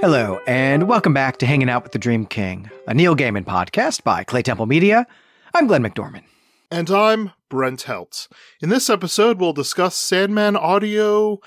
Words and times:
Hello, 0.00 0.38
and 0.46 0.86
welcome 0.86 1.12
back 1.12 1.38
to 1.38 1.46
Hanging 1.46 1.68
Out 1.68 1.82
with 1.82 1.90
the 1.90 1.98
Dream 1.98 2.24
King, 2.24 2.70
a 2.86 2.94
Neil 2.94 3.16
Gaiman 3.16 3.44
podcast 3.44 4.04
by 4.04 4.22
Clay 4.22 4.42
Temple 4.42 4.66
Media. 4.66 5.08
I'm 5.52 5.66
Glenn 5.66 5.82
McDorman. 5.82 6.22
And 6.70 6.88
I'm 6.88 7.32
Brent 7.48 7.82
Helt. 7.82 8.28
In 8.62 8.68
this 8.68 8.88
episode, 8.88 9.40
we'll 9.40 9.52
discuss 9.52 9.96
Sandman 9.96 10.54
audio 10.54 11.40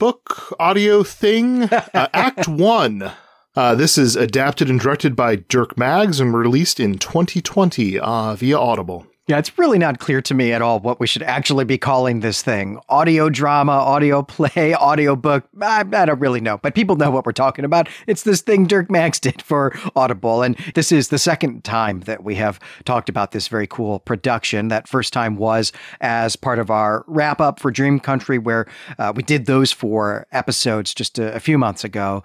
book, 0.00 0.56
audio 0.58 1.04
thing, 1.04 1.62
uh, 1.72 2.08
Act 2.12 2.48
1. 2.48 3.12
Uh, 3.54 3.74
this 3.76 3.96
is 3.96 4.16
adapted 4.16 4.68
and 4.68 4.80
directed 4.80 5.14
by 5.14 5.36
Dirk 5.36 5.78
Maggs 5.78 6.18
and 6.18 6.34
released 6.34 6.80
in 6.80 6.98
2020 6.98 8.00
uh, 8.00 8.34
via 8.34 8.58
Audible. 8.58 9.06
Yeah, 9.28 9.36
it's 9.36 9.58
really 9.58 9.76
not 9.76 9.98
clear 9.98 10.22
to 10.22 10.32
me 10.32 10.54
at 10.54 10.62
all 10.62 10.80
what 10.80 11.00
we 11.00 11.06
should 11.06 11.22
actually 11.22 11.66
be 11.66 11.76
calling 11.76 12.20
this 12.20 12.40
thing. 12.40 12.80
Audio 12.88 13.28
drama, 13.28 13.72
audio 13.72 14.22
play, 14.22 14.72
audio 14.72 15.14
book. 15.16 15.44
I, 15.60 15.80
I, 15.80 16.06
don't 16.06 16.18
really 16.18 16.40
know, 16.40 16.56
but 16.56 16.74
people 16.74 16.96
know 16.96 17.10
what 17.10 17.26
we're 17.26 17.32
talking 17.32 17.66
about. 17.66 17.90
It's 18.06 18.22
this 18.22 18.40
thing 18.40 18.66
Dirk 18.66 18.90
Maggs 18.90 19.20
did 19.20 19.42
for 19.42 19.78
Audible. 19.94 20.42
And 20.42 20.56
this 20.74 20.90
is 20.90 21.08
the 21.08 21.18
second 21.18 21.62
time 21.62 22.00
that 22.00 22.24
we 22.24 22.36
have 22.36 22.58
talked 22.86 23.10
about 23.10 23.32
this 23.32 23.48
very 23.48 23.66
cool 23.66 23.98
production. 23.98 24.68
That 24.68 24.88
first 24.88 25.12
time 25.12 25.36
was 25.36 25.72
as 26.00 26.34
part 26.34 26.58
of 26.58 26.70
our 26.70 27.04
wrap 27.06 27.38
up 27.38 27.60
for 27.60 27.70
Dream 27.70 28.00
Country, 28.00 28.38
where 28.38 28.66
uh, 28.98 29.12
we 29.14 29.22
did 29.22 29.44
those 29.44 29.72
four 29.72 30.26
episodes 30.32 30.94
just 30.94 31.18
a, 31.18 31.34
a 31.34 31.40
few 31.40 31.58
months 31.58 31.84
ago. 31.84 32.22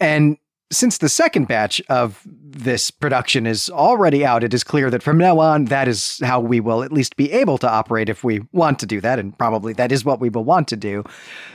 And 0.00 0.38
since 0.70 0.98
the 0.98 1.08
second 1.08 1.48
batch 1.48 1.80
of 1.88 2.22
this 2.26 2.90
production 2.90 3.46
is 3.46 3.70
already 3.70 4.24
out, 4.24 4.44
it 4.44 4.52
is 4.52 4.64
clear 4.64 4.90
that 4.90 5.02
from 5.02 5.16
now 5.16 5.38
on, 5.38 5.66
that 5.66 5.88
is 5.88 6.20
how 6.24 6.40
we 6.40 6.60
will 6.60 6.82
at 6.82 6.92
least 6.92 7.16
be 7.16 7.32
able 7.32 7.58
to 7.58 7.68
operate 7.68 8.08
if 8.08 8.24
we 8.24 8.40
want 8.52 8.78
to 8.80 8.86
do 8.86 9.00
that. 9.00 9.18
And 9.18 9.36
probably 9.38 9.72
that 9.74 9.92
is 9.92 10.04
what 10.04 10.20
we 10.20 10.28
will 10.28 10.44
want 10.44 10.68
to 10.68 10.76
do. 10.76 11.04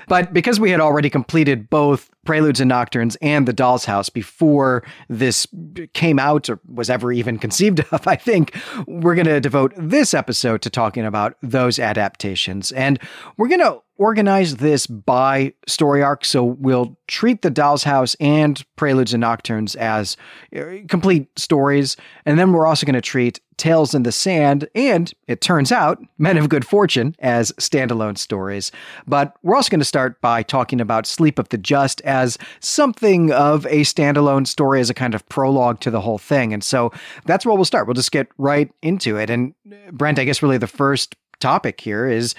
But 0.08 0.34
because 0.34 0.60
we 0.60 0.72
had 0.72 0.80
already 0.80 1.10
completed 1.10 1.70
both 1.70 2.10
Preludes 2.26 2.60
and 2.60 2.72
Nocturnes 2.72 3.18
and 3.22 3.48
The 3.48 3.54
Doll's 3.54 3.86
House 3.86 4.10
before 4.10 4.84
this 5.10 5.48
came 5.94 6.20
out 6.20 6.50
or 6.50 6.60
was 6.68 6.90
ever 6.90 7.12
even 7.12 7.38
conceived 7.38 7.82
of, 7.92 8.08
I 8.08 8.16
think 8.16 8.56
we're 8.88 9.16
going 9.16 9.28
to 9.28 9.40
devote 9.40 9.74
this 9.78 10.14
episode 10.14 10.62
to 10.62 10.70
talking 10.70 11.06
about 11.06 11.36
those 11.42 11.80
adaptations. 11.80 12.72
And 12.72 13.00
we're 13.38 13.50
going 13.50 13.60
to 13.60 13.82
organize 13.98 14.58
this 14.58 14.88
by 14.88 15.54
story 15.68 16.02
arc. 16.02 16.26
So 16.26 16.44
we'll 16.44 16.98
treat 17.08 17.42
The 17.42 17.50
Doll's 17.50 17.84
House 17.84 18.16
and 18.20 18.64
Preludes 18.76 19.14
and 19.14 19.22
Nocturnes 19.22 19.76
as 19.76 20.18
uh, 20.56 20.64
complete 20.88 21.28
stories. 21.38 21.96
And 22.26 22.40
then 22.40 22.54
we're 22.54 22.66
also 22.66 22.86
going 22.86 22.96
to 22.96 23.02
treat 23.02 23.40
Tales 23.58 23.94
in 23.94 24.04
the 24.04 24.12
Sand, 24.12 24.68
and 24.76 25.14
it 25.28 25.42
turns 25.42 25.72
out, 25.72 26.02
Men 26.18 26.38
of 26.38 26.50
Good 26.50 26.66
Fortune 26.66 27.16
as 27.20 27.52
standalone 27.54 28.18
stories. 28.18 28.72
But 29.08 29.36
we're 29.44 29.56
also 29.56 29.70
going 29.70 29.80
to 29.80 29.86
start 29.86 30.20
by 30.22 30.44
talking 30.44 30.82
about 30.82 31.06
Sleep 31.06 31.40
of 31.40 31.50
the 31.50 31.58
Just 31.58 32.02
as 32.02 32.38
something 32.60 33.32
of 33.32 33.66
a 33.68 33.82
standalone 33.82 34.48
story, 34.48 34.80
as 34.80 34.90
a 34.90 34.94
kind 34.94 35.16
of 35.16 35.28
prologue 35.30 35.80
to 35.82 35.92
the 35.92 36.02
whole 36.02 36.18
thing. 36.18 36.54
And 36.54 36.64
so 36.64 36.92
that's 37.26 37.46
where 37.46 37.56
we'll 37.56 37.66
start. 37.66 37.88
We'll 37.88 37.94
just 37.94 38.12
get 38.12 38.28
right 38.38 38.72
into 38.82 39.18
it. 39.18 39.30
And 39.30 39.54
Brent, 39.92 40.20
I 40.20 40.26
guess 40.26 40.42
really 40.42 40.58
the 40.58 40.68
first 40.68 41.16
topic 41.40 41.82
here 41.82 42.08
is 42.08 42.36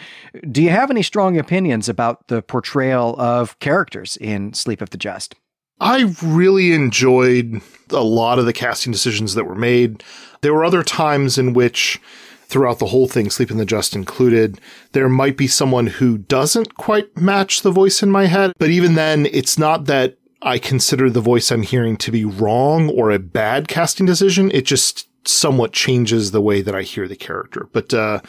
do 0.51 0.62
you 0.62 0.70
have 0.70 0.91
any 0.91 1.03
strong 1.03 1.39
opinions 1.39 1.89
about 1.89 2.27
the 2.29 2.41
portrayal 2.41 3.15
of 3.20 3.59
characters 3.59 4.17
in 4.17 4.55
Sleep 4.55 4.81
of 4.81 4.91
the 4.91 4.97
Just? 4.97 5.35
I 5.80 6.14
really 6.22 6.72
enjoyed 6.72 7.61
a 7.91 8.03
lot 8.03 8.39
of 8.39 8.47
the 8.47 8.53
casting 8.53 8.92
decisions 8.92 9.34
that 9.34 9.44
were 9.44 9.55
made. 9.55 10.03
There 10.41 10.55
were 10.55 10.64
other 10.64 10.83
times 10.83 11.39
in 11.39 11.53
which, 11.53 12.00
throughout 12.47 12.78
the 12.78 12.86
whole 12.86 13.08
thing, 13.08 13.30
Sleep 13.30 13.50
in 13.50 13.56
the 13.56 13.64
Just 13.64 13.95
included, 13.95 14.61
there 14.92 15.08
might 15.08 15.36
be 15.36 15.47
someone 15.47 15.86
who 15.86 16.19
doesn't 16.19 16.75
quite 16.77 17.17
match 17.17 17.62
the 17.62 17.70
voice 17.70 18.02
in 18.02 18.11
my 18.11 18.27
head. 18.27 18.52
But 18.58 18.70
even 18.70 18.95
then, 18.95 19.27
it's 19.27 19.58
not 19.58 19.86
that 19.86 20.17
I 20.42 20.58
consider 20.58 21.11
the 21.11 21.20
voice 21.20 21.50
I'm 21.50 21.62
hearing 21.62 21.97
to 21.98 22.12
be 22.12 22.25
wrong 22.25 22.91
or 22.91 23.11
a 23.11 23.19
bad 23.19 23.69
casting 23.69 24.06
decision. 24.06 24.51
It 24.51 24.67
just 24.67 25.08
somewhat 25.27 25.73
changes 25.73 26.30
the 26.30 26.42
way 26.42 26.61
that 26.61 26.74
I 26.74 26.83
hear 26.83 27.08
the 27.08 27.17
character. 27.17 27.67
But, 27.73 27.95
uh, 27.95 28.20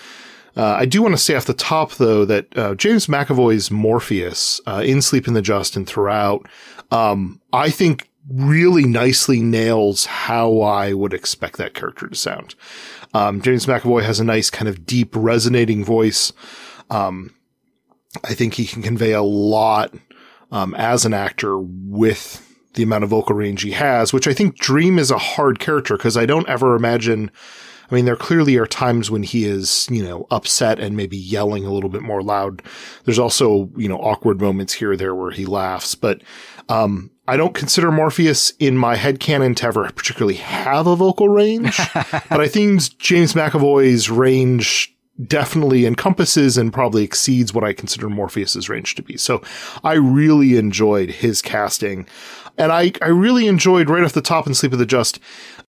uh, 0.55 0.75
I 0.79 0.85
do 0.85 1.01
want 1.01 1.13
to 1.13 1.17
say 1.17 1.35
off 1.35 1.45
the 1.45 1.53
top, 1.53 1.93
though, 1.95 2.25
that 2.25 2.57
uh, 2.57 2.75
James 2.75 3.07
McAvoy's 3.07 3.69
Morpheus 3.69 4.61
uh, 4.66 4.81
in 4.85 5.01
Sleep 5.01 5.27
in 5.27 5.33
the 5.33 5.41
Just 5.41 5.75
and 5.75 5.88
throughout, 5.88 6.47
um, 6.91 7.41
I 7.51 7.69
think 7.69 8.09
really 8.29 8.85
nicely 8.85 9.41
nails 9.41 10.05
how 10.05 10.61
I 10.61 10.94
would 10.94 11.13
expect 11.13 11.57
that 11.57 11.73
character 11.73 12.07
to 12.07 12.15
sound. 12.15 12.55
Um, 13.13 13.41
James 13.41 13.65
McAvoy 13.65 14.03
has 14.03 14.19
a 14.19 14.23
nice 14.23 14.49
kind 14.49 14.67
of 14.67 14.85
deep 14.85 15.15
resonating 15.15 15.83
voice. 15.83 16.33
Um, 16.89 17.35
I 18.23 18.33
think 18.33 18.53
he 18.53 18.65
can 18.65 18.81
convey 18.81 19.11
a 19.11 19.21
lot 19.21 19.94
um, 20.51 20.73
as 20.75 21.05
an 21.05 21.13
actor 21.13 21.59
with 21.59 22.41
the 22.75 22.83
amount 22.83 23.03
of 23.03 23.09
vocal 23.09 23.35
range 23.35 23.61
he 23.61 23.71
has, 23.71 24.13
which 24.13 24.27
I 24.27 24.33
think 24.33 24.57
Dream 24.57 24.99
is 24.99 25.11
a 25.11 25.17
hard 25.17 25.59
character 25.59 25.97
because 25.97 26.17
I 26.17 26.25
don't 26.25 26.47
ever 26.47 26.75
imagine 26.75 27.31
I 27.90 27.96
mean, 27.96 28.06
there 28.06 28.16
clearly 28.16 28.57
are 28.57 28.66
times 28.66 29.12
when 29.12 29.23
he 29.23 29.46
is, 29.46 29.88
you 29.91 30.03
know, 30.03 30.28
upset 30.31 30.79
and 30.79 30.97
maybe 30.97 31.18
yelling 31.18 31.66
a 31.66 31.72
little 31.72 31.90
bit 31.90 32.01
more 32.01 32.22
loud. 32.22 32.62
There's 33.03 33.19
also, 33.19 33.69
you 33.78 33.88
know, 33.88 33.97
awkward 33.97 34.41
moments 34.41 34.73
here 34.73 34.91
or 34.91 34.97
there 34.97 35.16
where 35.16 35.31
he 35.31 35.46
laughs, 35.46 35.95
but, 35.95 36.22
um, 36.69 37.12
I 37.28 37.38
don't 37.38 37.56
consider 37.56 37.91
Morpheus 37.91 38.51
in 38.59 38.78
my 38.78 38.95
head 38.95 39.19
canon 39.19 39.56
to 39.56 39.66
ever 39.66 39.90
particularly 39.91 40.35
have 40.35 40.85
a 40.85 40.95
vocal 40.95 41.28
range, 41.29 41.78
but 41.94 42.40
I 42.40 42.47
think 42.47 42.97
James 43.00 43.34
McAvoy's 43.34 44.09
range 44.12 44.95
definitely 45.28 45.85
encompasses 45.85 46.57
and 46.57 46.74
probably 46.74 47.03
exceeds 47.03 47.53
what 47.53 47.63
I 47.63 47.74
consider 47.74 48.09
Morpheus's 48.09 48.69
range 48.69 48.95
to 48.95 49.01
be. 49.01 49.18
So 49.18 49.41
I 49.84 49.94
really 49.94 50.57
enjoyed 50.57 51.09
his 51.09 51.41
casting. 51.41 52.07
And 52.57 52.72
I, 52.72 52.91
I 53.01 53.07
really 53.07 53.47
enjoyed 53.47 53.90
right 53.90 54.03
off 54.03 54.13
the 54.13 54.22
top 54.22 54.47
in 54.47 54.53
Sleep 54.53 54.74
of 54.74 54.79
the 54.79 54.85
Just, 54.85 55.19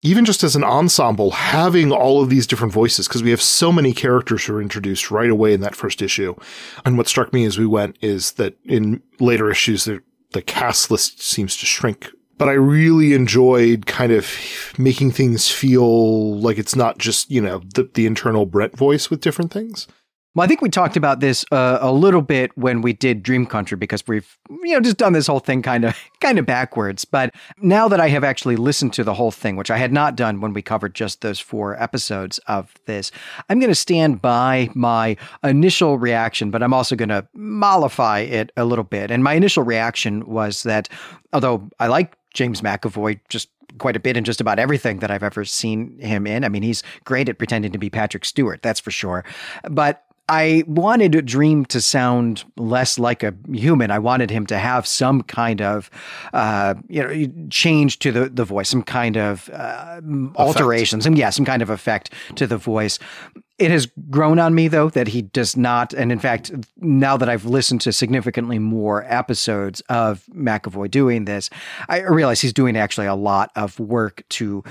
even 0.01 0.25
just 0.25 0.43
as 0.43 0.55
an 0.55 0.63
ensemble, 0.63 1.31
having 1.31 1.91
all 1.91 2.21
of 2.21 2.29
these 2.29 2.47
different 2.47 2.73
voices, 2.73 3.07
because 3.07 3.23
we 3.23 3.31
have 3.31 3.41
so 3.41 3.71
many 3.71 3.93
characters 3.93 4.45
who 4.45 4.55
are 4.55 4.61
introduced 4.61 5.11
right 5.11 5.29
away 5.29 5.53
in 5.53 5.61
that 5.61 5.75
first 5.75 6.01
issue. 6.01 6.35
And 6.85 6.97
what 6.97 7.07
struck 7.07 7.33
me 7.33 7.45
as 7.45 7.57
we 7.57 7.65
went 7.65 7.97
is 8.01 8.33
that 8.33 8.55
in 8.65 9.01
later 9.19 9.49
issues, 9.49 9.85
the, 9.85 10.01
the 10.31 10.41
cast 10.41 10.91
list 10.91 11.21
seems 11.21 11.57
to 11.57 11.65
shrink 11.65 12.09
but 12.37 12.49
I 12.49 12.53
really 12.53 13.13
enjoyed 13.13 13.85
kind 13.85 14.11
of 14.11 14.29
making 14.77 15.11
things 15.11 15.49
feel 15.49 16.37
like 16.39 16.57
it's 16.57 16.75
not 16.75 16.97
just, 16.97 17.31
you 17.31 17.41
know, 17.41 17.61
the, 17.73 17.89
the 17.93 18.05
internal 18.05 18.45
Brett 18.45 18.75
voice 18.75 19.09
with 19.09 19.21
different 19.21 19.51
things. 19.51 19.87
Well, 20.35 20.43
I 20.43 20.47
think 20.47 20.61
we 20.61 20.69
talked 20.69 20.97
about 20.97 21.21
this 21.21 21.45
uh, 21.49 21.77
a 21.79 21.93
little 21.93 22.21
bit 22.21 22.55
when 22.57 22.81
we 22.81 22.91
did 22.91 23.23
Dream 23.23 23.45
Country 23.45 23.77
because 23.77 24.05
we've 24.05 24.37
you 24.49 24.73
know 24.73 24.81
just 24.81 24.97
done 24.97 25.13
this 25.13 25.27
whole 25.27 25.39
thing 25.39 25.61
kind 25.61 25.85
of 25.85 25.97
kind 26.19 26.37
of 26.37 26.45
backwards. 26.45 27.05
But 27.05 27.33
now 27.61 27.87
that 27.87 28.01
I 28.01 28.09
have 28.09 28.25
actually 28.25 28.57
listened 28.57 28.91
to 28.93 29.05
the 29.05 29.13
whole 29.13 29.31
thing, 29.31 29.55
which 29.55 29.71
I 29.71 29.77
had 29.77 29.93
not 29.93 30.17
done 30.17 30.41
when 30.41 30.51
we 30.51 30.61
covered 30.61 30.93
just 30.93 31.21
those 31.21 31.39
four 31.39 31.81
episodes 31.81 32.37
of 32.47 32.73
this, 32.85 33.11
I'm 33.49 33.59
going 33.59 33.71
to 33.71 33.75
stand 33.75 34.21
by 34.21 34.69
my 34.75 35.15
initial 35.41 35.97
reaction, 35.97 36.51
but 36.51 36.61
I'm 36.61 36.73
also 36.73 36.97
going 36.97 37.09
to 37.09 37.25
mollify 37.33 38.19
it 38.19 38.51
a 38.57 38.65
little 38.65 38.83
bit. 38.83 39.11
And 39.11 39.23
my 39.23 39.35
initial 39.35 39.63
reaction 39.63 40.27
was 40.27 40.63
that 40.63 40.89
although 41.31 41.69
I 41.79 41.87
like 41.87 42.17
James 42.33 42.59
McAvoy 42.59 43.21
just 43.29 43.47
quite 43.77 43.95
a 43.95 43.99
bit 43.99 44.17
in 44.17 44.23
just 44.23 44.41
about 44.41 44.59
everything 44.59 44.99
that 44.99 45.11
I've 45.11 45.23
ever 45.23 45.43
seen 45.43 45.97
him 45.99 46.27
in. 46.27 46.43
I 46.43 46.49
mean, 46.49 46.63
he's 46.63 46.83
great 47.03 47.29
at 47.29 47.37
pretending 47.37 47.71
to 47.71 47.77
be 47.77 47.89
Patrick 47.89 48.25
Stewart, 48.25 48.61
that's 48.61 48.79
for 48.79 48.91
sure. 48.91 49.25
But 49.69 50.04
I 50.27 50.63
wanted 50.65 51.25
Dream 51.25 51.65
to 51.65 51.79
sound 51.79 52.45
less 52.57 52.97
like 52.97 53.21
a 53.21 53.33
human. 53.51 53.91
I 53.91 53.99
wanted 53.99 54.31
him 54.31 54.47
to 54.47 54.57
have 54.57 54.87
some 54.87 55.21
kind 55.21 55.61
of, 55.61 55.91
uh, 56.33 56.73
you 56.87 57.03
know, 57.03 57.47
change 57.49 57.99
to 57.99 58.11
the, 58.11 58.29
the 58.29 58.43
voice, 58.43 58.69
some 58.69 58.81
kind 58.81 59.17
of 59.17 59.49
uh, 59.51 60.01
alteration, 60.35 61.01
some 61.01 61.15
yeah, 61.15 61.29
some 61.29 61.45
kind 61.45 61.61
of 61.61 61.69
effect 61.69 62.11
to 62.35 62.47
the 62.47 62.57
voice. 62.57 62.97
It 63.57 63.71
has 63.71 63.87
grown 64.09 64.37
on 64.37 64.53
me 64.53 64.67
though 64.67 64.89
that 64.89 65.07
he 65.07 65.21
does 65.21 65.55
not, 65.55 65.93
and 65.93 66.11
in 66.11 66.19
fact, 66.19 66.51
now 66.77 67.15
that 67.15 67.29
I've 67.29 67.45
listened 67.45 67.79
to 67.81 67.93
significantly 67.93 68.59
more 68.59 69.05
episodes 69.07 69.79
of 69.87 70.25
McAvoy 70.35 70.91
doing 70.91 71.23
this, 71.23 71.49
I 71.87 72.01
realize 72.01 72.41
he's 72.41 72.51
doing 72.51 72.75
actually 72.75 73.07
a 73.07 73.15
lot 73.15 73.51
of 73.55 73.79
work 73.79 74.23
to 74.29 74.61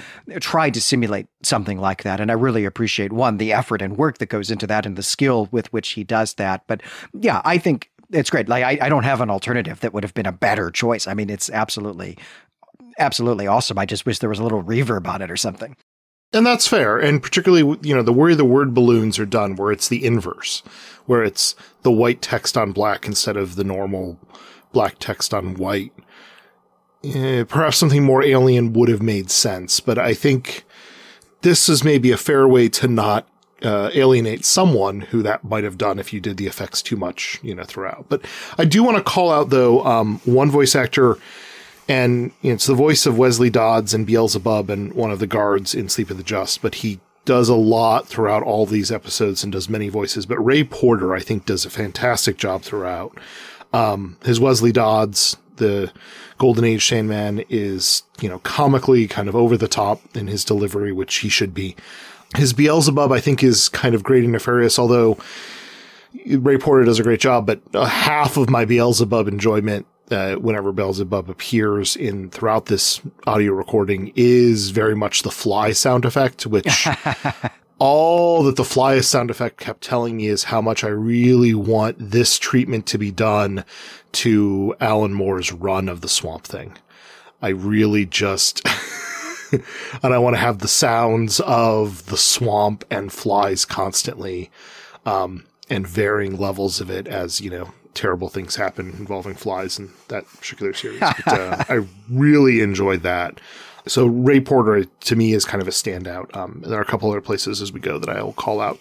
try 0.41 0.69
to 0.69 0.81
simulate 0.83 1.29
something 1.43 1.79
like 1.79 2.03
that. 2.03 2.21
And 2.21 2.31
I 2.31 2.35
really 2.35 2.67
appreciate 2.67 3.11
one, 3.11 3.39
the 3.39 3.55
effort 3.55 3.81
and 3.81 3.97
work 3.97 4.19
that 4.19 4.27
goes 4.27 4.51
into 4.51 4.67
that 4.67 4.85
and 4.85 4.97
the 4.97 5.03
skill 5.03 5.49
with 5.51 5.73
which 5.73 5.91
he 5.91 6.05
does 6.05 6.35
that. 6.35 6.65
But 6.67 6.83
yeah, 7.19 7.41
I 7.43 7.57
think 7.57 7.91
it's 8.11 8.29
great. 8.29 8.51
Like 8.51 8.65
I, 8.65 8.87
I 8.87 8.89
don't 8.91 9.05
have 9.05 9.23
an 9.23 9.31
alternative 9.31 9.81
that 9.81 9.95
would 9.95 10.05
have 10.05 10.15
been 10.15 10.27
a 10.27 10.33
better 10.33 10.71
choice. 10.71 11.07
I 11.07 11.15
mean, 11.15 11.31
it's 11.31 11.49
absolutely 11.49 12.19
absolutely 12.99 13.47
awesome. 13.47 13.79
I 13.79 13.87
just 13.87 14.07
wish 14.07 14.19
there 14.19 14.29
was 14.29 14.39
a 14.39 14.43
little 14.43 14.63
reverb 14.63 15.07
on 15.07 15.23
it 15.23 15.31
or 15.31 15.37
something. 15.37 15.75
And 16.35 16.45
that's 16.45 16.67
fair. 16.67 16.99
And 16.99 17.23
particularly, 17.23 17.79
you 17.83 17.95
know, 17.95 18.03
the 18.03 18.13
way 18.13 18.35
the 18.35 18.45
word 18.45 18.75
balloons 18.75 19.19
are 19.21 19.27
done, 19.27 19.55
where 19.55 19.71
it's 19.71 19.89
the 19.89 20.05
inverse, 20.05 20.63
where 21.07 21.23
it's 21.23 21.55
the 21.83 21.93
white 21.93 22.21
text 22.21 22.57
on 22.57 22.73
black 22.73 23.07
instead 23.07 23.37
of 23.37 23.55
the 23.55 23.65
normal 23.65 24.19
black 24.73 24.97
text 24.99 25.33
on 25.33 25.55
white. 25.55 25.93
Eh, 27.05 27.45
perhaps 27.45 27.77
something 27.77 28.03
more 28.03 28.23
alien 28.23 28.73
would 28.73 28.89
have 28.89 29.03
made 29.03 29.31
sense, 29.31 29.79
but 29.79 29.99
I 29.99 30.13
think 30.13 30.65
this 31.43 31.69
is 31.69 31.85
maybe 31.85 32.11
a 32.11 32.17
fair 32.17 32.49
way 32.49 32.69
to 32.71 32.89
not 32.89 33.29
uh, 33.63 33.91
alienate 33.95 34.45
someone 34.45 35.03
who 35.03 35.23
that 35.23 35.45
might 35.45 35.65
have 35.65 35.79
done 35.79 35.99
if 35.99 36.13
you 36.13 36.21
did 36.21 36.37
the 36.37 36.47
effects 36.47 36.83
too 36.83 36.97
much, 36.97 37.39
you 37.43 37.55
know, 37.55 37.65
throughout. 37.65 38.07
But 38.09 38.25
I 38.59 38.65
do 38.65 38.83
want 38.83 38.97
to 38.97 39.03
call 39.03 39.31
out 39.31 39.51
though, 39.51 39.85
um, 39.85 40.21
one 40.25 40.51
voice 40.51 40.75
actor 40.75 41.19
And 41.89 42.33
you 42.41 42.51
know, 42.51 42.55
it's 42.55 42.67
the 42.67 42.75
voice 42.75 43.07
of 43.07 43.19
Wesley 43.19 43.51
Dodds 43.51 43.93
and 43.93 44.07
Beelzebub 44.07 44.71
and 44.71 44.93
one 44.95 45.11
of 45.11 45.19
the 45.19 45.27
guards 45.27 45.75
in 45.75 45.89
Sleep 45.89 46.11
of 46.11 46.17
the 46.17 46.23
Just, 46.23 46.63
but 46.63 46.77
he 46.77 47.01
does 47.25 47.49
a 47.49 47.55
lot 47.55 48.07
throughout 48.07 48.43
all 48.43 48.67
these 48.67 48.93
episodes 48.93 49.43
and 49.43 49.53
does 49.53 49.69
many 49.69 49.89
voices. 49.89 50.27
But 50.27 50.45
Ray 50.45 50.65
Porter, 50.65 51.15
I 51.15 51.21
think, 51.21 51.47
does 51.47 51.65
a 51.65 51.71
fantastic 51.71 52.37
job 52.37 52.63
throughout. 52.63 53.19
Um, 53.73 54.19
his 54.25 54.41
Wesley 54.41 54.73
Dodds, 54.73 55.37
the 55.57 55.93
Golden 56.39 56.65
Age 56.65 56.87
Sandman, 56.87 57.45
is, 57.49 58.03
you 58.21 58.29
know, 58.29 58.41
comically 58.41 59.07
kind 59.07 59.29
of 59.29 59.35
over 59.35 59.57
the 59.57 59.69
top 59.69 60.01
in 60.17 60.27
his 60.27 60.45
delivery, 60.45 60.93
which 60.93 61.17
he 61.17 61.29
should 61.29 61.55
be. 61.55 61.77
His 62.37 62.53
Beelzebub, 62.53 63.11
I 63.11 63.21
think, 63.21 63.43
is 63.43 63.69
kind 63.69 63.95
of 63.95 64.03
great 64.03 64.25
and 64.25 64.33
nefarious, 64.33 64.79
although 64.79 65.19
Ray 66.27 66.59
Porter 66.59 66.85
does 66.85 66.99
a 66.99 67.03
great 67.03 67.21
job, 67.21 67.47
but 67.47 67.61
uh, 67.75 67.85
half 67.87 68.37
of 68.37 68.51
my 68.51 68.65
Beelzebub 68.65 69.29
enjoyment 69.29 69.87
uh, 70.11 70.35
whenever 70.35 70.73
Beelzebub 70.73 71.31
appears 71.31 71.97
in 71.97 72.31
throughout 72.31 72.67
this 72.67 73.01
audio 73.27 73.53
recording 73.53 74.13
is 74.15 74.71
very 74.71 74.95
much 74.95 75.23
the 75.23 75.31
fly 75.31 75.73
sound 75.73 76.05
effect, 76.05 76.47
which 76.47 76.87
all 77.79 78.43
that 78.45 78.57
the 78.57 78.65
fly 78.65 79.01
sound 79.01 79.31
effect 79.31 79.59
kept 79.59 79.83
telling 79.83 80.17
me 80.17 80.27
is 80.27 80.45
how 80.45 80.61
much 80.61 80.85
I 80.85 80.89
really 80.89 81.55
want 81.55 81.97
this 81.99 82.39
treatment 82.39 82.87
to 82.87 82.99
be 82.99 83.11
done 83.11 83.65
to 84.13 84.75
Alan 84.81 85.15
Moore's 85.15 85.53
run 85.53 85.89
of 85.89 86.01
the 86.01 86.09
Swamp 86.09 86.45
Thing. 86.45 86.77
I 87.43 87.49
really 87.49 88.07
just, 88.07 88.67
and 89.53 90.15
I 90.15 90.19
want 90.19 90.35
to 90.37 90.41
have 90.41 90.61
the 90.61 90.69
sounds 90.69 91.41
of 91.41 92.07
the 92.07 92.17
swamp 92.17 92.85
and 92.91 93.13
flies 93.13 93.65
constantly, 93.65 94.51
um, 95.05 95.45
and 95.69 95.87
varying 95.87 96.37
levels 96.37 96.81
of 96.81 96.91
it 96.91 97.07
as, 97.07 97.41
you 97.41 97.51
know, 97.51 97.73
terrible 97.95 98.29
things 98.29 98.57
happen 98.57 98.91
involving 98.99 99.35
flies 99.35 99.79
in 99.79 99.91
that 100.09 100.27
particular 100.27 100.73
series. 100.73 101.01
but, 101.01 101.29
uh, 101.29 101.65
I 101.69 101.87
really 102.11 102.61
enjoyed 102.61 103.03
that. 103.03 103.41
So 103.87 104.07
Ray 104.07 104.41
Porter 104.41 104.85
to 104.85 105.17
me 105.17 105.35
is 105.35 105.45
kind 105.45 105.61
of 105.61 105.69
a 105.69 105.71
standout. 105.71 106.35
Um, 106.35 106.63
there 106.67 106.79
are 106.79 106.83
a 106.83 106.87
couple 106.87 107.11
other 107.11 107.21
places 107.21 107.61
as 107.61 107.71
we 107.71 107.81
go 107.81 107.99
that 107.99 108.09
I 108.09 108.23
will 108.23 108.33
call 108.33 108.61
out 108.61 108.79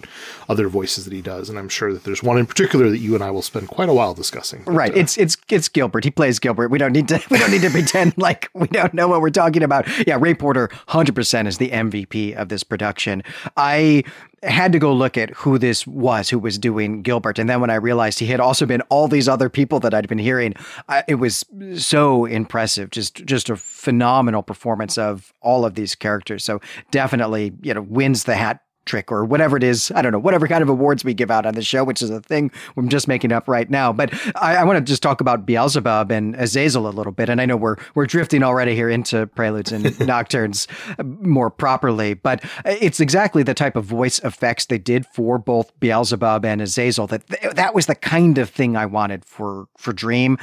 other 0.47 0.69
voices 0.69 1.03
that 1.03 1.13
he 1.13 1.21
does, 1.21 1.49
and 1.49 1.59
I'm 1.59 1.67
sure 1.67 1.91
that 1.91 2.05
there's 2.05 2.23
one 2.23 2.37
in 2.37 2.45
particular 2.45 2.89
that 2.89 2.99
you 2.99 3.13
and 3.13 3.23
I 3.23 3.29
will 3.29 3.41
spend 3.41 3.67
quite 3.67 3.89
a 3.89 3.93
while 3.93 4.13
discussing. 4.13 4.63
But, 4.63 4.71
right? 4.71 4.93
Uh, 4.93 4.99
it's 4.99 5.17
it's 5.17 5.35
it's 5.49 5.67
Gilbert. 5.67 6.05
He 6.05 6.11
plays 6.11 6.39
Gilbert. 6.39 6.69
We 6.69 6.77
don't 6.77 6.93
need 6.93 7.09
to 7.09 7.21
we 7.29 7.37
don't 7.37 7.51
need 7.51 7.63
to 7.63 7.69
pretend 7.69 8.17
like 8.17 8.49
we 8.53 8.67
don't 8.67 8.93
know 8.93 9.09
what 9.09 9.19
we're 9.19 9.29
talking 9.29 9.63
about. 9.63 9.87
Yeah, 10.07 10.17
Ray 10.19 10.35
Porter, 10.35 10.69
hundred 10.87 11.15
percent 11.15 11.49
is 11.49 11.57
the 11.57 11.69
MVP 11.69 12.35
of 12.35 12.47
this 12.47 12.63
production. 12.63 13.23
I 13.57 14.03
had 14.43 14.71
to 14.73 14.79
go 14.79 14.93
look 14.93 15.17
at 15.17 15.31
who 15.31 15.57
this 15.57 15.87
was 15.87 16.29
who 16.29 16.39
was 16.39 16.57
doing 16.57 17.01
Gilbert. 17.01 17.39
And 17.39 17.49
then 17.49 17.61
when 17.61 17.69
I 17.69 17.75
realized 17.75 18.19
he 18.19 18.27
had 18.27 18.39
also 18.39 18.65
been 18.65 18.81
all 18.89 19.07
these 19.07 19.27
other 19.27 19.49
people 19.49 19.79
that 19.81 19.93
I'd 19.93 20.07
been 20.07 20.17
hearing, 20.17 20.53
I, 20.89 21.03
it 21.07 21.15
was 21.15 21.45
so 21.75 22.25
impressive. 22.25 22.89
Just 22.89 23.25
just 23.25 23.49
a 23.49 23.55
phenomenal 23.55 24.43
performance 24.43 24.97
of 24.97 25.33
all 25.41 25.65
of 25.65 25.75
these 25.75 25.95
characters. 25.95 26.43
So 26.43 26.61
definitely, 26.91 27.53
you 27.61 27.73
know, 27.73 27.81
wins 27.81 28.25
the 28.25 28.35
hat 28.35 28.61
trick 28.85 29.11
or 29.11 29.25
whatever 29.25 29.57
it 29.57 29.63
is. 29.63 29.91
I 29.95 30.01
don't 30.01 30.11
know, 30.11 30.19
whatever 30.19 30.47
kind 30.47 30.61
of 30.61 30.69
awards 30.69 31.03
we 31.03 31.13
give 31.13 31.31
out 31.31 31.45
on 31.45 31.55
the 31.55 31.61
show, 31.61 31.83
which 31.83 32.01
is 32.01 32.09
a 32.09 32.21
thing 32.21 32.51
I'm 32.77 32.89
just 32.89 33.07
making 33.07 33.31
up 33.31 33.47
right 33.47 33.69
now. 33.69 33.93
But 33.93 34.13
I, 34.35 34.57
I 34.57 34.63
want 34.63 34.77
to 34.77 34.83
just 34.83 35.03
talk 35.03 35.21
about 35.21 35.45
Beelzebub 35.45 36.11
and 36.11 36.35
Azazel 36.35 36.87
a 36.87 36.89
little 36.89 37.11
bit. 37.11 37.29
And 37.29 37.39
I 37.41 37.45
know 37.45 37.57
we're 37.57 37.77
we're 37.95 38.05
drifting 38.05 38.43
already 38.43 38.75
here 38.75 38.89
into 38.89 39.27
preludes 39.27 39.71
and 39.71 39.97
nocturnes 40.07 40.67
more 41.03 41.49
properly, 41.49 42.13
but 42.13 42.43
it's 42.65 42.99
exactly 42.99 43.43
the 43.43 43.53
type 43.53 43.75
of 43.75 43.85
voice 43.85 44.19
effects 44.19 44.65
they 44.65 44.77
did 44.77 45.05
for 45.07 45.37
both 45.37 45.77
Beelzebub 45.79 46.45
and 46.45 46.61
Azazel. 46.61 47.07
That 47.07 47.27
that 47.55 47.73
was 47.73 47.85
the 47.85 47.95
kind 47.95 48.37
of 48.37 48.49
thing 48.49 48.75
I 48.75 48.85
wanted 48.85 49.25
for 49.25 49.67
for 49.77 49.93
Dream. 49.93 50.37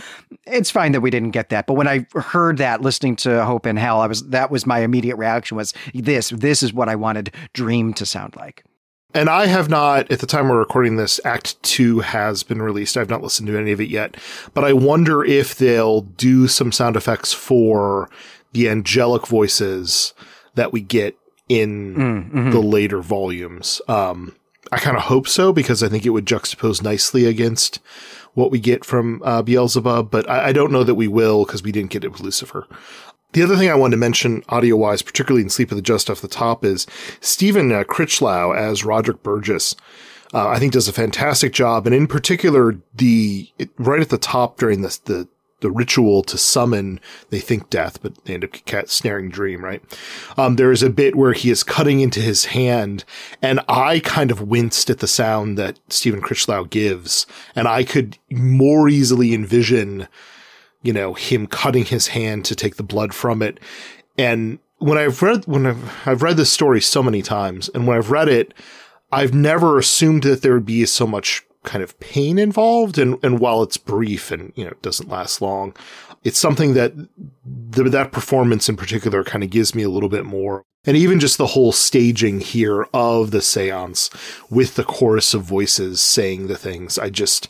It's 0.46 0.70
fine 0.70 0.92
that 0.92 1.00
we 1.00 1.10
didn't 1.10 1.30
get 1.30 1.50
that, 1.50 1.66
but 1.66 1.74
when 1.74 1.88
I 1.88 2.06
heard 2.14 2.58
that 2.58 2.80
listening 2.80 3.16
to 3.16 3.44
Hope 3.44 3.66
in 3.66 3.76
Hell, 3.76 4.00
I 4.00 4.06
was 4.06 4.22
that 4.28 4.50
was 4.50 4.66
my 4.66 4.80
immediate 4.80 5.16
reaction 5.16 5.56
was 5.56 5.74
this 5.94 6.30
this 6.30 6.62
is 6.62 6.72
what 6.72 6.88
I 6.88 6.96
wanted 6.96 7.32
Dream 7.52 7.92
to 7.94 8.06
sound 8.06 8.29
sound 8.30 8.36
like. 8.42 8.64
And 9.12 9.28
I 9.28 9.46
have 9.46 9.68
not, 9.68 10.10
at 10.12 10.20
the 10.20 10.26
time 10.26 10.48
we're 10.48 10.58
recording 10.58 10.96
this, 10.96 11.18
Act 11.24 11.60
Two 11.62 12.00
has 12.00 12.44
been 12.44 12.62
released. 12.62 12.96
I've 12.96 13.10
not 13.10 13.22
listened 13.22 13.48
to 13.48 13.58
any 13.58 13.72
of 13.72 13.80
it 13.80 13.88
yet, 13.88 14.16
but 14.54 14.64
I 14.64 14.72
wonder 14.72 15.24
if 15.24 15.56
they'll 15.56 16.02
do 16.02 16.46
some 16.46 16.70
sound 16.70 16.96
effects 16.96 17.32
for 17.32 18.08
the 18.52 18.68
angelic 18.68 19.26
voices 19.26 20.14
that 20.54 20.72
we 20.72 20.80
get 20.80 21.16
in 21.48 21.94
mm, 21.96 22.30
mm-hmm. 22.30 22.50
the 22.50 22.60
later 22.60 23.00
volumes. 23.00 23.82
Um, 23.88 24.36
I 24.70 24.78
kind 24.78 24.96
of 24.96 25.04
hope 25.04 25.26
so 25.26 25.52
because 25.52 25.82
I 25.82 25.88
think 25.88 26.06
it 26.06 26.10
would 26.10 26.26
juxtapose 26.26 26.80
nicely 26.80 27.26
against 27.26 27.80
what 28.34 28.52
we 28.52 28.60
get 28.60 28.84
from 28.84 29.20
uh, 29.24 29.42
Beelzebub, 29.42 30.08
but 30.08 30.30
I, 30.30 30.48
I, 30.48 30.52
don't 30.52 30.70
know 30.70 30.84
that 30.84 30.94
we 30.94 31.08
will 31.08 31.44
because 31.44 31.64
we 31.64 31.72
didn't 31.72 31.90
get 31.90 32.04
it 32.04 32.12
with 32.12 32.20
Lucifer. 32.20 32.68
The 33.32 33.42
other 33.42 33.56
thing 33.56 33.70
I 33.70 33.74
wanted 33.74 33.92
to 33.92 34.00
mention 34.00 34.42
audio 34.48 34.76
wise, 34.76 35.02
particularly 35.02 35.42
in 35.42 35.50
Sleep 35.50 35.70
of 35.70 35.76
the 35.76 35.82
Just 35.82 36.10
off 36.10 36.20
the 36.20 36.28
top, 36.28 36.64
is 36.64 36.86
Stephen 37.20 37.72
uh, 37.72 37.84
Critchlow 37.84 38.52
as 38.52 38.84
Roderick 38.84 39.22
Burgess. 39.22 39.76
Uh, 40.32 40.48
I 40.48 40.58
think 40.58 40.72
does 40.72 40.88
a 40.88 40.92
fantastic 40.92 41.52
job, 41.52 41.86
and 41.86 41.94
in 41.94 42.06
particular, 42.06 42.76
the 42.94 43.50
it, 43.58 43.70
right 43.78 44.00
at 44.00 44.10
the 44.10 44.18
top 44.18 44.58
during 44.58 44.82
this 44.82 44.98
the 44.98 45.28
the 45.60 45.70
ritual 45.70 46.22
to 46.22 46.38
summon, 46.38 47.00
they 47.28 47.38
think 47.38 47.70
death, 47.70 48.00
but 48.02 48.24
they 48.24 48.34
end 48.34 48.44
up 48.44 48.52
cat 48.64 48.88
snaring 48.88 49.28
dream, 49.28 49.62
right? 49.62 49.82
Um, 50.36 50.56
there 50.56 50.72
is 50.72 50.82
a 50.82 50.90
bit 50.90 51.16
where 51.16 51.34
he 51.34 51.50
is 51.50 51.62
cutting 51.62 52.00
into 52.00 52.20
his 52.20 52.46
hand, 52.46 53.04
and 53.42 53.60
I 53.68 54.00
kind 54.00 54.30
of 54.30 54.48
winced 54.48 54.90
at 54.90 54.98
the 54.98 55.06
sound 55.06 55.58
that 55.58 55.78
Stephen 55.88 56.20
Critchlow 56.20 56.64
gives, 56.64 57.26
and 57.54 57.68
I 57.68 57.84
could 57.84 58.18
more 58.30 58.88
easily 58.88 59.34
envision 59.34 60.08
you 60.82 60.92
know, 60.92 61.14
him 61.14 61.46
cutting 61.46 61.84
his 61.84 62.08
hand 62.08 62.44
to 62.46 62.54
take 62.54 62.76
the 62.76 62.82
blood 62.82 63.14
from 63.14 63.42
it. 63.42 63.60
And 64.18 64.58
when 64.78 64.98
I've 64.98 65.22
read, 65.22 65.46
when 65.46 65.66
I've, 65.66 66.08
I've 66.08 66.22
read 66.22 66.36
this 66.36 66.52
story 66.52 66.80
so 66.80 67.02
many 67.02 67.22
times, 67.22 67.68
and 67.74 67.86
when 67.86 67.96
I've 67.96 68.10
read 68.10 68.28
it, 68.28 68.54
I've 69.12 69.34
never 69.34 69.78
assumed 69.78 70.22
that 70.22 70.42
there 70.42 70.54
would 70.54 70.66
be 70.66 70.86
so 70.86 71.06
much 71.06 71.44
kind 71.64 71.82
of 71.82 71.98
pain 72.00 72.38
involved. 72.38 72.98
And, 72.98 73.22
and 73.22 73.38
while 73.38 73.62
it's 73.62 73.76
brief 73.76 74.30
and, 74.30 74.52
you 74.56 74.64
know, 74.64 74.70
it 74.70 74.82
doesn't 74.82 75.08
last 75.08 75.42
long, 75.42 75.74
it's 76.24 76.38
something 76.38 76.74
that 76.74 76.94
the, 77.44 77.84
that 77.84 78.12
performance 78.12 78.68
in 78.68 78.76
particular 78.76 79.24
kind 79.24 79.44
of 79.44 79.50
gives 79.50 79.74
me 79.74 79.82
a 79.82 79.90
little 79.90 80.08
bit 80.08 80.24
more. 80.24 80.62
And 80.86 80.96
even 80.96 81.20
just 81.20 81.36
the 81.36 81.48
whole 81.48 81.72
staging 81.72 82.40
here 82.40 82.86
of 82.94 83.32
the 83.32 83.42
seance 83.42 84.08
with 84.48 84.76
the 84.76 84.84
chorus 84.84 85.34
of 85.34 85.42
voices 85.42 86.00
saying 86.00 86.46
the 86.46 86.56
things, 86.56 86.98
I 86.98 87.10
just, 87.10 87.48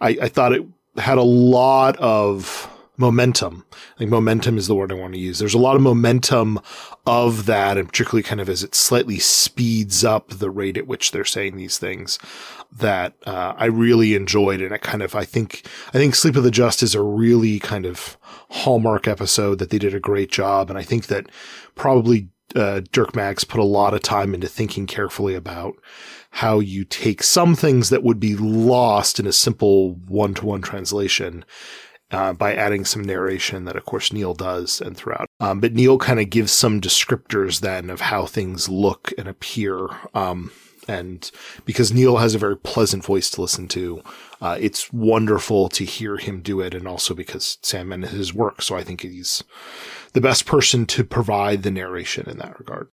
I, 0.00 0.18
I 0.22 0.28
thought 0.28 0.52
it 0.52 0.64
had 0.96 1.18
a 1.18 1.22
lot 1.22 1.96
of 1.98 2.70
momentum. 2.96 3.64
I 3.72 3.98
think 3.98 4.10
momentum 4.10 4.56
is 4.56 4.68
the 4.68 4.74
word 4.74 4.92
I 4.92 4.96
want 4.96 5.14
to 5.14 5.18
use. 5.18 5.38
There's 5.38 5.54
a 5.54 5.58
lot 5.58 5.76
of 5.76 5.82
momentum 5.82 6.60
of 7.06 7.46
that, 7.46 7.76
and 7.76 7.88
particularly 7.88 8.22
kind 8.22 8.40
of 8.40 8.48
as 8.48 8.62
it 8.62 8.74
slightly 8.74 9.18
speeds 9.18 10.04
up 10.04 10.28
the 10.28 10.50
rate 10.50 10.76
at 10.76 10.86
which 10.86 11.10
they're 11.10 11.24
saying 11.24 11.56
these 11.56 11.78
things 11.78 12.18
that 12.72 13.14
uh, 13.26 13.54
I 13.56 13.66
really 13.66 14.14
enjoyed. 14.14 14.60
And 14.60 14.72
it 14.72 14.82
kind 14.82 15.02
of, 15.02 15.14
I 15.14 15.24
think, 15.24 15.66
I 15.88 15.98
think 15.98 16.14
Sleep 16.14 16.36
of 16.36 16.44
the 16.44 16.50
Just 16.50 16.82
is 16.82 16.94
a 16.94 17.02
really 17.02 17.58
kind 17.58 17.86
of 17.86 18.16
hallmark 18.50 19.08
episode 19.08 19.58
that 19.58 19.70
they 19.70 19.78
did 19.78 19.94
a 19.94 20.00
great 20.00 20.30
job. 20.30 20.70
And 20.70 20.78
I 20.78 20.82
think 20.82 21.06
that 21.06 21.28
probably 21.74 22.28
uh, 22.54 22.80
Dirk 22.92 23.14
Maggs 23.14 23.44
put 23.44 23.60
a 23.60 23.64
lot 23.64 23.94
of 23.94 24.02
time 24.02 24.34
into 24.34 24.48
thinking 24.48 24.86
carefully 24.86 25.34
about 25.34 25.74
how 26.30 26.58
you 26.58 26.84
take 26.84 27.22
some 27.22 27.54
things 27.54 27.90
that 27.90 28.02
would 28.02 28.18
be 28.18 28.36
lost 28.36 29.20
in 29.20 29.26
a 29.26 29.32
simple 29.32 29.94
one 30.08 30.34
to 30.34 30.46
one 30.46 30.62
translation 30.62 31.44
uh, 32.10 32.32
by 32.32 32.54
adding 32.54 32.84
some 32.84 33.02
narration 33.02 33.64
that, 33.64 33.76
of 33.76 33.84
course, 33.84 34.12
Neil 34.12 34.34
does 34.34 34.80
and 34.80 34.96
throughout. 34.96 35.26
Um, 35.40 35.60
but 35.60 35.74
Neil 35.74 35.98
kind 35.98 36.20
of 36.20 36.30
gives 36.30 36.52
some 36.52 36.80
descriptors 36.80 37.60
then 37.60 37.90
of 37.90 38.00
how 38.00 38.26
things 38.26 38.68
look 38.68 39.12
and 39.18 39.28
appear. 39.28 39.88
Um, 40.14 40.50
and 40.88 41.30
because 41.64 41.92
Neil 41.92 42.18
has 42.18 42.34
a 42.34 42.38
very 42.38 42.56
pleasant 42.56 43.04
voice 43.04 43.30
to 43.30 43.40
listen 43.40 43.68
to, 43.68 44.02
uh, 44.40 44.56
it's 44.60 44.92
wonderful 44.92 45.68
to 45.70 45.84
hear 45.84 46.16
him 46.16 46.40
do 46.40 46.60
it. 46.60 46.74
And 46.74 46.86
also 46.86 47.14
because 47.14 47.58
Sandman 47.62 48.04
is 48.04 48.10
his 48.10 48.34
work. 48.34 48.62
So 48.62 48.76
I 48.76 48.84
think 48.84 49.02
he's 49.02 49.42
the 50.12 50.20
best 50.20 50.46
person 50.46 50.86
to 50.86 51.04
provide 51.04 51.62
the 51.62 51.70
narration 51.70 52.28
in 52.28 52.38
that 52.38 52.58
regard. 52.58 52.88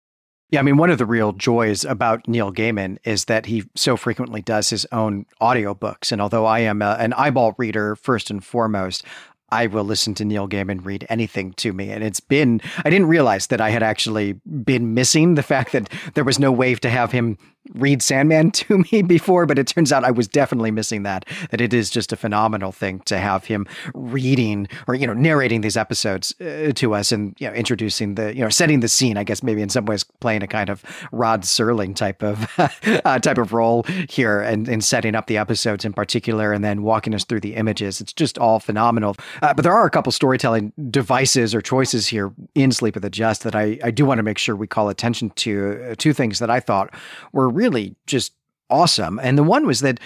Yeah, 0.49 0.59
I 0.59 0.63
mean, 0.63 0.75
one 0.75 0.89
of 0.89 0.97
the 0.97 1.05
real 1.05 1.31
joys 1.31 1.85
about 1.85 2.27
Neil 2.27 2.51
Gaiman 2.51 2.97
is 3.05 3.25
that 3.25 3.45
he 3.45 3.63
so 3.75 3.95
frequently 3.95 4.41
does 4.41 4.69
his 4.69 4.85
own 4.91 5.25
audiobooks. 5.41 6.11
And 6.11 6.21
although 6.21 6.45
I 6.45 6.59
am 6.59 6.81
a, 6.81 6.97
an 6.99 7.13
eyeball 7.13 7.55
reader 7.57 7.95
first 7.95 8.29
and 8.29 8.43
foremost, 8.43 9.05
I 9.49 9.67
will 9.67 9.83
listen 9.83 10.13
to 10.15 10.25
Neil 10.25 10.47
Gaiman 10.47 10.83
read 10.83 11.05
anything 11.09 11.53
to 11.53 11.71
me. 11.71 11.89
And 11.91 12.03
it's 12.03 12.19
been, 12.19 12.61
I 12.83 12.89
didn't 12.89 13.07
realize 13.07 13.47
that 13.47 13.61
I 13.61 13.69
had 13.69 13.83
actually 13.83 14.33
been 14.63 14.93
missing 14.93 15.35
the 15.35 15.43
fact 15.43 15.73
that 15.73 15.89
there 16.15 16.23
was 16.23 16.39
no 16.39 16.51
way 16.51 16.75
to 16.75 16.89
have 16.89 17.11
him 17.11 17.37
read 17.73 18.01
Sandman 18.01 18.51
to 18.61 18.83
me 18.91 19.01
before, 19.01 19.45
but 19.45 19.59
it 19.59 19.67
turns 19.67 19.91
out 19.91 20.03
I 20.03 20.11
was 20.11 20.27
definitely 20.27 20.71
missing 20.71 21.03
that. 21.03 21.25
That 21.51 21.61
it 21.61 21.73
is 21.73 21.89
just 21.89 22.11
a 22.11 22.15
phenomenal 22.15 22.71
thing 22.71 22.99
to 23.01 23.17
have 23.17 23.45
him 23.45 23.67
reading 23.93 24.67
or 24.87 24.95
you 24.95 25.07
know 25.07 25.13
narrating 25.13 25.61
these 25.61 25.77
episodes 25.77 26.33
uh, 26.41 26.71
to 26.75 26.93
us 26.93 27.11
and 27.11 27.35
you 27.39 27.47
know 27.47 27.53
introducing 27.53 28.15
the 28.15 28.35
you 28.35 28.41
know 28.41 28.49
setting 28.49 28.79
the 28.79 28.87
scene. 28.87 29.17
I 29.17 29.23
guess 29.23 29.43
maybe 29.43 29.61
in 29.61 29.69
some 29.69 29.85
ways 29.85 30.03
playing 30.03 30.43
a 30.43 30.47
kind 30.47 30.69
of 30.69 30.83
Rod 31.11 31.43
Serling 31.43 31.95
type 31.95 32.23
of 32.23 32.47
uh, 33.05 33.19
type 33.19 33.37
of 33.37 33.53
role 33.53 33.83
here 34.09 34.41
and 34.41 34.67
in 34.67 34.81
setting 34.81 35.15
up 35.15 35.27
the 35.27 35.37
episodes 35.37 35.85
in 35.85 35.93
particular, 35.93 36.53
and 36.53 36.63
then 36.63 36.83
walking 36.83 37.13
us 37.13 37.23
through 37.23 37.41
the 37.41 37.55
images. 37.55 38.01
It's 38.01 38.13
just 38.13 38.37
all 38.37 38.59
phenomenal. 38.59 39.15
Uh, 39.41 39.53
but 39.53 39.63
there 39.63 39.73
are 39.73 39.85
a 39.85 39.91
couple 39.91 40.11
storytelling 40.11 40.73
devices 40.89 41.53
or 41.53 41.61
choices 41.61 42.07
here 42.07 42.33
in 42.55 42.71
Sleep 42.71 42.95
of 42.95 43.01
the 43.01 43.09
Just 43.09 43.43
that 43.43 43.55
I 43.55 43.79
I 43.83 43.91
do 43.91 44.05
want 44.05 44.19
to 44.19 44.23
make 44.23 44.37
sure 44.37 44.55
we 44.55 44.67
call 44.67 44.89
attention 44.89 45.29
to. 45.31 45.91
Uh, 45.91 45.95
two 45.97 46.13
things 46.13 46.39
that 46.39 46.49
I 46.49 46.59
thought 46.59 46.93
were 47.31 47.50
really 47.51 47.95
just 48.07 48.33
awesome. 48.69 49.19
And 49.21 49.37
the 49.37 49.43
one 49.43 49.67
was 49.67 49.81
that 49.81 49.99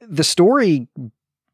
the 0.00 0.24
story 0.24 0.88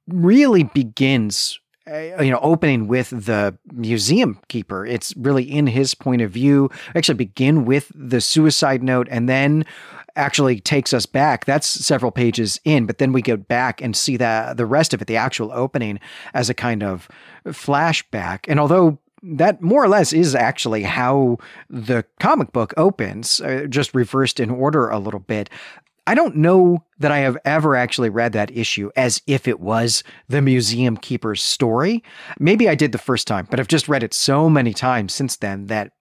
really 0.09 0.65
begins 0.65 1.59
uh, 1.89 2.21
you 2.21 2.31
know 2.31 2.41
opening 2.43 2.89
with 2.89 3.11
the 3.11 3.57
museum 3.73 4.41
keeper. 4.49 4.85
It's 4.85 5.17
really 5.17 5.45
in 5.45 5.69
his 5.69 5.95
point 5.95 6.23
of 6.23 6.33
view 6.33 6.71
actually 6.95 7.15
begin 7.15 7.65
with 7.65 7.93
the 7.95 8.21
suicide 8.21 8.83
note 8.83 9.07
and 9.11 9.29
then 9.29 9.65
actually 10.17 10.61
takes 10.61 10.93
us 10.93 11.07
back. 11.07 11.45
That's 11.45 11.67
several 11.67 12.11
pages 12.11 12.61
in 12.65 12.87
but 12.87 12.99
then 12.99 13.13
we 13.13 13.23
go 13.23 13.37
back 13.37 13.81
and 13.81 13.97
see 13.97 14.17
that 14.17 14.57
the 14.57 14.67
rest 14.67 14.95
of 14.95 15.03
it 15.03 15.07
the 15.07 15.17
actual 15.17 15.53
opening 15.53 16.01
as 16.35 16.51
a 16.51 16.55
kind 16.55 16.83
of 16.83 17.09
flashback. 17.47 18.47
And 18.49 18.59
although 18.59 18.99
that 19.35 19.61
more 19.61 19.83
or 19.83 19.89
less 19.89 20.13
is 20.13 20.35
actually 20.35 20.83
how 20.83 21.39
the 21.69 22.05
comic 22.21 22.53
book 22.53 22.73
opens, 22.77 23.41
uh, 23.41 23.67
just 23.69 23.95
reversed 23.95 24.41
in 24.41 24.51
order 24.51 24.89
a 24.89 24.99
little 24.99 25.21
bit. 25.21 25.51
I 26.07 26.15
don't 26.15 26.37
know 26.37 26.85
that 26.99 27.11
I 27.11 27.19
have 27.19 27.37
ever 27.45 27.75
actually 27.75 28.11
read 28.11 28.33
that 28.33 28.57
issue 28.57 28.91
as 28.95 29.21
if 29.27 29.49
it 29.49 29.59
was 29.59 30.05
the 30.29 30.41
museum 30.41 30.97
keeper's 30.97 31.43
story. 31.43 32.05
Maybe 32.39 32.69
I 32.69 32.77
did 32.77 32.93
the 32.93 32.99
first 32.99 33.27
time, 33.27 33.49
but 33.51 33.59
I've 33.59 33.67
just 33.67 33.89
read 33.89 34.05
it 34.05 34.15
so 34.15 34.49
many 34.49 34.73
times 34.73 35.13
since 35.13 35.37
then 35.37 35.67
that 35.67 35.93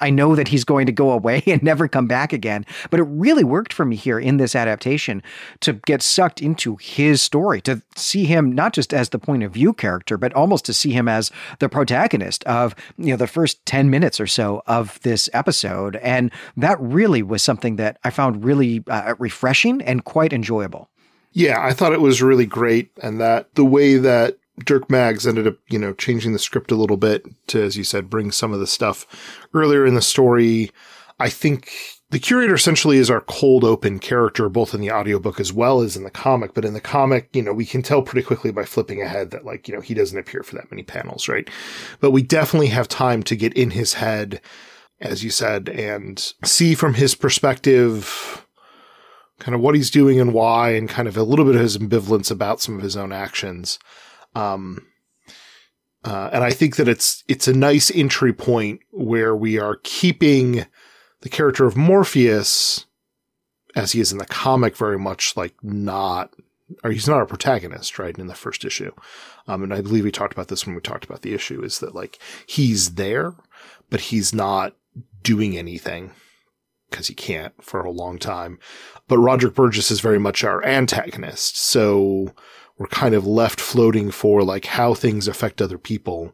I 0.00 0.10
know 0.10 0.34
that 0.34 0.48
he's 0.48 0.64
going 0.64 0.86
to 0.86 0.92
go 0.92 1.10
away 1.10 1.42
and 1.46 1.62
never 1.62 1.88
come 1.88 2.06
back 2.06 2.32
again. 2.32 2.66
But 2.90 3.00
it 3.00 3.04
really 3.04 3.44
worked 3.44 3.72
for 3.72 3.84
me 3.84 3.96
here 3.96 4.18
in 4.18 4.36
this 4.36 4.54
adaptation 4.54 5.22
to 5.60 5.74
get 5.74 6.02
sucked 6.02 6.42
into 6.42 6.76
his 6.76 7.22
story, 7.22 7.60
to 7.62 7.82
see 7.96 8.24
him 8.24 8.52
not 8.52 8.72
just 8.72 8.92
as 8.92 9.10
the 9.10 9.18
point 9.18 9.42
of 9.42 9.52
view 9.52 9.72
character, 9.72 10.16
but 10.16 10.32
almost 10.34 10.64
to 10.66 10.74
see 10.74 10.92
him 10.92 11.08
as 11.08 11.30
the 11.58 11.68
protagonist 11.68 12.44
of, 12.44 12.74
you 12.98 13.10
know, 13.10 13.16
the 13.16 13.26
first 13.26 13.64
10 13.66 13.90
minutes 13.90 14.20
or 14.20 14.26
so 14.26 14.62
of 14.66 15.00
this 15.02 15.28
episode. 15.32 15.96
And 15.96 16.30
that 16.56 16.80
really 16.80 17.22
was 17.22 17.42
something 17.42 17.76
that 17.76 17.98
I 18.04 18.10
found 18.10 18.44
really 18.44 18.82
uh, 18.88 19.14
refreshing 19.18 19.82
and 19.82 20.04
quite 20.04 20.32
enjoyable. 20.32 20.88
Yeah, 21.32 21.60
I 21.60 21.72
thought 21.72 21.92
it 21.92 22.00
was 22.00 22.22
really 22.22 22.46
great. 22.46 22.90
And 23.02 23.20
that 23.20 23.52
the 23.54 23.64
way 23.64 23.96
that 23.96 24.38
Dirk 24.58 24.88
Maggs 24.88 25.26
ended 25.26 25.46
up, 25.46 25.56
you 25.68 25.78
know, 25.78 25.92
changing 25.92 26.32
the 26.32 26.38
script 26.38 26.70
a 26.70 26.76
little 26.76 26.96
bit 26.96 27.26
to, 27.48 27.62
as 27.62 27.76
you 27.76 27.84
said, 27.84 28.10
bring 28.10 28.30
some 28.30 28.52
of 28.52 28.60
the 28.60 28.66
stuff 28.66 29.06
earlier 29.52 29.84
in 29.84 29.94
the 29.94 30.02
story. 30.02 30.70
I 31.18 31.28
think 31.28 31.72
the 32.10 32.18
curator 32.20 32.54
essentially 32.54 32.98
is 32.98 33.10
our 33.10 33.22
cold 33.22 33.64
open 33.64 33.98
character, 33.98 34.48
both 34.48 34.72
in 34.72 34.80
the 34.80 34.92
audiobook 34.92 35.40
as 35.40 35.52
well 35.52 35.80
as 35.80 35.96
in 35.96 36.04
the 36.04 36.10
comic. 36.10 36.54
But 36.54 36.64
in 36.64 36.74
the 36.74 36.80
comic, 36.80 37.28
you 37.32 37.42
know, 37.42 37.52
we 37.52 37.66
can 37.66 37.82
tell 37.82 38.02
pretty 38.02 38.24
quickly 38.24 38.52
by 38.52 38.64
flipping 38.64 39.02
ahead 39.02 39.32
that, 39.32 39.44
like, 39.44 39.66
you 39.66 39.74
know, 39.74 39.80
he 39.80 39.94
doesn't 39.94 40.18
appear 40.18 40.44
for 40.44 40.54
that 40.54 40.70
many 40.70 40.84
panels, 40.84 41.28
right? 41.28 41.48
But 42.00 42.12
we 42.12 42.22
definitely 42.22 42.68
have 42.68 42.86
time 42.86 43.24
to 43.24 43.36
get 43.36 43.52
in 43.54 43.70
his 43.70 43.94
head, 43.94 44.40
as 45.00 45.24
you 45.24 45.30
said, 45.30 45.68
and 45.68 46.32
see 46.44 46.76
from 46.76 46.94
his 46.94 47.16
perspective 47.16 48.46
kind 49.40 49.56
of 49.56 49.60
what 49.60 49.74
he's 49.74 49.90
doing 49.90 50.20
and 50.20 50.32
why, 50.32 50.70
and 50.70 50.88
kind 50.88 51.08
of 51.08 51.16
a 51.16 51.24
little 51.24 51.44
bit 51.44 51.56
of 51.56 51.60
his 51.60 51.76
ambivalence 51.76 52.30
about 52.30 52.60
some 52.60 52.76
of 52.76 52.82
his 52.82 52.96
own 52.96 53.12
actions. 53.12 53.80
Um, 54.34 54.86
uh, 56.04 56.30
and 56.32 56.44
I 56.44 56.50
think 56.50 56.76
that 56.76 56.88
it's 56.88 57.24
it's 57.28 57.48
a 57.48 57.54
nice 57.54 57.90
entry 57.90 58.32
point 58.32 58.80
where 58.90 59.34
we 59.34 59.58
are 59.58 59.80
keeping 59.82 60.66
the 61.22 61.28
character 61.30 61.64
of 61.64 61.76
Morpheus, 61.76 62.84
as 63.74 63.92
he 63.92 64.00
is 64.00 64.12
in 64.12 64.18
the 64.18 64.26
comic, 64.26 64.76
very 64.76 64.98
much 64.98 65.34
like 65.36 65.54
not, 65.62 66.34
or 66.82 66.90
he's 66.90 67.08
not 67.08 67.22
a 67.22 67.26
protagonist, 67.26 67.98
right? 67.98 68.18
In 68.18 68.26
the 68.26 68.34
first 68.34 68.66
issue, 68.66 68.92
um, 69.48 69.62
and 69.62 69.72
I 69.72 69.80
believe 69.80 70.04
we 70.04 70.12
talked 70.12 70.34
about 70.34 70.48
this 70.48 70.66
when 70.66 70.74
we 70.74 70.82
talked 70.82 71.06
about 71.06 71.22
the 71.22 71.32
issue, 71.32 71.62
is 71.64 71.78
that 71.78 71.94
like 71.94 72.18
he's 72.46 72.96
there, 72.96 73.34
but 73.88 74.00
he's 74.00 74.34
not 74.34 74.76
doing 75.22 75.56
anything 75.56 76.10
because 76.90 77.06
he 77.06 77.14
can't 77.14 77.54
for 77.64 77.80
a 77.80 77.90
long 77.90 78.18
time. 78.18 78.58
But 79.08 79.18
Roderick 79.18 79.54
Burgess 79.54 79.90
is 79.90 80.00
very 80.00 80.18
much 80.18 80.44
our 80.44 80.62
antagonist, 80.64 81.58
so 81.58 82.34
we're 82.78 82.86
kind 82.86 83.14
of 83.14 83.26
left 83.26 83.60
floating 83.60 84.10
for 84.10 84.42
like 84.42 84.66
how 84.66 84.94
things 84.94 85.28
affect 85.28 85.62
other 85.62 85.78
people. 85.78 86.32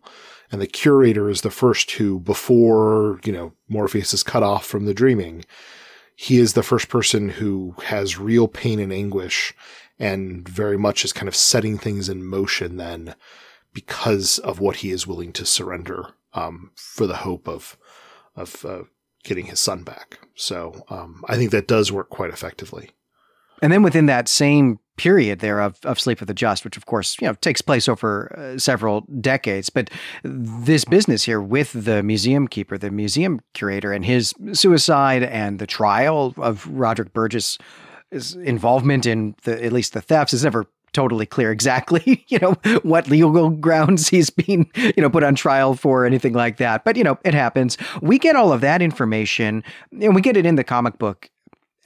And 0.52 0.60
the 0.60 0.66
curator 0.66 1.28
is 1.28 1.42
the 1.42 1.50
first 1.50 1.92
who, 1.92 2.18
before, 2.18 3.20
you 3.24 3.32
know, 3.32 3.52
Morpheus 3.68 4.12
is 4.14 4.22
cut 4.22 4.42
off 4.42 4.66
from 4.66 4.84
the 4.84 4.94
dreaming, 4.94 5.44
he 6.16 6.38
is 6.38 6.52
the 6.52 6.62
first 6.62 6.88
person 6.88 7.28
who 7.30 7.74
has 7.84 8.18
real 8.18 8.48
pain 8.48 8.78
and 8.78 8.92
anguish 8.92 9.54
and 9.98 10.48
very 10.48 10.78
much 10.78 11.04
is 11.04 11.12
kind 11.12 11.28
of 11.28 11.36
setting 11.36 11.78
things 11.78 12.08
in 12.08 12.24
motion 12.24 12.78
then 12.78 13.14
because 13.72 14.38
of 14.38 14.58
what 14.58 14.76
he 14.76 14.90
is 14.90 15.06
willing 15.06 15.32
to 15.32 15.46
surrender, 15.46 16.08
um, 16.34 16.72
for 16.74 17.06
the 17.06 17.18
hope 17.18 17.46
of, 17.46 17.76
of, 18.34 18.64
uh, 18.64 18.82
getting 19.22 19.46
his 19.46 19.60
son 19.60 19.82
back. 19.82 20.18
So, 20.34 20.84
um, 20.88 21.22
I 21.28 21.36
think 21.36 21.50
that 21.52 21.68
does 21.68 21.92
work 21.92 22.08
quite 22.08 22.30
effectively. 22.30 22.90
And 23.62 23.72
then 23.72 23.82
within 23.82 24.06
that 24.06 24.28
same 24.28 24.78
period 25.00 25.38
there 25.38 25.60
of, 25.60 25.78
of 25.86 25.98
Sleep 25.98 26.20
of 26.20 26.26
the 26.26 26.34
Just, 26.34 26.62
which 26.62 26.76
of 26.76 26.84
course, 26.84 27.16
you 27.22 27.26
know, 27.26 27.32
takes 27.40 27.62
place 27.62 27.88
over 27.88 28.36
uh, 28.36 28.58
several 28.58 29.00
decades. 29.18 29.70
But 29.70 29.88
this 30.22 30.84
business 30.84 31.22
here 31.22 31.40
with 31.40 31.72
the 31.72 32.02
museum 32.02 32.46
keeper, 32.46 32.76
the 32.76 32.90
museum 32.90 33.40
curator, 33.54 33.94
and 33.94 34.04
his 34.04 34.34
suicide 34.52 35.22
and 35.22 35.58
the 35.58 35.66
trial 35.66 36.34
of 36.36 36.66
Roderick 36.66 37.14
Burgess' 37.14 37.56
involvement 38.12 39.06
in 39.06 39.34
the, 39.44 39.64
at 39.64 39.72
least 39.72 39.94
the 39.94 40.02
thefts 40.02 40.34
is 40.34 40.44
never 40.44 40.66
totally 40.92 41.24
clear 41.24 41.50
exactly, 41.50 42.22
you 42.28 42.38
know, 42.38 42.52
what 42.82 43.08
legal 43.08 43.48
grounds 43.48 44.06
he's 44.10 44.28
being, 44.28 44.70
you 44.74 45.00
know, 45.02 45.08
put 45.08 45.24
on 45.24 45.34
trial 45.34 45.72
for 45.74 46.02
or 46.02 46.06
anything 46.06 46.34
like 46.34 46.58
that. 46.58 46.84
But, 46.84 46.96
you 46.96 47.04
know, 47.04 47.18
it 47.24 47.32
happens. 47.32 47.78
We 48.02 48.18
get 48.18 48.36
all 48.36 48.52
of 48.52 48.60
that 48.60 48.82
information 48.82 49.64
and 49.98 50.14
we 50.14 50.20
get 50.20 50.36
it 50.36 50.44
in 50.44 50.56
the 50.56 50.64
comic 50.64 50.98
book 50.98 51.30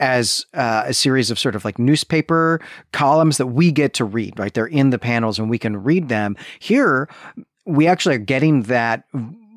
as 0.01 0.47
uh, 0.55 0.85
a 0.87 0.95
series 0.95 1.31
of 1.31 1.39
sort 1.39 1.55
of 1.55 1.65
like 1.65 1.79
newspaper 1.79 2.61
columns 2.93 3.37
that 3.39 3.47
we 3.49 3.71
get 3.71 3.95
to 3.95 4.05
read, 4.05 4.39
right? 4.39 4.53
They're 4.53 4.67
in 4.67 4.91
the 4.91 4.99
panels 4.99 5.39
and 5.39 5.49
we 5.49 5.59
can 5.59 5.83
read 5.83 6.09
them. 6.09 6.37
Here, 6.59 7.09
we 7.65 7.87
actually 7.87 8.17
are 8.17 8.19
getting 8.19 8.63
that 8.63 9.05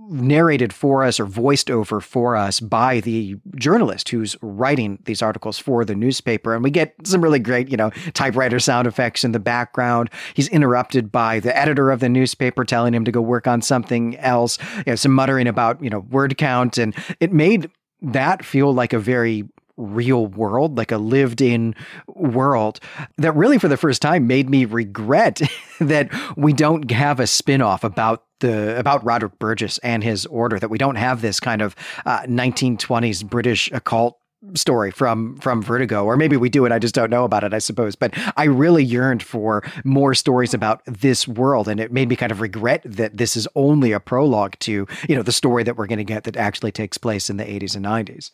narrated 0.10 0.72
for 0.72 1.04
us 1.04 1.20
or 1.20 1.26
voiced 1.26 1.70
over 1.70 2.00
for 2.00 2.36
us 2.36 2.60
by 2.60 3.00
the 3.02 3.36
journalist 3.56 4.10
who's 4.10 4.36
writing 4.42 5.00
these 5.06 5.22
articles 5.22 5.60
for 5.60 5.84
the 5.84 5.96
newspaper. 5.96 6.54
And 6.54 6.64
we 6.64 6.72
get 6.72 6.94
some 7.04 7.22
really 7.22 7.40
great, 7.40 7.70
you 7.70 7.78
know, 7.78 7.90
typewriter 8.14 8.60
sound 8.60 8.88
effects 8.88 9.24
in 9.24 9.32
the 9.32 9.40
background. 9.40 10.10
He's 10.34 10.48
interrupted 10.48 11.12
by 11.12 11.40
the 11.40 11.56
editor 11.58 11.92
of 11.92 12.00
the 12.00 12.10
newspaper 12.10 12.64
telling 12.64 12.94
him 12.94 13.06
to 13.06 13.12
go 13.12 13.22
work 13.22 13.48
on 13.48 13.62
something 13.62 14.18
else. 14.18 14.58
You 14.78 14.84
know, 14.88 14.96
some 14.96 15.12
muttering 15.12 15.48
about, 15.48 15.84
you 15.84 15.90
know, 15.90 16.00
word 16.00 16.38
count. 16.38 16.78
And 16.78 16.96
it 17.20 17.34
made 17.34 17.70
that 18.02 18.46
feel 18.46 18.74
like 18.74 18.94
a 18.94 19.00
very 19.00 19.44
real 19.78 20.28
world, 20.28 20.78
like 20.78 20.92
a 20.92 20.98
lived 20.98 21.42
in 21.42 21.76
world 22.08 22.80
that 23.18 23.32
really 23.34 23.58
for 23.58 23.68
the 23.68 23.78
first 23.78 24.02
time 24.02 24.28
made 24.28 24.50
me 24.50 24.66
regret 24.66 25.42
that 25.80 26.10
we 26.36 26.54
don't 26.54 26.90
have 26.92 27.20
a 27.20 27.28
spin-off 27.28 27.84
about 27.84 28.24
the 28.40 28.78
about 28.78 29.04
Roderick 29.04 29.40
Burgess 29.40 29.78
and 29.80 30.04
his 30.04 30.26
order 30.28 30.60
that 30.60 30.70
we 30.70 30.78
don't 30.78 30.96
have 30.96 31.22
this 31.22 31.40
kind 31.40 31.62
of 31.62 31.76
uh, 32.06 32.22
1920s 32.22 33.28
British 33.28 33.72
occult 33.72 34.20
story 34.54 34.92
from 34.92 35.36
from 35.38 35.64
Vertigo 35.64 36.06
or 36.06 36.16
maybe 36.16 36.38
we 36.38 36.48
do 36.48 36.64
and 36.64 36.72
I 36.72 36.78
just 36.78 36.94
don't 36.94 37.10
know 37.10 37.24
about 37.24 37.44
it 37.44 37.54
I 37.54 37.60
suppose. 37.60 37.96
But 37.96 38.14
I 38.38 38.44
really 38.44 38.84
yearned 38.84 39.24
for 39.24 39.64
more 39.84 40.14
stories 40.14 40.54
about 40.54 40.84
this 40.86 41.28
world 41.28 41.68
and 41.68 41.80
it 41.80 41.92
made 41.92 42.10
me 42.10 42.16
kind 42.16 42.32
of 42.32 42.42
regret 42.42 42.84
that 42.86 43.18
this 43.18 43.36
is 43.36 43.48
only 43.56 43.92
a 43.92 44.00
prologue 44.00 44.54
to 44.60 44.88
you 45.10 45.16
know 45.16 45.24
the 45.24 45.32
story 45.32 45.64
that 45.64 45.76
we're 45.76 45.88
going 45.88 45.98
to 45.98 46.04
get 46.04 46.24
that 46.26 46.38
actually 46.38 46.72
takes 46.72 46.98
place 46.98 47.30
in 47.30 47.38
the 47.38 47.46
80s 47.46 47.76
and 47.76 47.86
90s 47.86 48.30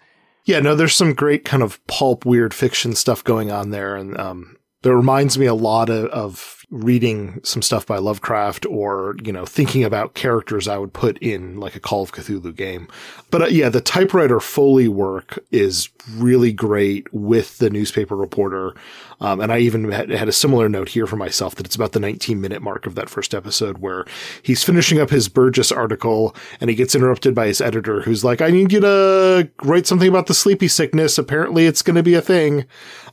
yeah, 0.46 0.60
no, 0.60 0.76
there's 0.76 0.96
some 0.96 1.14
great 1.14 1.46
kind 1.46 1.64
of 1.64 1.86
pulp 1.88 2.26
weird 2.26 2.54
fiction 2.54 2.96
stuff 2.96 3.24
going 3.24 3.52
on 3.52 3.70
there. 3.70 3.96
And, 3.96 4.18
um, 4.18 4.58
that 4.82 4.96
reminds 4.96 5.38
me 5.38 5.46
a 5.46 5.54
lot 5.54 5.90
of, 5.90 6.06
of, 6.06 6.63
reading 6.74 7.40
some 7.44 7.62
stuff 7.62 7.86
by 7.86 8.00
Lovecraft 8.00 8.66
or, 8.66 9.16
you 9.24 9.32
know, 9.32 9.46
thinking 9.46 9.84
about 9.84 10.16
characters 10.16 10.68
I 10.68 10.78
would 10.78 10.92
put 10.92 11.20
in 11.20 11.60
like 11.60 11.76
a 11.76 11.80
Call 11.80 12.02
of 12.02 12.12
Cthulhu 12.12 12.56
game. 12.56 12.88
But 13.30 13.42
uh, 13.44 13.46
yeah, 13.48 13.70
the 13.70 13.80
typewriter 13.80 14.40
Foley 14.40 14.88
work 14.88 15.38
is 15.52 15.90
really 16.16 16.52
great 16.52 17.14
with 17.14 17.60
the 17.60 17.70
newspaper 17.70 18.16
reporter. 18.16 18.74
Um, 19.22 19.40
and 19.40 19.54
I 19.54 19.60
even 19.60 19.92
had, 19.92 20.10
had, 20.10 20.28
a 20.28 20.34
similar 20.34 20.68
note 20.68 20.90
here 20.90 21.08
for 21.08 21.16
myself 21.16 21.56
that 21.56 21.66
it's 21.66 21.76
about 21.76 21.94
the 21.94 22.00
19 22.00 22.42
minute 22.42 22.62
mark 22.62 22.86
of 22.86 22.96
that 22.96 23.10
first 23.10 23.34
episode 23.34 23.78
where 23.78 24.06
he's 24.42 24.64
finishing 24.64 25.00
up 25.00 25.12
his 25.12 25.30
Burgess 25.30 25.72
article 25.72 26.36
and 26.60 26.70
he 26.70 26.76
gets 26.76 26.96
interrupted 26.96 27.34
by 27.34 27.48
his 27.48 27.62
editor 27.62 28.02
who's 28.02 28.24
like, 28.24 28.42
I 28.42 28.50
need 28.50 28.74
you 28.74 28.82
to 28.82 29.50
write 29.62 29.88
something 29.88 30.10
about 30.10 30.28
the 30.28 30.34
sleepy 30.34 30.68
sickness. 30.68 31.18
Apparently 31.18 31.68
it's 31.68 31.82
going 31.84 31.96
to 31.96 32.04
be 32.04 32.16
a 32.16 32.22
thing 32.22 32.66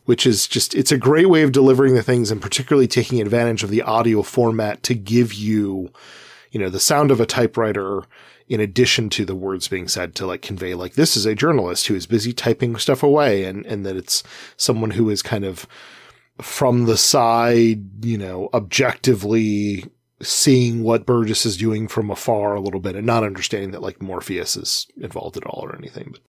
which 0.07 0.27
is 0.27 0.49
just, 0.49 0.75
it's 0.75 0.91
a 0.91 0.99
great 0.99 1.29
way 1.29 1.43
of 1.43 1.53
delivering 1.53 1.95
the 1.95 2.03
things 2.03 2.31
and 2.31 2.43
particularly 2.43 2.89
taking 2.89 3.21
advantage 3.21 3.50
of 3.63 3.71
the 3.71 3.83
audio 3.83 4.23
format 4.23 4.83
to 4.85 4.95
give 4.95 5.35
you, 5.35 5.91
you 6.51 6.61
know, 6.61 6.71
the 6.71 6.81
sound 6.81 7.11
of 7.11 7.21
a 7.21 7.27
typewriter 7.27 8.03
in 8.49 8.61
addition 8.61 9.09
to 9.11 9.25
the 9.25 9.35
words 9.35 9.69
being 9.69 9.87
said 9.87 10.15
to 10.17 10.27
like 10.27 10.43
convey 10.43 10.75
like 10.75 10.95
this 10.95 11.17
is 11.17 11.25
a 11.25 11.37
journalist 11.37 11.87
who 11.87 11.95
is 11.95 12.07
busy 12.07 12.33
typing 12.33 12.77
stuff 12.77 13.03
away 13.03 13.45
and, 13.45 13.65
and 13.65 13.87
that 13.87 13.97
it's 13.97 14.25
someone 14.57 14.91
who 14.91 15.09
is 15.09 15.23
kind 15.23 15.45
of 15.45 15.69
from 16.41 16.87
the 16.87 16.97
side, 16.97 18.05
you 18.05 18.19
know, 18.19 18.49
objectively 18.53 19.85
seeing 20.23 20.83
what 20.83 21.07
Burgess 21.07 21.47
is 21.47 21.57
doing 21.57 21.89
from 21.89 22.11
afar 22.11 22.55
a 22.55 22.61
little 22.61 22.81
bit 22.81 22.97
and 22.97 23.07
not 23.07 23.25
understanding 23.25 23.71
that 23.71 23.83
like 23.83 24.03
Morpheus 24.03 24.57
is 24.57 24.87
involved 25.01 25.37
at 25.37 25.45
all 25.45 25.65
or 25.65 25.77
anything. 25.77 26.09
But 26.13 26.21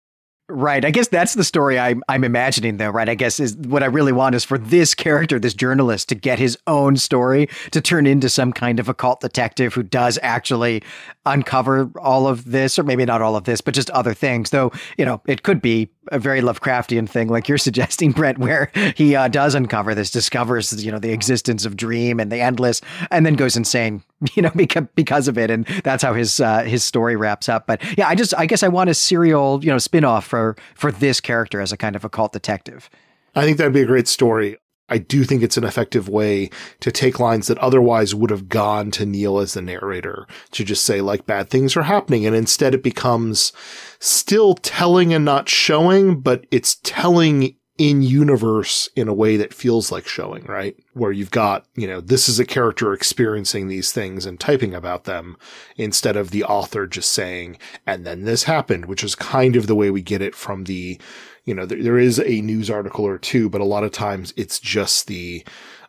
Right. 0.54 0.84
I 0.84 0.90
guess 0.90 1.08
that's 1.08 1.32
the 1.32 1.44
story 1.44 1.78
I'm 1.78 2.02
I'm 2.10 2.24
imagining 2.24 2.76
though, 2.76 2.90
right? 2.90 3.08
I 3.08 3.14
guess 3.14 3.40
is 3.40 3.56
what 3.56 3.82
I 3.82 3.86
really 3.86 4.12
want 4.12 4.34
is 4.34 4.44
for 4.44 4.58
this 4.58 4.94
character, 4.94 5.38
this 5.38 5.54
journalist, 5.54 6.10
to 6.10 6.14
get 6.14 6.38
his 6.38 6.58
own 6.66 6.98
story 6.98 7.48
to 7.70 7.80
turn 7.80 8.06
into 8.06 8.28
some 8.28 8.52
kind 8.52 8.78
of 8.78 8.86
occult 8.86 9.20
detective 9.20 9.72
who 9.72 9.82
does 9.82 10.18
actually 10.22 10.82
uncover 11.24 11.90
all 11.98 12.26
of 12.26 12.50
this, 12.50 12.78
or 12.78 12.82
maybe 12.82 13.06
not 13.06 13.22
all 13.22 13.34
of 13.34 13.44
this, 13.44 13.62
but 13.62 13.72
just 13.72 13.88
other 13.90 14.12
things. 14.12 14.50
Though, 14.50 14.72
you 14.98 15.06
know, 15.06 15.22
it 15.26 15.42
could 15.42 15.62
be 15.62 15.88
a 16.10 16.18
very 16.18 16.42
Lovecraftian 16.42 17.08
thing, 17.08 17.28
like 17.28 17.48
you're 17.48 17.56
suggesting, 17.72 18.12
Brent, 18.12 18.36
where 18.36 18.70
he 18.94 19.16
uh, 19.16 19.28
does 19.28 19.54
uncover 19.54 19.94
this, 19.94 20.10
discovers, 20.10 20.84
you 20.84 20.92
know, 20.92 20.98
the 20.98 21.12
existence 21.12 21.64
of 21.64 21.78
dream 21.78 22.20
and 22.20 22.30
the 22.30 22.42
endless, 22.42 22.82
and 23.10 23.24
then 23.24 23.36
goes 23.36 23.56
insane, 23.56 24.02
you 24.34 24.42
know, 24.42 24.50
because 24.54 24.84
because 24.94 25.28
of 25.28 25.38
it, 25.38 25.50
and 25.50 25.66
that's 25.84 26.02
how 26.02 26.14
his 26.14 26.40
uh, 26.40 26.62
his 26.62 26.84
story 26.84 27.16
wraps 27.16 27.48
up. 27.48 27.66
But 27.66 27.82
yeah, 27.98 28.08
I 28.08 28.14
just 28.14 28.34
I 28.36 28.46
guess 28.46 28.62
I 28.62 28.68
want 28.68 28.90
a 28.90 28.94
serial, 28.94 29.60
you 29.62 29.70
know, 29.70 29.78
spin 29.78 30.04
off 30.04 30.26
for 30.26 30.56
for 30.74 30.92
this 30.92 31.20
character 31.20 31.60
as 31.60 31.72
a 31.72 31.76
kind 31.76 31.96
of 31.96 32.04
occult 32.04 32.32
detective. 32.32 32.88
I 33.34 33.44
think 33.44 33.58
that'd 33.58 33.72
be 33.72 33.82
a 33.82 33.86
great 33.86 34.08
story. 34.08 34.58
I 34.88 34.98
do 34.98 35.24
think 35.24 35.42
it's 35.42 35.56
an 35.56 35.64
effective 35.64 36.08
way 36.10 36.50
to 36.80 36.92
take 36.92 37.18
lines 37.18 37.46
that 37.46 37.56
otherwise 37.58 38.14
would 38.14 38.28
have 38.28 38.50
gone 38.50 38.90
to 38.90 39.06
Neil 39.06 39.38
as 39.38 39.54
the 39.54 39.62
narrator 39.62 40.26
to 40.50 40.64
just 40.64 40.84
say 40.84 41.00
like 41.00 41.24
bad 41.24 41.48
things 41.48 41.76
are 41.78 41.84
happening. 41.84 42.26
And 42.26 42.36
instead 42.36 42.74
it 42.74 42.82
becomes 42.82 43.54
still 44.00 44.54
telling 44.54 45.14
and 45.14 45.24
not 45.24 45.48
showing, 45.48 46.20
but 46.20 46.46
it's 46.50 46.74
telling 46.82 47.56
in 47.78 48.02
universe 48.02 48.88
in 48.94 49.08
a 49.08 49.14
way 49.14 49.36
that 49.38 49.54
feels 49.54 49.90
like 49.90 50.06
showing, 50.06 50.44
right? 50.44 50.76
Where 50.92 51.10
you've 51.10 51.30
got, 51.30 51.66
you 51.74 51.86
know, 51.86 52.00
this 52.00 52.28
is 52.28 52.38
a 52.38 52.44
character 52.44 52.92
experiencing 52.92 53.68
these 53.68 53.92
things 53.92 54.26
and 54.26 54.38
typing 54.38 54.74
about 54.74 55.04
them 55.04 55.36
instead 55.76 56.16
of 56.16 56.30
the 56.30 56.44
author 56.44 56.86
just 56.86 57.12
saying, 57.12 57.58
and 57.86 58.06
then 58.06 58.24
this 58.24 58.44
happened, 58.44 58.86
which 58.86 59.02
is 59.02 59.14
kind 59.14 59.56
of 59.56 59.66
the 59.66 59.74
way 59.74 59.90
we 59.90 60.02
get 60.02 60.20
it 60.20 60.34
from 60.34 60.64
the, 60.64 61.00
you 61.44 61.54
know, 61.54 61.64
there, 61.64 61.82
there 61.82 61.98
is 61.98 62.20
a 62.20 62.42
news 62.42 62.70
article 62.70 63.06
or 63.06 63.18
two, 63.18 63.48
but 63.48 63.62
a 63.62 63.66
lot 63.66 63.84
of 63.84 63.90
times 63.90 64.34
it's 64.36 64.60
just 64.60 65.06
the 65.06 65.44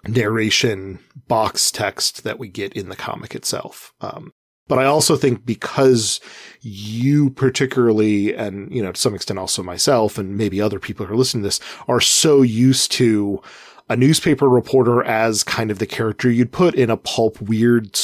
narration 0.08 1.00
box 1.28 1.70
text 1.70 2.24
that 2.24 2.40
we 2.40 2.48
get 2.48 2.74
in 2.74 2.88
the 2.88 2.96
comic 2.96 3.36
itself. 3.36 3.94
Um, 4.00 4.32
but 4.68 4.80
I 4.80 4.86
also 4.86 5.16
think 5.16 5.46
because 5.46 6.20
you 6.62 7.30
particularly, 7.32 8.34
and, 8.34 8.74
you 8.74 8.82
know, 8.82 8.92
to 8.92 9.00
some 9.00 9.14
extent 9.14 9.40
also 9.40 9.62
myself 9.64 10.18
and 10.18 10.38
maybe 10.38 10.62
other 10.62 10.80
people 10.80 11.06
who 11.06 11.14
are 11.14 11.18
listening 11.18 11.44
to 11.44 11.48
this 11.48 11.60
are 11.88 12.00
so 12.00 12.42
used 12.42 12.92
to 12.94 13.42
a 13.90 13.98
newspaper 13.98 14.48
reporter 14.48 15.04
as 15.04 15.44
kind 15.44 15.70
of 15.70 15.80
the 15.80 15.86
character 15.86 16.30
you'd 16.30 16.54
put 16.54 16.76
in 16.76 16.90
a 16.90 16.98
pulp 16.98 17.42
weird, 17.42 18.00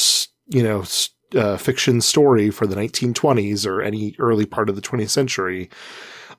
you 0.48 0.62
know, 0.62 0.84
uh, 1.34 1.56
fiction 1.56 2.00
story 2.00 2.50
for 2.50 2.66
the 2.66 2.76
1920s 2.76 3.66
or 3.66 3.80
any 3.80 4.14
early 4.18 4.44
part 4.44 4.68
of 4.68 4.76
the 4.76 4.82
20th 4.82 5.10
century 5.10 5.70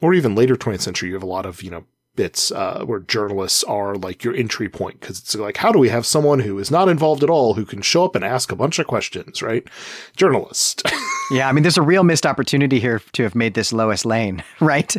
or 0.01 0.13
even 0.13 0.35
later 0.35 0.55
20th 0.55 0.81
century, 0.81 1.09
you 1.09 1.15
have 1.15 1.23
a 1.23 1.27
lot 1.27 1.45
of, 1.45 1.61
you 1.63 1.71
know, 1.71 1.85
bits 2.15 2.51
uh, 2.51 2.83
where 2.85 2.99
journalists 2.99 3.63
are 3.63 3.95
like 3.95 4.23
your 4.23 4.35
entry 4.35 4.67
point 4.67 4.99
because 4.99 5.19
it's 5.19 5.35
like 5.35 5.57
how 5.57 5.71
do 5.71 5.79
we 5.79 5.89
have 5.89 6.05
someone 6.05 6.39
who 6.39 6.59
is 6.59 6.69
not 6.69 6.89
involved 6.89 7.23
at 7.23 7.29
all 7.29 7.53
who 7.53 7.65
can 7.65 7.81
show 7.81 8.03
up 8.03 8.15
and 8.15 8.25
ask 8.25 8.51
a 8.51 8.55
bunch 8.55 8.79
of 8.79 8.87
questions 8.87 9.41
right? 9.41 9.67
Journalist. 10.15 10.83
Yeah 11.31 11.47
i 11.47 11.53
mean 11.53 11.63
there's 11.63 11.77
a 11.77 11.81
real 11.81 12.03
missed 12.03 12.25
opportunity 12.25 12.77
here 12.81 13.01
to 13.13 13.23
have 13.23 13.35
made 13.35 13.53
this 13.53 13.71
lois 13.71 14.03
lane 14.03 14.43
right? 14.59 14.93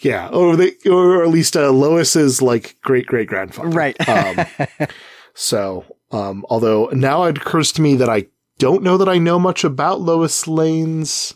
Yeah 0.00 0.28
or 0.30 0.56
they 0.56 0.72
or 0.84 1.22
at 1.22 1.28
least 1.28 1.56
uh, 1.56 1.70
lois's 1.70 2.42
like 2.42 2.76
great 2.82 3.06
great 3.06 3.28
grandfather 3.28 3.68
right. 3.68 4.08
Um, 4.08 4.44
so 5.34 5.84
um, 6.10 6.44
although 6.50 6.86
now 6.86 7.22
it 7.24 7.38
occurs 7.38 7.70
to 7.72 7.82
me 7.82 7.94
that 7.94 8.08
i 8.08 8.26
don't 8.58 8.82
know 8.82 8.96
that 8.96 9.08
i 9.08 9.18
know 9.18 9.38
much 9.38 9.62
about 9.62 10.00
lois 10.00 10.48
lane's 10.48 11.34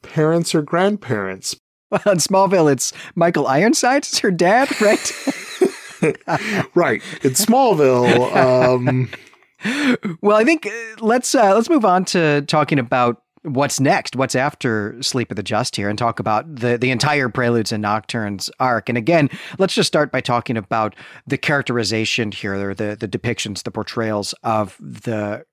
parents 0.00 0.54
or 0.54 0.62
grandparents 0.62 1.54
well, 2.04 2.12
in 2.12 2.18
Smallville, 2.18 2.72
it's 2.72 2.92
Michael 3.14 3.46
Ironside's 3.46 4.18
her 4.18 4.30
dad, 4.30 4.68
right? 4.80 5.12
right. 6.74 7.02
In 7.22 7.30
Smallville. 7.30 8.34
Um... 8.34 9.10
Well, 10.20 10.36
I 10.36 10.44
think 10.44 10.66
uh, 10.66 10.70
let's 11.00 11.34
uh, 11.34 11.54
let's 11.54 11.70
move 11.70 11.86
on 11.86 12.04
to 12.06 12.42
talking 12.42 12.78
about 12.78 13.22
what's 13.44 13.80
next, 13.80 14.14
what's 14.14 14.34
after 14.34 15.00
Sleep 15.02 15.30
of 15.30 15.36
the 15.36 15.42
Just 15.42 15.76
here, 15.76 15.88
and 15.88 15.98
talk 15.98 16.20
about 16.20 16.56
the 16.56 16.76
the 16.76 16.90
entire 16.90 17.30
Preludes 17.30 17.72
and 17.72 17.82
Nocturnes 17.82 18.50
arc. 18.60 18.90
And 18.90 18.98
again, 18.98 19.30
let's 19.58 19.72
just 19.72 19.86
start 19.86 20.12
by 20.12 20.20
talking 20.20 20.58
about 20.58 20.94
the 21.26 21.38
characterization 21.38 22.30
here, 22.30 22.70
or 22.70 22.74
the 22.74 22.94
the 22.94 23.08
depictions, 23.08 23.62
the 23.62 23.70
portrayals 23.70 24.34
of 24.42 24.76
the 24.78 25.46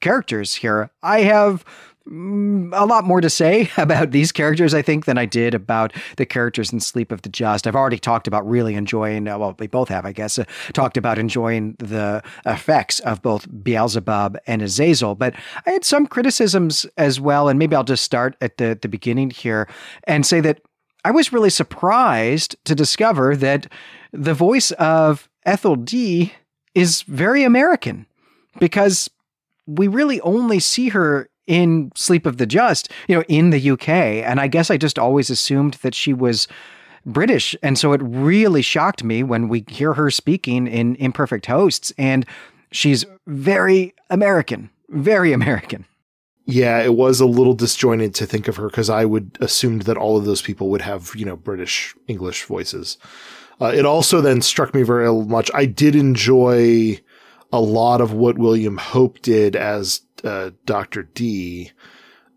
characters 0.00 0.56
here. 0.56 0.90
I 1.04 1.20
have 1.20 1.64
a 2.06 2.86
lot 2.86 3.04
more 3.04 3.20
to 3.20 3.30
say 3.30 3.70
about 3.76 4.10
these 4.10 4.32
characters, 4.32 4.74
I 4.74 4.82
think, 4.82 5.04
than 5.04 5.18
I 5.18 5.26
did 5.26 5.54
about 5.54 5.92
the 6.16 6.26
characters 6.26 6.72
in 6.72 6.80
Sleep 6.80 7.12
of 7.12 7.22
the 7.22 7.28
Just. 7.28 7.66
I've 7.66 7.76
already 7.76 7.98
talked 7.98 8.26
about 8.26 8.48
really 8.48 8.74
enjoying, 8.74 9.28
uh, 9.28 9.38
well, 9.38 9.54
we 9.58 9.66
both 9.66 9.88
have, 9.88 10.04
I 10.04 10.12
guess, 10.12 10.38
uh, 10.38 10.44
talked 10.72 10.96
about 10.96 11.18
enjoying 11.18 11.76
the 11.78 12.22
effects 12.44 13.00
of 13.00 13.22
both 13.22 13.46
Beelzebub 13.62 14.38
and 14.46 14.62
Azazel, 14.62 15.14
but 15.14 15.34
I 15.66 15.70
had 15.70 15.84
some 15.84 16.06
criticisms 16.06 16.86
as 16.96 17.20
well. 17.20 17.48
And 17.48 17.58
maybe 17.58 17.76
I'll 17.76 17.84
just 17.84 18.04
start 18.04 18.36
at 18.40 18.58
the, 18.58 18.78
the 18.80 18.88
beginning 18.88 19.30
here 19.30 19.68
and 20.04 20.26
say 20.26 20.40
that 20.40 20.60
I 21.04 21.10
was 21.10 21.32
really 21.32 21.50
surprised 21.50 22.56
to 22.64 22.74
discover 22.74 23.36
that 23.36 23.66
the 24.12 24.34
voice 24.34 24.70
of 24.72 25.28
Ethel 25.44 25.76
Dee 25.76 26.34
is 26.74 27.02
very 27.02 27.42
American 27.42 28.06
because 28.58 29.10
we 29.66 29.88
really 29.88 30.20
only 30.20 30.58
see 30.60 30.90
her 30.90 31.28
in 31.46 31.90
Sleep 31.94 32.26
of 32.26 32.36
the 32.36 32.46
Just, 32.46 32.90
you 33.08 33.16
know, 33.16 33.24
in 33.28 33.50
the 33.50 33.70
UK. 33.70 33.88
And 33.88 34.40
I 34.40 34.48
guess 34.48 34.70
I 34.70 34.76
just 34.76 34.98
always 34.98 35.30
assumed 35.30 35.74
that 35.82 35.94
she 35.94 36.12
was 36.12 36.48
British. 37.04 37.56
And 37.62 37.78
so 37.78 37.92
it 37.92 38.00
really 38.02 38.62
shocked 38.62 39.02
me 39.02 39.22
when 39.22 39.48
we 39.48 39.64
hear 39.68 39.94
her 39.94 40.10
speaking 40.10 40.66
in 40.66 40.96
Imperfect 40.96 41.46
Hosts. 41.46 41.92
And 41.98 42.26
she's 42.70 43.04
very 43.26 43.94
American, 44.10 44.70
very 44.88 45.32
American. 45.32 45.84
Yeah, 46.44 46.82
it 46.82 46.94
was 46.94 47.20
a 47.20 47.26
little 47.26 47.54
disjointed 47.54 48.14
to 48.16 48.26
think 48.26 48.48
of 48.48 48.56
her 48.56 48.66
because 48.66 48.90
I 48.90 49.04
would 49.04 49.38
assumed 49.40 49.82
that 49.82 49.96
all 49.96 50.16
of 50.16 50.24
those 50.24 50.42
people 50.42 50.70
would 50.70 50.82
have, 50.82 51.12
you 51.14 51.24
know, 51.24 51.36
British 51.36 51.94
English 52.08 52.44
voices. 52.44 52.98
Uh, 53.60 53.66
it 53.66 53.86
also 53.86 54.20
then 54.20 54.42
struck 54.42 54.74
me 54.74 54.82
very 54.82 55.12
much. 55.24 55.50
I 55.54 55.66
did 55.66 55.94
enjoy 55.94 56.98
a 57.52 57.60
lot 57.60 58.00
of 58.00 58.12
what 58.12 58.38
William 58.38 58.78
Hope 58.78 59.20
did 59.20 59.54
as 59.54 60.00
uh, 60.24 60.50
Dr. 60.64 61.02
Dee, 61.02 61.72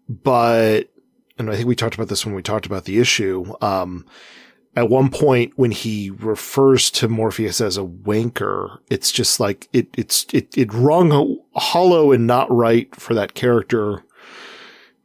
but, 0.09 0.91
and 1.37 1.49
I 1.49 1.55
think 1.55 1.67
we 1.67 1.75
talked 1.75 1.95
about 1.95 2.09
this 2.09 2.25
when 2.25 2.35
we 2.35 2.41
talked 2.41 2.65
about 2.65 2.85
the 2.85 2.99
issue. 2.99 3.53
Um, 3.61 4.05
at 4.75 4.89
one 4.89 5.09
point 5.09 5.53
when 5.55 5.71
he 5.71 6.09
refers 6.09 6.91
to 6.91 7.07
Morpheus 7.07 7.61
as 7.61 7.77
a 7.77 7.83
wanker, 7.83 8.79
it's 8.89 9.11
just 9.11 9.39
like 9.39 9.69
it, 9.71 9.87
it's, 9.97 10.25
it, 10.33 10.55
it 10.57 10.73
rung 10.73 11.39
hollow 11.55 12.11
and 12.11 12.27
not 12.27 12.51
right 12.51 12.93
for 12.93 13.13
that 13.13 13.35
character 13.35 14.03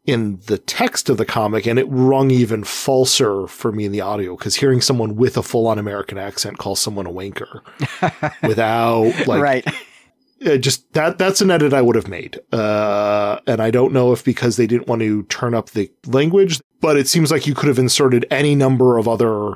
in 0.07 0.41
the 0.47 0.59
text 0.59 1.09
of 1.09 1.19
the 1.19 1.25
comic. 1.25 1.67
And 1.67 1.79
it 1.79 1.87
rung 1.89 2.33
even 2.33 2.65
falser 2.65 3.47
for 3.47 3.71
me 3.71 3.85
in 3.85 3.93
the 3.93 4.01
audio 4.01 4.37
because 4.37 4.57
hearing 4.57 4.81
someone 4.81 5.15
with 5.15 5.37
a 5.37 5.43
full 5.43 5.69
on 5.69 5.79
American 5.79 6.19
accent 6.19 6.59
call 6.59 6.75
someone 6.75 7.07
a 7.07 7.13
wanker 7.13 7.61
without 8.43 9.27
like, 9.29 9.41
right 9.41 9.65
just 10.41 10.93
that 10.95 11.19
that's 11.19 11.41
an 11.41 11.51
edit 11.51 11.73
I 11.73 11.83
would 11.83 11.97
have 11.97 12.09
made. 12.09 12.41
Uh, 12.53 13.41
and 13.47 13.61
I 13.61 13.71
don't 13.71 13.93
know 13.93 14.13
if 14.13 14.25
because 14.25 14.57
they 14.57 14.67
didn't 14.67 14.89
want 14.89 15.03
to 15.03 15.23
turn 15.25 15.55
up 15.55 15.71
the 15.71 15.91
language, 16.07 16.61
but 16.81 16.97
it 16.97 17.09
seems 17.09 17.31
like 17.31 17.47
you 17.47 17.55
could 17.55 17.69
have 17.69 17.79
inserted 17.79 18.27
any 18.31 18.55
number 18.55 18.99
of 18.99 19.07
other, 19.07 19.55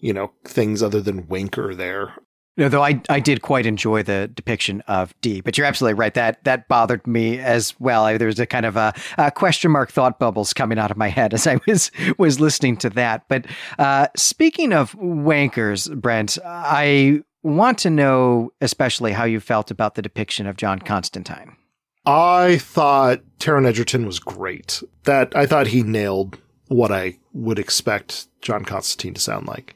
you 0.00 0.12
know, 0.12 0.32
things 0.44 0.82
other 0.82 1.00
than 1.00 1.24
wanker 1.24 1.76
there. 1.76 2.14
No, 2.58 2.70
though 2.70 2.82
I, 2.82 3.02
I 3.10 3.20
did 3.20 3.42
quite 3.42 3.66
enjoy 3.66 4.02
the 4.02 4.30
depiction 4.34 4.80
of 4.88 5.14
Dee, 5.20 5.42
but 5.42 5.58
you're 5.58 5.66
absolutely 5.66 5.98
right. 5.98 6.14
That 6.14 6.42
that 6.44 6.68
bothered 6.68 7.06
me 7.06 7.38
as 7.38 7.78
well. 7.78 8.04
I, 8.04 8.16
there 8.16 8.28
was 8.28 8.40
a 8.40 8.46
kind 8.46 8.64
of 8.64 8.76
a, 8.76 8.94
a, 9.18 9.30
question 9.30 9.70
mark 9.70 9.92
thought 9.92 10.18
bubbles 10.18 10.54
coming 10.54 10.78
out 10.78 10.90
of 10.90 10.96
my 10.96 11.08
head 11.08 11.34
as 11.34 11.46
I 11.46 11.60
was 11.66 11.90
was 12.16 12.40
listening 12.40 12.78
to 12.78 12.90
that. 12.90 13.24
But 13.28 13.44
uh, 13.78 14.08
speaking 14.16 14.72
of 14.72 14.92
wankers, 14.92 15.94
Brent, 16.00 16.38
I 16.46 17.20
want 17.54 17.78
to 17.78 17.90
know 17.90 18.52
especially 18.60 19.12
how 19.12 19.24
you 19.24 19.40
felt 19.40 19.70
about 19.70 19.94
the 19.94 20.02
depiction 20.02 20.46
of 20.46 20.56
John 20.56 20.78
Constantine. 20.78 21.56
I 22.04 22.58
thought 22.58 23.20
Taron 23.38 23.66
Egerton 23.66 24.06
was 24.06 24.18
great. 24.18 24.82
That 25.04 25.36
I 25.36 25.46
thought 25.46 25.68
he 25.68 25.82
nailed 25.82 26.38
what 26.68 26.92
I 26.92 27.18
would 27.32 27.58
expect 27.58 28.26
John 28.42 28.64
Constantine 28.64 29.14
to 29.14 29.20
sound 29.20 29.46
like. 29.46 29.74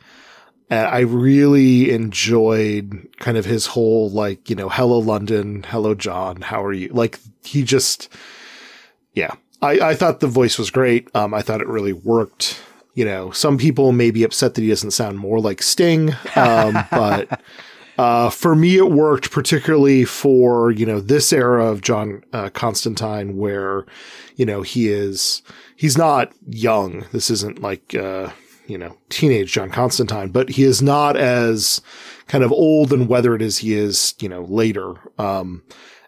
And 0.69 0.87
I 0.87 1.01
really 1.01 1.91
enjoyed 1.91 3.09
kind 3.19 3.37
of 3.37 3.45
his 3.45 3.67
whole, 3.67 4.09
like, 4.09 4.49
you 4.49 4.55
know, 4.55 4.69
hello, 4.69 4.99
London. 4.99 5.65
Hello, 5.65 5.97
John. 5.97 6.43
How 6.43 6.65
are 6.65 6.73
you? 6.73 6.89
Like, 6.91 7.19
he 7.45 7.65
just, 7.65 8.09
yeah, 9.15 9.35
I, 9.61 9.81
I 9.81 9.95
thought 9.95 10.21
the 10.21 10.29
voice 10.29 10.59
was 10.59 10.71
great. 10.71 11.09
Um, 11.15 11.35
I 11.35 11.43
thought 11.43 11.61
it 11.61 11.67
really 11.67 11.93
worked. 11.93 12.61
You 12.95 13.05
know, 13.05 13.31
some 13.31 13.57
people 13.57 13.93
may 13.93 14.11
be 14.11 14.25
upset 14.25 14.55
that 14.55 14.63
he 14.63 14.69
doesn't 14.69 14.91
sound 14.91 15.19
more 15.19 15.41
like 15.41 15.63
Sting. 15.63 16.15
Um, 16.37 16.85
but, 16.91 17.41
uh, 18.01 18.31
for 18.31 18.57
me, 18.57 18.79
it 18.79 18.91
worked 18.91 19.31
particularly 19.31 20.07
for, 20.07 20.71
you 20.71 20.87
know, 20.87 21.01
this 21.01 21.33
era 21.33 21.67
of 21.67 21.83
John 21.83 22.25
uh, 22.33 22.49
Constantine 22.49 23.37
where, 23.37 23.85
you 24.37 24.47
know, 24.47 24.63
he 24.63 24.89
is, 24.89 25.43
he's 25.77 25.99
not 25.99 26.33
young. 26.49 27.05
This 27.13 27.31
isn't 27.31 27.61
like, 27.61 27.95
uh, 27.95 28.31
you 28.67 28.79
know, 28.79 28.97
teenage 29.11 29.53
John 29.53 29.71
Constantine, 29.71 30.31
but 30.31 30.49
he 30.49 30.63
is 30.63 30.81
not 30.81 31.17
as 31.17 31.83
kind 32.27 32.43
of 32.43 32.53
old 32.53 32.93
and 32.93 33.07
weathered 33.07 33.43
as 33.43 33.59
he 33.59 33.75
is, 33.75 34.15
you 34.19 34.29
know, 34.29 34.45
later. 34.45 34.95
Um, 35.19 35.63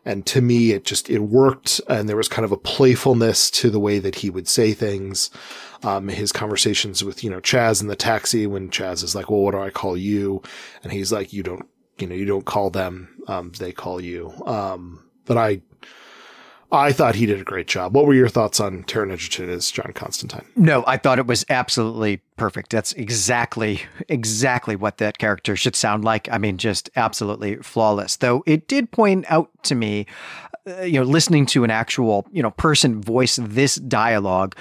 and 0.04 0.26
to 0.26 0.40
me, 0.40 0.72
it 0.72 0.84
just, 0.84 1.08
it 1.08 1.20
worked. 1.20 1.80
And 1.88 2.08
there 2.08 2.16
was 2.16 2.28
kind 2.28 2.44
of 2.44 2.52
a 2.52 2.56
playfulness 2.56 3.50
to 3.52 3.70
the 3.70 3.80
way 3.80 3.98
that 3.98 4.16
he 4.16 4.30
would 4.30 4.48
say 4.48 4.72
things. 4.72 5.30
Um, 5.84 6.08
his 6.08 6.32
conversations 6.32 7.02
with, 7.02 7.22
you 7.24 7.30
know, 7.30 7.40
Chaz 7.40 7.82
in 7.82 7.88
the 7.88 7.96
taxi 7.96 8.46
when 8.46 8.70
Chaz 8.70 9.02
is 9.02 9.14
like, 9.14 9.30
well, 9.30 9.40
what 9.40 9.52
do 9.52 9.60
I 9.60 9.70
call 9.70 9.96
you? 9.96 10.42
And 10.82 10.92
he's 10.92 11.12
like, 11.12 11.32
you 11.32 11.42
don't, 11.42 11.68
you 11.98 12.06
know, 12.06 12.14
you 12.14 12.24
don't 12.24 12.44
call 12.44 12.70
them, 12.70 13.22
um, 13.28 13.52
they 13.58 13.72
call 13.72 14.00
you. 14.00 14.32
Um, 14.46 15.04
but 15.24 15.36
I, 15.36 15.60
I 16.72 16.90
thought 16.92 17.14
he 17.14 17.26
did 17.26 17.38
a 17.38 17.44
great 17.44 17.66
job. 17.66 17.94
What 17.94 18.06
were 18.06 18.14
your 18.14 18.30
thoughts 18.30 18.58
on 18.58 18.84
Taron 18.84 19.12
Egerton 19.12 19.50
as 19.50 19.70
John 19.70 19.92
Constantine? 19.94 20.46
No, 20.56 20.82
I 20.86 20.96
thought 20.96 21.18
it 21.18 21.26
was 21.26 21.44
absolutely 21.50 22.22
perfect. 22.36 22.70
That's 22.70 22.94
exactly 22.94 23.82
exactly 24.08 24.74
what 24.74 24.96
that 24.96 25.18
character 25.18 25.54
should 25.54 25.76
sound 25.76 26.02
like. 26.02 26.30
I 26.32 26.38
mean, 26.38 26.56
just 26.56 26.88
absolutely 26.96 27.56
flawless. 27.56 28.16
Though 28.16 28.42
it 28.46 28.68
did 28.68 28.90
point 28.90 29.26
out 29.28 29.50
to 29.64 29.74
me, 29.74 30.06
uh, 30.66 30.82
you 30.82 30.98
know, 30.98 31.04
listening 31.04 31.44
to 31.46 31.62
an 31.62 31.70
actual 31.70 32.26
you 32.32 32.42
know 32.42 32.52
person 32.52 33.02
voice 33.02 33.36
this 33.36 33.74
dialogue, 33.74 34.56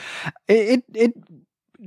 it 0.49 0.83
it 0.93 1.13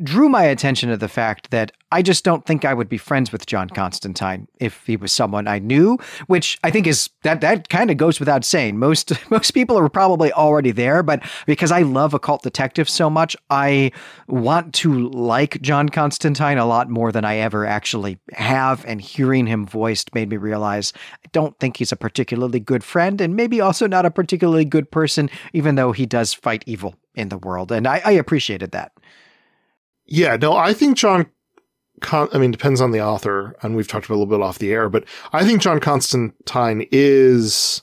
drew 0.03 0.29
my 0.29 0.45
attention 0.45 0.89
to 0.89 0.97
the 0.97 1.09
fact 1.09 1.51
that 1.51 1.71
I 1.93 2.03
just 2.03 2.25
don't 2.25 2.45
think 2.45 2.65
I 2.65 2.75
would 2.75 2.89
be 2.89 2.99
friends 2.99 3.31
with 3.31 3.47
John 3.47 3.71
Constantine 3.71 4.49
if 4.59 4.85
he 4.85 4.97
was 4.97 5.13
someone 5.13 5.47
I 5.47 5.61
knew, 5.61 5.99
which 6.27 6.59
I 6.65 6.71
think 6.71 6.89
is 6.89 7.11
that 7.23 7.41
that 7.43 7.69
kind 7.69 7.91
of 7.91 7.97
goes 7.97 8.19
without 8.19 8.45
saying. 8.45 8.79
Most 8.79 9.13
most 9.31 9.53
people 9.53 9.79
are 9.79 9.89
probably 9.89 10.33
already 10.33 10.73
there, 10.73 11.05
but 11.05 11.23
because 11.47 11.71
I 11.71 11.83
love 11.83 12.15
occult 12.15 12.43
detectives 12.43 12.93
so 12.93 13.09
much, 13.09 13.37
I 13.51 13.93
want 14.27 14.75
to 14.75 15.09
like 15.11 15.61
John 15.61 15.89
Constantine 15.89 16.59
a 16.59 16.67
lot 16.67 16.91
more 16.91 17.13
than 17.13 17.25
I 17.25 17.37
ever 17.37 17.65
actually 17.65 18.19
have 18.33 18.85
and 18.87 19.01
hearing 19.01 19.47
him 19.47 19.65
voiced 19.65 20.15
made 20.15 20.31
me 20.31 20.37
realize 20.37 20.93
I 21.25 21.29
don't 21.31 21.57
think 21.61 21.77
he's 21.77 21.93
a 21.93 21.97
particularly 21.97 22.59
good 22.59 22.83
friend 22.83 23.21
and 23.21 23.37
maybe 23.37 23.61
also 23.61 23.87
not 23.87 24.07
a 24.07 24.11
particularly 24.11 24.65
good 24.65 24.91
person 24.91 25.31
even 25.53 25.77
though 25.77 25.93
he 25.93 26.07
does 26.07 26.35
fight 26.35 26.65
evil 26.67 26.97
in 27.15 27.29
the 27.29 27.39
world 27.39 27.71
and 27.71 27.87
I, 27.87 28.03
I 28.05 28.13
appreciated 28.13 28.73
that. 28.73 28.93
Yeah, 30.07 30.37
no, 30.37 30.55
I 30.55 30.73
think 30.73 30.97
John 30.97 31.27
Con- 32.01 32.29
I 32.33 32.39
mean, 32.39 32.51
depends 32.51 32.81
on 32.81 32.91
the 32.91 33.01
author, 33.01 33.57
and 33.63 33.77
we've 33.77 33.89
talked 33.89 34.07
about 34.07 34.17
a 34.17 34.19
little 34.19 34.39
bit 34.39 34.43
off 34.43 34.59
the 34.59 34.73
air, 34.73 34.89
but 34.89 35.05
I 35.33 35.45
think 35.45 35.63
John 35.63 35.81
Constantine 35.81 36.87
is 36.91 37.83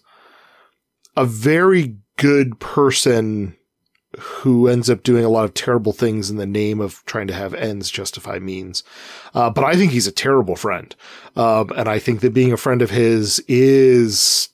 a 1.15 1.25
very 1.25 1.97
good 2.17 2.59
person 2.59 3.55
who 4.19 4.67
ends 4.67 4.89
up 4.89 5.03
doing 5.03 5.23
a 5.23 5.29
lot 5.29 5.45
of 5.45 5.53
terrible 5.53 5.93
things 5.93 6.29
in 6.29 6.35
the 6.37 6.45
name 6.45 6.81
of 6.81 7.03
trying 7.05 7.27
to 7.27 7.33
have 7.33 7.53
ends 7.53 7.89
justify 7.89 8.37
means. 8.39 8.83
Uh, 9.33 9.49
but 9.49 9.63
I 9.63 9.75
think 9.75 9.91
he's 9.91 10.07
a 10.07 10.11
terrible 10.11 10.55
friend. 10.57 10.93
Um, 11.35 11.71
and 11.75 11.87
I 11.87 11.97
think 11.97 12.19
that 12.19 12.33
being 12.33 12.51
a 12.51 12.57
friend 12.57 12.81
of 12.81 12.91
his 12.91 13.39
is 13.47 14.49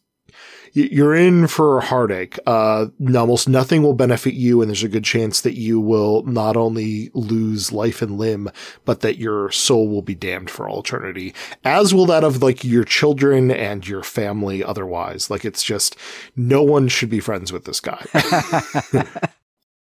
you're 0.73 1.15
in 1.15 1.47
for 1.47 1.77
a 1.77 1.85
heartache. 1.85 2.37
Uh, 2.45 2.87
almost 3.15 3.49
nothing 3.49 3.83
will 3.83 3.93
benefit 3.93 4.33
you, 4.33 4.61
and 4.61 4.69
there's 4.69 4.83
a 4.83 4.89
good 4.89 5.03
chance 5.03 5.41
that 5.41 5.57
you 5.57 5.79
will 5.79 6.23
not 6.23 6.57
only 6.57 7.09
lose 7.13 7.71
life 7.71 8.01
and 8.01 8.17
limb, 8.17 8.49
but 8.85 9.01
that 9.01 9.17
your 9.17 9.51
soul 9.51 9.87
will 9.87 10.01
be 10.01 10.15
damned 10.15 10.49
for 10.49 10.67
all 10.67 10.79
eternity, 10.79 11.33
as 11.63 11.93
will 11.93 12.05
that 12.05 12.23
of 12.23 12.41
like 12.41 12.63
your 12.63 12.83
children 12.83 13.51
and 13.51 13.87
your 13.87 14.03
family 14.03 14.63
otherwise. 14.63 15.29
Like 15.29 15.45
it's 15.45 15.63
just 15.63 15.95
no 16.35 16.63
one 16.63 16.87
should 16.87 17.09
be 17.09 17.19
friends 17.19 17.51
with 17.51 17.65
this 17.65 17.79
guy. 17.79 18.05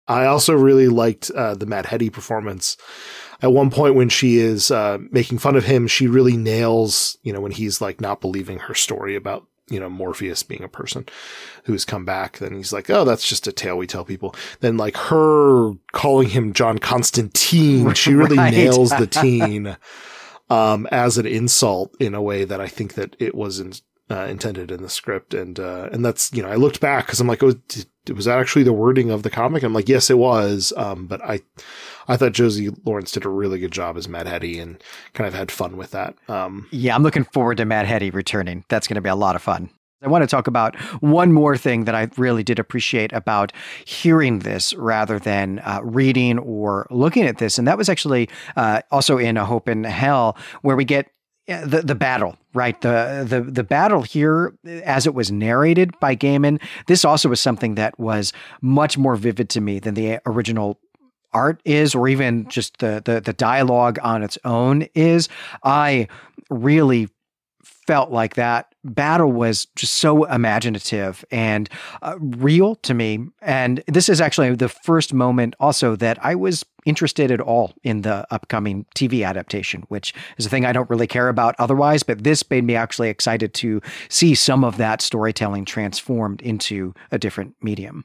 I 0.08 0.26
also 0.26 0.54
really 0.54 0.88
liked 0.88 1.30
uh, 1.30 1.54
the 1.54 1.66
Mad 1.66 1.86
Hetty 1.86 2.10
performance. 2.10 2.76
At 3.42 3.52
one 3.52 3.70
point, 3.70 3.96
when 3.96 4.08
she 4.08 4.38
is 4.38 4.70
uh, 4.70 4.98
making 5.10 5.38
fun 5.38 5.56
of 5.56 5.64
him, 5.64 5.86
she 5.86 6.06
really 6.06 6.36
nails, 6.36 7.18
you 7.22 7.32
know, 7.32 7.40
when 7.40 7.52
he's 7.52 7.80
like 7.80 8.00
not 8.00 8.20
believing 8.20 8.60
her 8.60 8.74
story 8.74 9.14
about 9.14 9.46
you 9.68 9.80
know, 9.80 9.90
Morpheus 9.90 10.42
being 10.42 10.62
a 10.62 10.68
person 10.68 11.06
who's 11.64 11.84
come 11.84 12.04
back, 12.04 12.38
then 12.38 12.54
he's 12.54 12.72
like, 12.72 12.88
oh, 12.88 13.04
that's 13.04 13.28
just 13.28 13.46
a 13.46 13.52
tale 13.52 13.76
we 13.76 13.86
tell 13.86 14.04
people. 14.04 14.34
Then 14.60 14.76
like 14.76 14.96
her 14.96 15.72
calling 15.92 16.28
him 16.28 16.52
John 16.52 16.78
Constantine, 16.78 17.94
she 17.94 18.14
really 18.14 18.36
right. 18.36 18.52
nails 18.52 18.90
the 18.90 19.06
teen, 19.06 19.76
um, 20.48 20.86
as 20.92 21.18
an 21.18 21.26
insult 21.26 21.94
in 21.98 22.14
a 22.14 22.22
way 22.22 22.44
that 22.44 22.60
I 22.60 22.68
think 22.68 22.94
that 22.94 23.16
it 23.18 23.34
wasn't 23.34 23.82
uh, 24.08 24.26
intended 24.30 24.70
in 24.70 24.82
the 24.82 24.88
script. 24.88 25.34
And, 25.34 25.58
uh, 25.58 25.88
and 25.92 26.04
that's, 26.04 26.32
you 26.32 26.42
know, 26.42 26.48
I 26.48 26.54
looked 26.54 26.80
back 26.80 27.08
cause 27.08 27.20
I'm 27.20 27.26
like, 27.26 27.42
oh, 27.42 27.54
was 28.14 28.26
that 28.26 28.38
actually 28.38 28.62
the 28.62 28.72
wording 28.72 29.10
of 29.10 29.24
the 29.24 29.30
comic? 29.30 29.64
I'm 29.64 29.72
like, 29.72 29.88
yes, 29.88 30.10
it 30.10 30.18
was. 30.18 30.72
Um, 30.76 31.06
but 31.06 31.20
I, 31.22 31.40
I 32.08 32.16
thought 32.16 32.32
Josie 32.32 32.70
Lawrence 32.84 33.12
did 33.12 33.24
a 33.24 33.28
really 33.28 33.58
good 33.58 33.72
job 33.72 33.96
as 33.96 34.08
Mad 34.08 34.26
Hetty 34.26 34.58
and 34.58 34.82
kind 35.14 35.26
of 35.26 35.34
had 35.34 35.50
fun 35.50 35.76
with 35.76 35.90
that. 35.92 36.14
Um, 36.28 36.68
yeah, 36.70 36.94
I'm 36.94 37.02
looking 37.02 37.24
forward 37.24 37.56
to 37.58 37.64
Mad 37.64 37.86
Hetty 37.86 38.10
returning. 38.10 38.64
That's 38.68 38.86
going 38.86 38.96
to 38.96 39.00
be 39.00 39.08
a 39.08 39.14
lot 39.16 39.36
of 39.36 39.42
fun. 39.42 39.70
I 40.02 40.08
want 40.08 40.22
to 40.22 40.28
talk 40.28 40.46
about 40.46 40.76
one 41.00 41.32
more 41.32 41.56
thing 41.56 41.84
that 41.84 41.94
I 41.94 42.08
really 42.16 42.42
did 42.42 42.58
appreciate 42.58 43.12
about 43.12 43.52
hearing 43.86 44.40
this 44.40 44.74
rather 44.74 45.18
than 45.18 45.60
uh, 45.60 45.80
reading 45.82 46.38
or 46.38 46.86
looking 46.90 47.24
at 47.24 47.38
this. 47.38 47.58
And 47.58 47.66
that 47.66 47.78
was 47.78 47.88
actually 47.88 48.28
uh, 48.56 48.82
also 48.90 49.16
in 49.16 49.36
A 49.36 49.44
Hope 49.44 49.68
in 49.68 49.84
Hell, 49.84 50.36
where 50.60 50.76
we 50.76 50.84
get 50.84 51.10
the 51.46 51.80
the 51.82 51.94
battle, 51.94 52.36
right? 52.54 52.80
The 52.80 53.24
the 53.26 53.40
the 53.40 53.62
battle 53.62 54.02
here, 54.02 54.54
as 54.64 55.06
it 55.06 55.14
was 55.14 55.30
narrated 55.30 55.98
by 56.00 56.16
Gaiman, 56.16 56.60
this 56.88 57.04
also 57.04 57.28
was 57.28 57.40
something 57.40 57.76
that 57.76 57.98
was 57.98 58.32
much 58.60 58.98
more 58.98 59.14
vivid 59.16 59.48
to 59.50 59.60
me 59.60 59.78
than 59.78 59.94
the 59.94 60.18
original 60.26 60.78
art 61.36 61.60
is, 61.64 61.94
or 61.94 62.08
even 62.08 62.48
just 62.48 62.78
the, 62.78 63.02
the 63.04 63.20
the 63.20 63.34
dialogue 63.34 63.98
on 64.02 64.22
its 64.22 64.38
own 64.44 64.88
is. 64.94 65.28
I 65.62 66.08
really 66.50 67.08
felt 67.86 68.10
like 68.10 68.34
that 68.34 68.74
battle 68.84 69.30
was 69.30 69.66
just 69.76 69.94
so 69.94 70.24
imaginative 70.24 71.24
and 71.30 71.68
uh, 72.02 72.16
real 72.18 72.74
to 72.76 72.94
me. 72.94 73.26
And 73.42 73.82
this 73.86 74.08
is 74.08 74.20
actually 74.20 74.54
the 74.54 74.68
first 74.68 75.14
moment 75.14 75.54
also 75.60 75.96
that 75.96 76.18
I 76.24 76.34
was 76.34 76.64
interested 76.84 77.30
at 77.30 77.40
all 77.40 77.74
in 77.82 78.02
the 78.02 78.26
upcoming 78.30 78.86
TV 78.94 79.26
adaptation, 79.26 79.82
which 79.88 80.14
is 80.36 80.46
a 80.46 80.48
thing 80.48 80.64
I 80.64 80.72
don't 80.72 80.90
really 80.90 81.06
care 81.06 81.28
about 81.28 81.54
otherwise. 81.58 82.02
But 82.02 82.24
this 82.24 82.48
made 82.50 82.64
me 82.64 82.74
actually 82.74 83.08
excited 83.08 83.54
to 83.54 83.80
see 84.08 84.34
some 84.34 84.64
of 84.64 84.76
that 84.78 85.00
storytelling 85.00 85.64
transformed 85.64 86.42
into 86.42 86.94
a 87.10 87.18
different 87.18 87.54
medium 87.62 88.04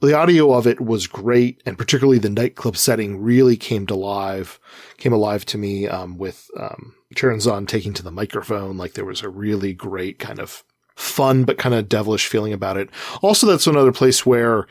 the 0.00 0.16
audio 0.16 0.52
of 0.52 0.66
it 0.66 0.80
was 0.80 1.06
great, 1.06 1.62
and 1.66 1.76
particularly 1.76 2.18
the 2.18 2.30
nightclub 2.30 2.76
setting 2.76 3.20
really 3.20 3.56
came 3.56 3.86
to 3.86 3.94
live, 3.94 4.60
came 4.96 5.12
alive 5.12 5.44
to 5.46 5.58
me 5.58 5.88
um, 5.88 6.18
with 6.18 6.50
um, 6.56 6.94
Choronzon 7.14 7.66
taking 7.66 7.92
to 7.94 8.02
the 8.02 8.10
microphone. 8.10 8.76
Like 8.76 8.94
there 8.94 9.04
was 9.04 9.22
a 9.22 9.28
really 9.28 9.72
great 9.72 10.18
kind 10.18 10.38
of 10.38 10.62
fun 10.94 11.44
but 11.44 11.58
kind 11.58 11.74
of 11.74 11.88
devilish 11.88 12.26
feeling 12.26 12.52
about 12.52 12.76
it. 12.76 12.90
Also, 13.22 13.46
that's 13.46 13.66
another 13.66 13.92
place 13.92 14.24
where 14.24 14.66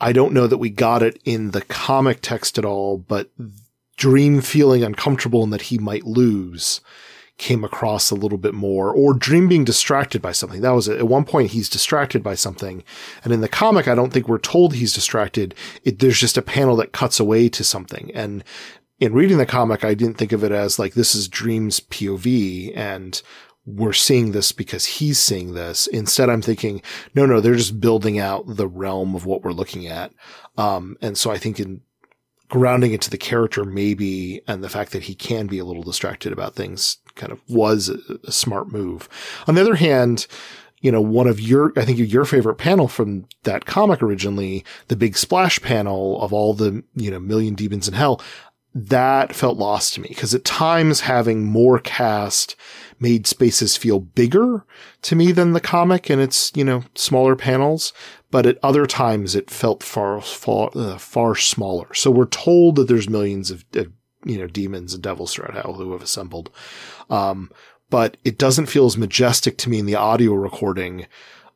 I 0.00 0.12
don't 0.12 0.34
know 0.34 0.46
that 0.46 0.58
we 0.58 0.70
got 0.70 1.02
it 1.02 1.20
in 1.24 1.52
the 1.52 1.62
comic 1.62 2.20
text 2.20 2.58
at 2.58 2.64
all, 2.64 2.98
but 2.98 3.30
Dream 3.96 4.40
feeling 4.40 4.82
uncomfortable 4.82 5.44
and 5.44 5.52
that 5.52 5.62
he 5.62 5.78
might 5.78 6.04
lose 6.04 6.80
came 7.38 7.64
across 7.64 8.10
a 8.10 8.14
little 8.14 8.38
bit 8.38 8.54
more 8.54 8.92
or 8.92 9.14
dream 9.14 9.48
being 9.48 9.64
distracted 9.64 10.22
by 10.22 10.32
something. 10.32 10.60
That 10.60 10.70
was 10.70 10.88
at 10.88 11.08
one 11.08 11.24
point 11.24 11.50
he's 11.50 11.68
distracted 11.68 12.22
by 12.22 12.34
something. 12.34 12.84
And 13.24 13.32
in 13.32 13.40
the 13.40 13.48
comic 13.48 13.88
i 13.88 13.94
don't 13.94 14.12
think 14.12 14.28
we're 14.28 14.38
told 14.38 14.74
he's 14.74 14.92
distracted. 14.92 15.54
It, 15.82 15.98
there's 15.98 16.20
just 16.20 16.38
a 16.38 16.42
panel 16.42 16.76
that 16.76 16.92
cuts 16.92 17.18
away 17.18 17.48
to 17.50 17.64
something. 17.64 18.10
And 18.14 18.44
in 19.00 19.12
reading 19.12 19.38
the 19.38 19.46
comic 19.46 19.82
i 19.84 19.94
didn't 19.94 20.18
think 20.18 20.32
of 20.32 20.44
it 20.44 20.52
as 20.52 20.78
like 20.78 20.94
this 20.94 21.14
is 21.14 21.26
dream's 21.26 21.80
pov 21.80 22.72
and 22.76 23.22
we're 23.64 23.92
seeing 23.92 24.32
this 24.32 24.50
because 24.50 24.84
he's 24.84 25.18
seeing 25.18 25.54
this. 25.54 25.86
Instead, 25.86 26.28
I'm 26.28 26.42
thinking, 26.42 26.82
no, 27.14 27.26
no, 27.26 27.40
they're 27.40 27.54
just 27.54 27.80
building 27.80 28.18
out 28.18 28.44
the 28.46 28.66
realm 28.66 29.14
of 29.14 29.24
what 29.24 29.42
we're 29.42 29.52
looking 29.52 29.86
at. 29.86 30.12
Um, 30.58 30.96
and 31.00 31.16
so 31.16 31.30
I 31.30 31.38
think 31.38 31.60
in 31.60 31.80
grounding 32.48 32.92
it 32.92 33.00
to 33.02 33.10
the 33.10 33.18
character 33.18 33.64
maybe, 33.64 34.42
and 34.46 34.62
the 34.62 34.68
fact 34.68 34.92
that 34.92 35.04
he 35.04 35.14
can 35.14 35.46
be 35.46 35.58
a 35.58 35.64
little 35.64 35.82
distracted 35.82 36.32
about 36.32 36.54
things 36.54 36.98
kind 37.14 37.32
of 37.32 37.40
was 37.48 37.88
a, 37.88 38.32
smart 38.32 38.72
move. 38.72 39.08
On 39.46 39.54
the 39.54 39.60
other 39.60 39.76
hand, 39.76 40.26
you 40.80 40.90
know, 40.90 41.00
one 41.00 41.28
of 41.28 41.40
your, 41.40 41.72
I 41.76 41.84
think 41.84 41.98
your 41.98 42.24
favorite 42.24 42.56
panel 42.56 42.88
from 42.88 43.26
that 43.44 43.66
comic 43.66 44.02
originally, 44.02 44.64
the 44.88 44.96
big 44.96 45.16
splash 45.16 45.60
panel 45.62 46.20
of 46.20 46.32
all 46.32 46.54
the, 46.54 46.82
you 46.94 47.10
know, 47.10 47.20
million 47.20 47.54
demons 47.54 47.86
in 47.88 47.94
hell, 47.94 48.20
that 48.74 49.34
felt 49.34 49.58
lost 49.58 49.94
to 49.94 50.00
me 50.00 50.08
because 50.08 50.34
at 50.34 50.44
times 50.44 51.00
having 51.00 51.44
more 51.44 51.78
cast 51.78 52.56
made 52.98 53.26
spaces 53.26 53.76
feel 53.76 54.00
bigger 54.00 54.64
to 55.02 55.14
me 55.14 55.30
than 55.30 55.52
the 55.52 55.60
comic 55.60 56.08
and 56.08 56.20
its, 56.20 56.52
you 56.54 56.64
know, 56.64 56.84
smaller 56.94 57.36
panels. 57.36 57.92
But 58.30 58.46
at 58.46 58.58
other 58.62 58.86
times 58.86 59.34
it 59.34 59.50
felt 59.50 59.82
far, 59.82 60.20
far, 60.20 60.70
uh, 60.74 60.98
far 60.98 61.36
smaller. 61.36 61.92
So 61.94 62.10
we're 62.10 62.26
told 62.26 62.76
that 62.76 62.88
there's 62.88 63.10
millions 63.10 63.50
of, 63.50 63.64
uh, 63.76 63.84
you 64.24 64.38
know, 64.38 64.46
demons 64.46 64.94
and 64.94 65.02
devils 65.02 65.34
throughout 65.34 65.54
hell 65.54 65.74
who 65.74 65.92
have 65.92 66.02
assembled. 66.02 66.50
Um, 67.10 67.50
but 67.90 68.16
it 68.24 68.38
doesn't 68.38 68.66
feel 68.66 68.86
as 68.86 68.96
majestic 68.96 69.58
to 69.58 69.68
me 69.68 69.78
in 69.78 69.86
the 69.86 69.94
audio 69.94 70.32
recording, 70.32 71.06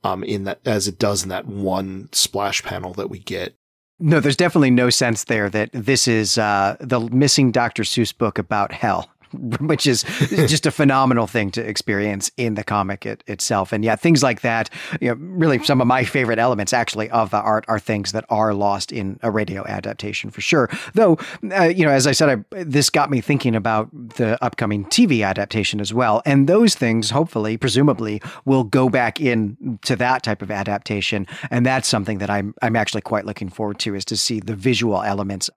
um, 0.05 0.23
in 0.23 0.45
that, 0.45 0.61
as 0.65 0.87
it 0.87 0.99
does 0.99 1.23
in 1.23 1.31
that 1.31 1.47
one 1.47 2.09
splash 2.13 2.63
panel 2.63 2.93
that 2.95 3.09
we 3.09 3.19
get. 3.19 3.57
No, 3.99 4.21
there's 4.21 4.37
definitely 4.37 4.71
no 4.71 4.91
sense 4.91 5.25
there 5.25 5.49
that 5.49 5.71
this 5.73 6.07
is 6.07 6.37
uh, 6.37 6.77
the 6.81 7.01
missing 7.01 7.51
Dr. 7.51 7.83
Seuss 7.83 8.17
book 8.17 8.39
about 8.39 8.73
hell. 8.73 9.09
which 9.61 9.87
is 9.87 10.03
just 10.31 10.67
a 10.67 10.71
phenomenal 10.71 11.27
thing 11.27 11.51
to 11.53 11.67
experience 11.67 12.31
in 12.37 12.55
the 12.55 12.65
comic 12.65 13.07
it, 13.07 13.23
itself. 13.27 13.73
And 13.73 13.85
yeah, 13.85 13.97
things 13.97 14.23
like 14.23 14.41
that, 14.43 14.71
you 15.01 15.09
know, 15.09 15.15
really 15.19 15.63
some 15.65 15.81
of 15.81 15.87
my 15.87 16.05
favorite 16.05 16.39
elements 16.39 16.73
actually 16.73 17.11
of 17.11 17.31
the 17.31 17.41
art 17.41 17.65
are 17.69 17.79
things 17.79 18.13
that 18.13 18.25
are 18.29 18.55
lost 18.55 18.93
in 18.93 19.19
a 19.23 19.31
radio 19.31 19.67
adaptation 19.67 20.31
for 20.31 20.41
sure. 20.41 20.69
Though, 20.95 21.19
uh, 21.53 21.65
you 21.65 21.85
know, 21.85 21.93
as 21.93 22.07
I 22.07 22.13
said, 22.13 22.45
I, 22.53 22.63
this 22.65 22.91
got 22.91 23.11
me 23.11 23.21
thinking 23.21 23.55
about 23.55 23.91
the 24.17 24.43
upcoming 24.45 24.85
TV 24.87 25.27
adaptation 25.27 25.81
as 25.81 25.93
well. 25.93 26.23
And 26.25 26.49
those 26.49 26.75
things, 26.75 27.11
hopefully, 27.11 27.57
presumably, 27.57 28.23
will 28.45 28.65
go 28.65 28.89
back 28.89 29.21
in 29.21 29.79
to 29.83 29.97
that 29.97 30.23
type 30.23 30.43
of 30.43 30.51
adaptation. 30.51 31.27
And 31.51 31.65
that's 31.65 31.89
something 31.89 32.19
that 32.19 32.31
I'm, 32.31 32.55
I'm 32.63 32.77
actually 32.77 33.03
quite 33.03 33.27
looking 33.27 33.49
forward 33.49 33.79
to 33.81 33.95
is 33.95 34.05
to 34.07 34.17
see 34.17 34.41
the 34.41 34.55
visual 34.55 35.03
elements 35.03 35.51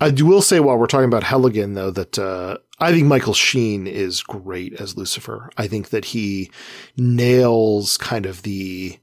I 0.00 0.10
will 0.10 0.42
say 0.42 0.60
while 0.60 0.76
we're 0.76 0.86
talking 0.86 1.06
about 1.06 1.24
Helligan, 1.24 1.74
though, 1.74 1.90
that 1.90 2.18
uh, 2.18 2.58
I 2.80 2.92
think 2.92 3.06
Michael 3.06 3.34
Sheen 3.34 3.86
is 3.86 4.22
great 4.22 4.74
as 4.74 4.96
Lucifer. 4.96 5.50
I 5.56 5.68
think 5.68 5.90
that 5.90 6.06
he 6.06 6.50
nails 6.96 7.96
kind 7.96 8.26
of 8.26 8.42
the 8.42 8.98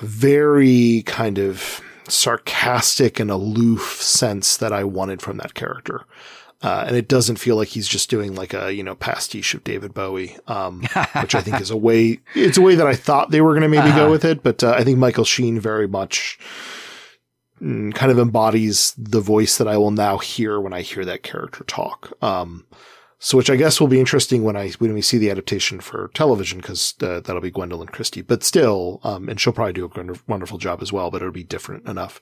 very 0.00 1.02
kind 1.06 1.38
of 1.38 1.80
sarcastic 2.08 3.18
and 3.18 3.30
aloof 3.30 4.02
sense 4.02 4.56
that 4.58 4.72
I 4.72 4.84
wanted 4.84 5.22
from 5.22 5.38
that 5.38 5.54
character. 5.54 6.04
Uh, 6.62 6.84
and 6.86 6.96
it 6.96 7.08
doesn't 7.08 7.36
feel 7.36 7.56
like 7.56 7.68
he's 7.68 7.88
just 7.88 8.08
doing 8.08 8.34
like 8.36 8.54
a, 8.54 8.72
you 8.72 8.84
know, 8.84 8.94
pastiche 8.94 9.54
of 9.54 9.64
David 9.64 9.94
Bowie, 9.94 10.36
um, 10.46 10.82
which 11.20 11.34
I 11.34 11.40
think 11.40 11.60
is 11.60 11.70
a 11.70 11.76
way, 11.76 12.20
it's 12.34 12.58
a 12.58 12.62
way 12.62 12.76
that 12.76 12.86
I 12.86 12.94
thought 12.94 13.30
they 13.30 13.40
were 13.40 13.52
going 13.52 13.62
to 13.62 13.68
maybe 13.68 13.88
uh-huh. 13.88 13.98
go 14.06 14.10
with 14.10 14.24
it. 14.24 14.42
But 14.42 14.62
uh, 14.62 14.74
I 14.76 14.84
think 14.84 14.98
Michael 14.98 15.24
Sheen 15.24 15.58
very 15.58 15.88
much 15.88 16.38
kind 17.62 18.10
of 18.10 18.18
embodies 18.18 18.92
the 18.98 19.20
voice 19.20 19.58
that 19.58 19.68
I 19.68 19.76
will 19.76 19.92
now 19.92 20.18
hear 20.18 20.60
when 20.60 20.72
I 20.72 20.82
hear 20.82 21.04
that 21.04 21.22
character 21.22 21.64
talk. 21.64 22.12
Um, 22.22 22.66
so 23.24 23.38
which 23.38 23.50
I 23.50 23.56
guess 23.56 23.80
will 23.80 23.86
be 23.86 24.00
interesting 24.00 24.42
when 24.42 24.56
I 24.56 24.70
when 24.78 24.92
we 24.92 25.00
see 25.00 25.16
the 25.16 25.30
adaptation 25.30 25.78
for 25.78 26.10
television 26.12 26.58
because 26.58 26.94
uh, 27.02 27.20
that'll 27.20 27.40
be 27.40 27.52
Gwendoline 27.52 27.92
Christie. 27.92 28.20
But 28.20 28.42
still, 28.42 29.00
um, 29.04 29.28
and 29.28 29.40
she'll 29.40 29.52
probably 29.52 29.74
do 29.74 29.84
a 29.84 30.18
wonderful 30.26 30.58
job 30.58 30.82
as 30.82 30.92
well. 30.92 31.08
But 31.08 31.22
it'll 31.22 31.32
be 31.32 31.44
different 31.44 31.86
enough. 31.86 32.20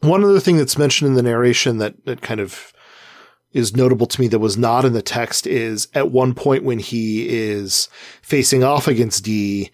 One 0.00 0.24
other 0.24 0.40
thing 0.40 0.56
that's 0.56 0.76
mentioned 0.76 1.10
in 1.10 1.14
the 1.14 1.22
narration 1.22 1.78
that 1.78 2.06
that 2.06 2.22
kind 2.22 2.40
of 2.40 2.72
is 3.52 3.76
notable 3.76 4.06
to 4.06 4.20
me 4.20 4.26
that 4.28 4.40
was 4.40 4.56
not 4.56 4.84
in 4.84 4.94
the 4.94 5.02
text 5.02 5.46
is 5.46 5.86
at 5.94 6.10
one 6.10 6.34
point 6.34 6.64
when 6.64 6.80
he 6.80 7.28
is 7.28 7.88
facing 8.20 8.64
off 8.64 8.88
against 8.88 9.24
Dee, 9.24 9.70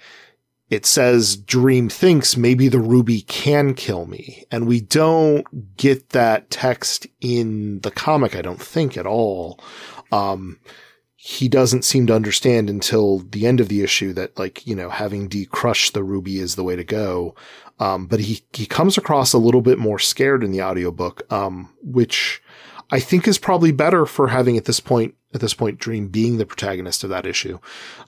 it 0.71 0.85
says 0.85 1.37
Dream 1.37 1.89
thinks 1.89 2.37
maybe 2.37 2.69
the 2.69 2.81
ruby 2.81 3.23
can 3.23 3.75
kill 3.75 4.07
me. 4.07 4.45
And 4.51 4.67
we 4.67 4.81
don't 4.81 5.77
get 5.77 6.11
that 6.11 6.51
text 6.51 7.07
in 7.21 7.81
the 7.81 7.91
comic, 7.91 8.37
I 8.37 8.43
don't 8.43 8.61
think 8.61 8.97
at 8.97 9.07
all. 9.07 9.61
Um, 10.13 10.61
he 11.17 11.49
doesn't 11.49 11.85
seem 11.85 12.07
to 12.07 12.15
understand 12.15 12.71
until 12.71 13.19
the 13.19 13.47
end 13.47 13.61
of 13.61 13.69
the 13.69 13.83
issue 13.83 14.13
that 14.13 14.39
like, 14.39 14.67
you 14.67 14.75
know, 14.75 14.91
having 14.91 15.29
Dee 15.29 15.47
crush 15.47 15.91
the 15.91 16.05
ruby 16.05 16.39
is 16.39 16.55
the 16.55 16.65
way 16.65 16.77
to 16.77 16.85
go. 16.85 17.35
Um, 17.81 18.07
but 18.07 18.21
he, 18.21 18.43
he 18.53 18.67
comes 18.67 18.99
across 18.99 19.33
a 19.33 19.39
little 19.39 19.61
bit 19.61 19.79
more 19.79 19.99
scared 19.99 20.45
in 20.45 20.51
the 20.51 20.63
audiobook, 20.63 21.31
um, 21.33 21.75
which 21.83 22.43
I 22.91 23.01
think 23.01 23.27
is 23.27 23.39
probably 23.39 23.73
better 23.73 24.07
for 24.07 24.29
having 24.29 24.57
at 24.57 24.65
this 24.65 24.81
point 24.81 25.15
at 25.35 25.41
this 25.41 25.55
point, 25.55 25.79
Dream 25.79 26.09
being 26.09 26.39
the 26.39 26.47
protagonist 26.47 27.05
of 27.05 27.11
that 27.11 27.27
issue, 27.27 27.59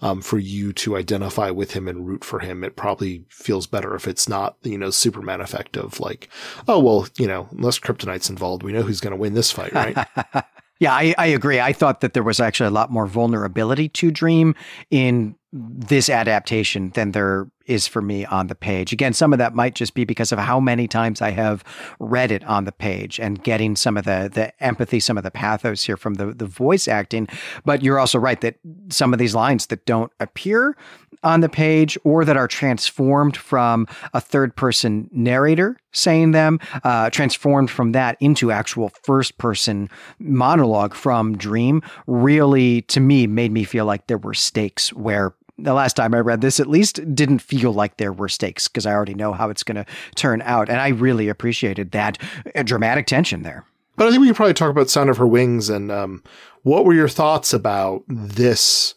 um, 0.01 0.23
for 0.23 0.39
you 0.39 0.73
to 0.75 0.97
identify 0.97 1.51
with 1.51 1.73
him 1.73 1.87
and 1.87 2.07
root 2.07 2.25
for 2.25 2.41
him, 2.41 2.65
it 2.65 2.77
probably 2.77 3.25
feels 3.29 3.67
better 3.67 3.95
if 3.95 4.09
it's 4.09 4.29
not, 4.29 4.57
you 4.63 4.79
know, 4.79 4.91
Superman 4.91 5.41
effect 5.41 5.77
of 5.77 6.01
like, 6.01 6.31
oh, 6.67 6.79
well, 6.79 7.07
you 7.19 7.27
know, 7.27 7.49
unless 7.53 7.79
Kryptonite's 7.79 8.31
involved, 8.31 8.63
we 8.63 8.73
know 8.73 8.83
who's 8.83 9.01
going 9.01 9.13
to 9.13 9.21
win 9.21 9.35
this 9.35 9.53
fight, 9.53 9.73
right? 9.73 10.07
yeah, 10.81 10.95
I, 10.95 11.15
I 11.19 11.27
agree. 11.27 11.61
I 11.61 11.75
thought 11.75 12.01
that 12.01 12.15
there 12.15 12.23
was 12.23 12.41
actually 12.41 12.69
a 12.69 12.73
lot 12.73 12.91
more 12.91 13.07
vulnerability 13.07 13.89
to 13.91 14.11
Dream 14.11 14.55
in 14.91 15.37
this 15.53 16.09
adaptation 16.09 16.91
than 16.91 17.13
there 17.13 17.49
is 17.67 17.87
for 17.87 18.01
me 18.01 18.25
on 18.25 18.47
the 18.47 18.55
page. 18.55 18.93
Again, 18.93 19.13
some 19.13 19.33
of 19.33 19.39
that 19.41 19.55
might 19.55 19.75
just 19.75 19.95
be 19.95 20.05
because 20.05 20.33
of 20.33 20.39
how 20.39 20.59
many 20.59 20.89
times 20.89 21.21
I 21.21 21.31
have 21.31 21.65
read 21.99 22.31
it 22.31 22.45
on 22.45 22.65
the 22.65 22.73
page 22.73 23.21
and 23.21 23.43
getting 23.43 23.77
some 23.77 23.97
of 23.97 24.05
the 24.05 24.31
the 24.33 24.65
empathy, 24.65 25.01
some 25.01 25.19
of 25.19 25.25
the 25.25 25.31
pathos 25.31 25.83
here 25.83 25.97
from 25.97 26.15
the 26.15 26.27
the 26.27 26.47
voice 26.47 26.89
acting. 26.89 27.29
But 27.65 27.83
you're 27.83 27.99
also 27.99 28.19
right 28.19 28.41
that 28.41 28.57
some 28.89 29.13
of 29.13 29.19
these 29.19 29.35
lines 29.35 29.67
that 29.67 29.85
don't 29.87 30.13
appear 30.19 30.77
on 31.23 31.41
the 31.41 31.49
page 31.49 31.99
or 32.05 32.25
that 32.25 32.37
are 32.37 32.49
transformed 32.49 33.37
from 33.37 33.87
a 34.15 34.21
third 34.21 34.55
person 34.57 35.09
narrator 35.13 35.77
saying 35.93 36.31
them, 36.31 36.61
uh, 36.85 37.11
transformed 37.11 37.71
from 37.71 37.93
that 37.93 38.17
into 38.21 38.51
actual 38.51 38.91
first 39.03 39.39
person 39.39 39.91
monologue 40.19 40.95
from 40.95 41.37
Dream, 41.37 41.83
really 42.07 42.83
to 42.83 43.01
me 43.01 43.27
made 43.27 43.53
me 43.53 43.65
feel 43.65 43.85
like 43.85 44.07
there 44.07 44.19
were 44.19 44.35
stakes 44.35 44.93
where 44.93 45.35
the 45.59 45.75
last 45.75 45.95
time 45.95 46.15
I 46.15 46.21
read 46.21 46.41
this, 46.41 46.59
at 46.59 46.69
least 46.69 47.15
didn't 47.15 47.41
feel 47.41 47.73
like 47.73 47.97
there 47.97 48.13
were 48.13 48.29
stakes 48.29 48.67
because 48.67 48.87
I 48.87 48.93
already 48.93 49.15
know 49.15 49.33
how 49.33 49.51
it's 49.51 49.63
going 49.63 49.77
to 49.77 49.87
turn 50.15 50.43
out. 50.43 50.69
And 50.71 50.81
I 50.81 50.89
really 50.89 51.29
appreciated 51.29 51.91
that 51.91 52.19
uh, 52.55 52.63
dramatic 52.63 53.07
tension 53.07 53.43
there. 53.43 53.65
But 53.97 54.07
I 54.07 54.11
think 54.11 54.23
we 54.23 54.29
could 54.29 54.37
probably 54.37 54.55
talk 54.55 54.71
about 54.71 54.89
Sound 54.89 55.11
of 55.11 55.19
Her 55.19 55.27
Wings 55.27 55.69
and 55.69 55.93
um, 55.93 56.23
what 56.63 56.85
were 56.85 56.95
your 56.95 57.09
thoughts 57.09 57.53
about 57.53 58.03
this 58.09 58.95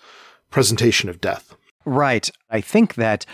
presentation 0.49 1.09
of 1.09 1.19
death? 1.19 1.55
Right. 1.85 2.29
I 2.49 2.61
think 2.61 2.95
that 2.95 3.25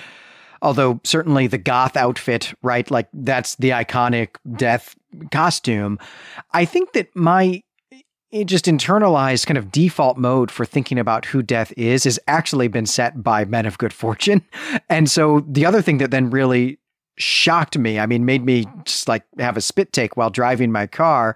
although 0.61 0.99
certainly 1.03 1.47
the 1.47 1.57
goth 1.57 1.95
outfit, 1.95 2.53
right, 2.61 2.89
like 2.89 3.07
that's 3.13 3.55
the 3.55 3.69
iconic 3.69 4.35
death 4.55 4.95
costume, 5.31 5.99
I 6.51 6.65
think 6.65 6.93
that 6.93 7.15
my 7.15 7.63
just 8.45 8.65
internalized 8.65 9.47
kind 9.47 9.57
of 9.57 9.71
default 9.71 10.17
mode 10.17 10.51
for 10.51 10.63
thinking 10.63 10.99
about 10.99 11.25
who 11.25 11.41
death 11.41 11.73
is 11.75 12.03
has 12.03 12.19
actually 12.27 12.67
been 12.67 12.85
set 12.85 13.23
by 13.23 13.43
men 13.45 13.65
of 13.65 13.77
good 13.77 13.93
fortune. 13.93 14.43
And 14.89 15.09
so 15.09 15.45
the 15.47 15.65
other 15.65 15.81
thing 15.81 15.99
that 15.99 16.11
then 16.11 16.29
really 16.29 16.79
shocked 17.17 17.77
me, 17.77 17.99
I 17.99 18.05
mean, 18.05 18.25
made 18.25 18.43
me 18.43 18.65
just 18.85 19.07
like 19.07 19.23
have 19.37 19.57
a 19.57 19.61
spit 19.61 19.93
take 19.93 20.17
while 20.17 20.29
driving 20.29 20.71
my 20.71 20.87
car 20.87 21.35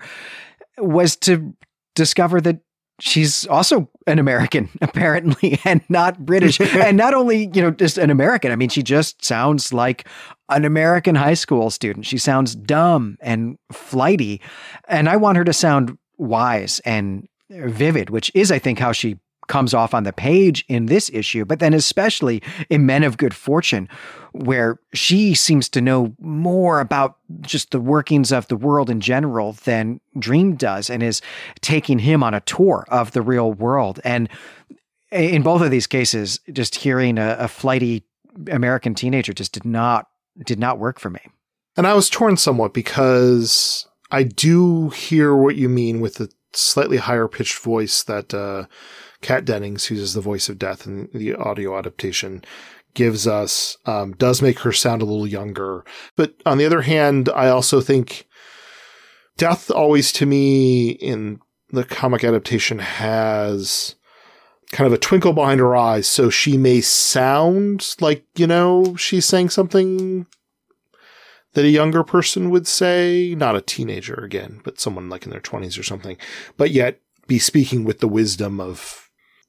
was 0.78 1.16
to 1.18 1.54
discover 1.96 2.42
that 2.42 2.60
she's 3.00 3.46
also 3.48 3.90
an 4.08 4.20
American, 4.20 4.70
apparently, 4.82 5.60
and 5.66 5.82
not 5.90 6.26
British. 6.26 6.60
and 6.76 6.98
not 6.98 7.14
only, 7.14 7.50
you 7.54 7.62
know, 7.62 7.72
just 7.72 7.98
an 7.98 8.10
American. 8.10 8.52
I 8.52 8.56
mean, 8.56 8.70
she 8.70 8.84
just 8.84 9.24
sounds 9.24 9.74
like 9.74 10.08
an 10.50 10.66
American 10.66 11.16
high 11.16 11.34
school 11.34 11.70
student. 11.70 12.06
She 12.06 12.18
sounds 12.18 12.56
dumb 12.56 13.18
and 13.22 13.58
flighty. 13.72 14.42
And 14.88 15.10
I 15.10 15.18
want 15.18 15.38
her 15.38 15.44
to 15.44 15.54
sound 15.54 15.98
wise 16.18 16.80
and 16.86 17.28
vivid, 17.50 18.10
which 18.10 18.32
is, 18.34 18.52
I 18.52 18.60
think, 18.60 18.80
how 18.80 18.92
she 18.92 19.18
comes 19.48 19.74
off 19.74 19.94
on 19.94 20.04
the 20.04 20.14
page 20.14 20.66
in 20.68 20.86
this 20.88 21.10
issue, 21.14 21.46
but 21.46 21.60
then 21.60 21.74
especially 21.74 22.42
in 22.70 22.86
Men 22.86 23.04
of 23.04 23.18
Good 23.18 23.34
Fortune, 23.34 23.90
where 24.32 24.80
she 24.94 25.34
seems 25.34 25.70
to 25.70 25.82
know 25.82 26.16
more 26.20 26.80
about 26.80 27.18
just 27.42 27.72
the 27.72 27.80
workings 27.80 28.32
of 28.32 28.48
the 28.48 28.56
world 28.56 28.90
in 28.90 29.00
general 29.00 29.54
than 29.66 30.00
Dream 30.18 30.56
does 30.56 30.90
and 30.90 31.04
is 31.04 31.22
taking 31.62 32.00
him 32.00 32.24
on 32.24 32.34
a 32.34 32.42
tour 32.42 32.86
of 32.88 33.12
the 33.12 33.22
real 33.22 33.54
world. 33.54 34.00
And 34.04 34.30
in 35.12 35.44
both 35.44 35.62
of 35.62 35.72
these 35.72 35.88
cases, 35.88 36.40
just 36.52 36.76
hearing 36.76 37.18
a, 37.18 37.36
a 37.40 37.48
flighty 37.48 38.04
American 38.50 38.96
teenager 38.96 39.34
just 39.34 39.54
did 39.54 39.66
not 39.66 40.08
did 40.46 40.58
not 40.58 40.80
work 40.80 41.00
for 41.00 41.12
me. 41.12 41.20
And 41.78 41.86
I 41.86 41.94
was 41.94 42.10
torn 42.10 42.38
somewhat 42.38 42.74
because 42.74 43.88
I 44.10 44.24
do 44.24 44.90
hear 44.90 45.36
what 45.36 45.56
you 45.56 45.70
mean 45.70 46.02
with 46.02 46.16
the 46.16 46.32
slightly 46.54 46.98
higher 46.98 47.28
pitched 47.28 47.60
voice 47.60 48.04
that 48.04 48.34
uh, 48.34 48.66
Kat 49.24 49.46
Dennings, 49.46 49.86
who's 49.86 50.14
the 50.14 50.22
voice 50.22 50.50
of 50.50 50.60
Death 50.60 50.86
in 50.86 51.10
the 51.14 51.34
audio 51.34 51.78
adaptation, 51.78 52.44
gives 52.94 53.26
us 53.26 53.78
um, 53.86 54.14
does 54.14 54.42
make 54.42 54.60
her 54.60 54.72
sound 54.72 55.02
a 55.02 55.06
little 55.06 55.26
younger. 55.26 55.84
But 56.16 56.36
on 56.46 56.60
the 56.60 56.66
other 56.66 56.82
hand, 56.82 57.30
I 57.34 57.50
also 57.50 57.82
think 57.82 58.28
Death 59.38 59.72
always 59.72 60.12
to 60.14 60.26
me 60.26 60.90
in 60.90 61.40
the 61.70 61.84
comic 61.84 62.24
adaptation 62.24 62.78
has 62.80 63.96
kind 64.72 64.86
of 64.86 64.94
a 64.94 64.98
twinkle 64.98 65.34
behind 65.34 65.60
her 65.60 65.76
eyes, 65.76 66.08
so 66.08 66.30
she 66.30 66.58
may 66.58 66.82
sound 66.82 67.96
like, 68.00 68.26
you 68.36 68.46
know, 68.46 68.96
she's 68.96 69.26
saying 69.26 69.50
something 69.50 70.26
that 71.54 71.66
a 71.66 71.70
younger 71.70 72.04
person 72.04 72.50
would 72.50 72.68
say, 72.68 73.36
not 73.38 73.56
a 73.56 73.62
teenager 73.62 74.16
again, 74.16 74.62
but 74.64 74.80
someone 74.80 75.10
like 75.10 75.26
in 75.26 75.32
their 75.32 75.40
20s 75.40 75.80
or 75.80 75.84
something, 75.84 76.18
but 76.58 76.72
yet 76.72 77.00
be 77.28 77.40
speaking 77.40 77.84
with 77.84 78.00
the 78.00 78.08
wisdom 78.08 78.60
of 78.60 79.03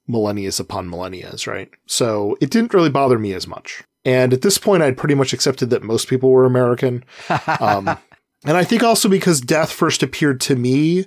millennias 0.08 0.60
upon 0.60 0.90
millennia, 0.90 1.34
right? 1.46 1.70
So 1.86 2.36
it 2.40 2.50
didn't 2.50 2.74
really 2.74 2.90
bother 2.90 3.18
me 3.18 3.32
as 3.32 3.46
much. 3.46 3.82
And 4.04 4.32
at 4.32 4.42
this 4.42 4.58
point, 4.58 4.82
I'd 4.82 4.98
pretty 4.98 5.14
much 5.14 5.32
accepted 5.32 5.70
that 5.70 5.82
most 5.82 6.08
people 6.08 6.30
were 6.30 6.44
American. 6.44 7.04
Um, 7.60 7.98
and 8.46 8.58
I 8.58 8.64
think 8.64 8.82
also 8.82 9.08
because 9.08 9.40
Death 9.40 9.72
first 9.72 10.02
appeared 10.02 10.38
to 10.42 10.54
me 10.54 11.06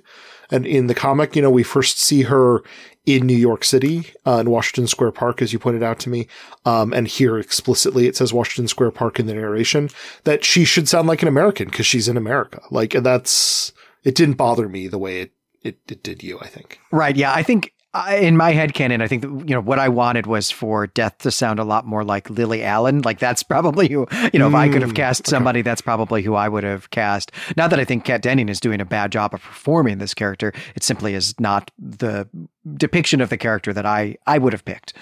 and 0.50 0.66
in 0.66 0.86
the 0.86 0.94
comic, 0.94 1.36
you 1.36 1.42
know, 1.42 1.50
we 1.50 1.62
first 1.62 2.00
see 2.00 2.22
her 2.22 2.62
in 3.06 3.26
New 3.26 3.36
York 3.36 3.64
City, 3.64 4.12
uh, 4.26 4.38
in 4.38 4.50
Washington 4.50 4.86
Square 4.86 5.12
Park, 5.12 5.40
as 5.40 5.52
you 5.52 5.58
pointed 5.58 5.82
out 5.82 5.98
to 6.00 6.10
me. 6.10 6.26
Um, 6.64 6.92
and 6.92 7.06
here 7.06 7.38
explicitly 7.38 8.06
it 8.06 8.16
says 8.16 8.32
Washington 8.32 8.68
Square 8.68 8.90
Park 8.92 9.18
in 9.18 9.26
the 9.26 9.34
narration 9.34 9.88
that 10.24 10.44
she 10.44 10.64
should 10.64 10.88
sound 10.88 11.08
like 11.08 11.22
an 11.22 11.28
American 11.28 11.68
because 11.68 11.86
she's 11.86 12.08
in 12.08 12.16
America. 12.16 12.60
Like 12.70 12.92
that's, 12.92 13.72
it 14.04 14.14
didn't 14.14 14.34
bother 14.36 14.68
me 14.68 14.88
the 14.88 14.98
way 14.98 15.20
it, 15.20 15.32
it, 15.62 15.78
it 15.88 16.02
did 16.02 16.22
you, 16.22 16.38
I 16.40 16.48
think. 16.48 16.80
Right. 16.90 17.16
Yeah. 17.16 17.32
I 17.32 17.42
think 17.42 17.72
I, 17.94 18.16
in 18.16 18.36
my 18.36 18.52
head 18.52 18.74
canon, 18.74 19.00
I 19.00 19.08
think 19.08 19.22
that, 19.22 19.30
you 19.48 19.54
know 19.54 19.60
what 19.60 19.78
I 19.78 19.88
wanted 19.88 20.26
was 20.26 20.50
for 20.50 20.86
Death 20.86 21.18
to 21.18 21.30
sound 21.30 21.58
a 21.58 21.64
lot 21.64 21.86
more 21.86 22.04
like 22.04 22.28
Lily 22.28 22.62
Allen. 22.62 23.00
Like 23.00 23.18
that's 23.18 23.42
probably 23.42 23.88
who 23.88 24.06
you 24.32 24.38
know. 24.38 24.46
Mm, 24.46 24.50
if 24.50 24.54
I 24.54 24.68
could 24.68 24.82
have 24.82 24.92
mm, 24.92 24.96
cast 24.96 25.26
somebody, 25.26 25.62
that's 25.62 25.80
probably 25.80 26.22
who 26.22 26.34
I 26.34 26.48
would 26.48 26.64
have 26.64 26.90
cast. 26.90 27.32
Not 27.56 27.70
that 27.70 27.80
I 27.80 27.84
think 27.84 28.04
Kat 28.04 28.20
Dennings 28.20 28.50
is 28.50 28.60
doing 28.60 28.80
a 28.80 28.84
bad 28.84 29.10
job 29.10 29.32
of 29.32 29.40
performing 29.40 29.98
this 29.98 30.12
character. 30.12 30.52
It 30.74 30.82
simply 30.82 31.14
is 31.14 31.38
not 31.40 31.70
the 31.78 32.28
depiction 32.74 33.22
of 33.22 33.30
the 33.30 33.38
character 33.38 33.72
that 33.72 33.86
I 33.86 34.16
I 34.26 34.36
would 34.36 34.52
have 34.52 34.66
picked. 34.66 34.92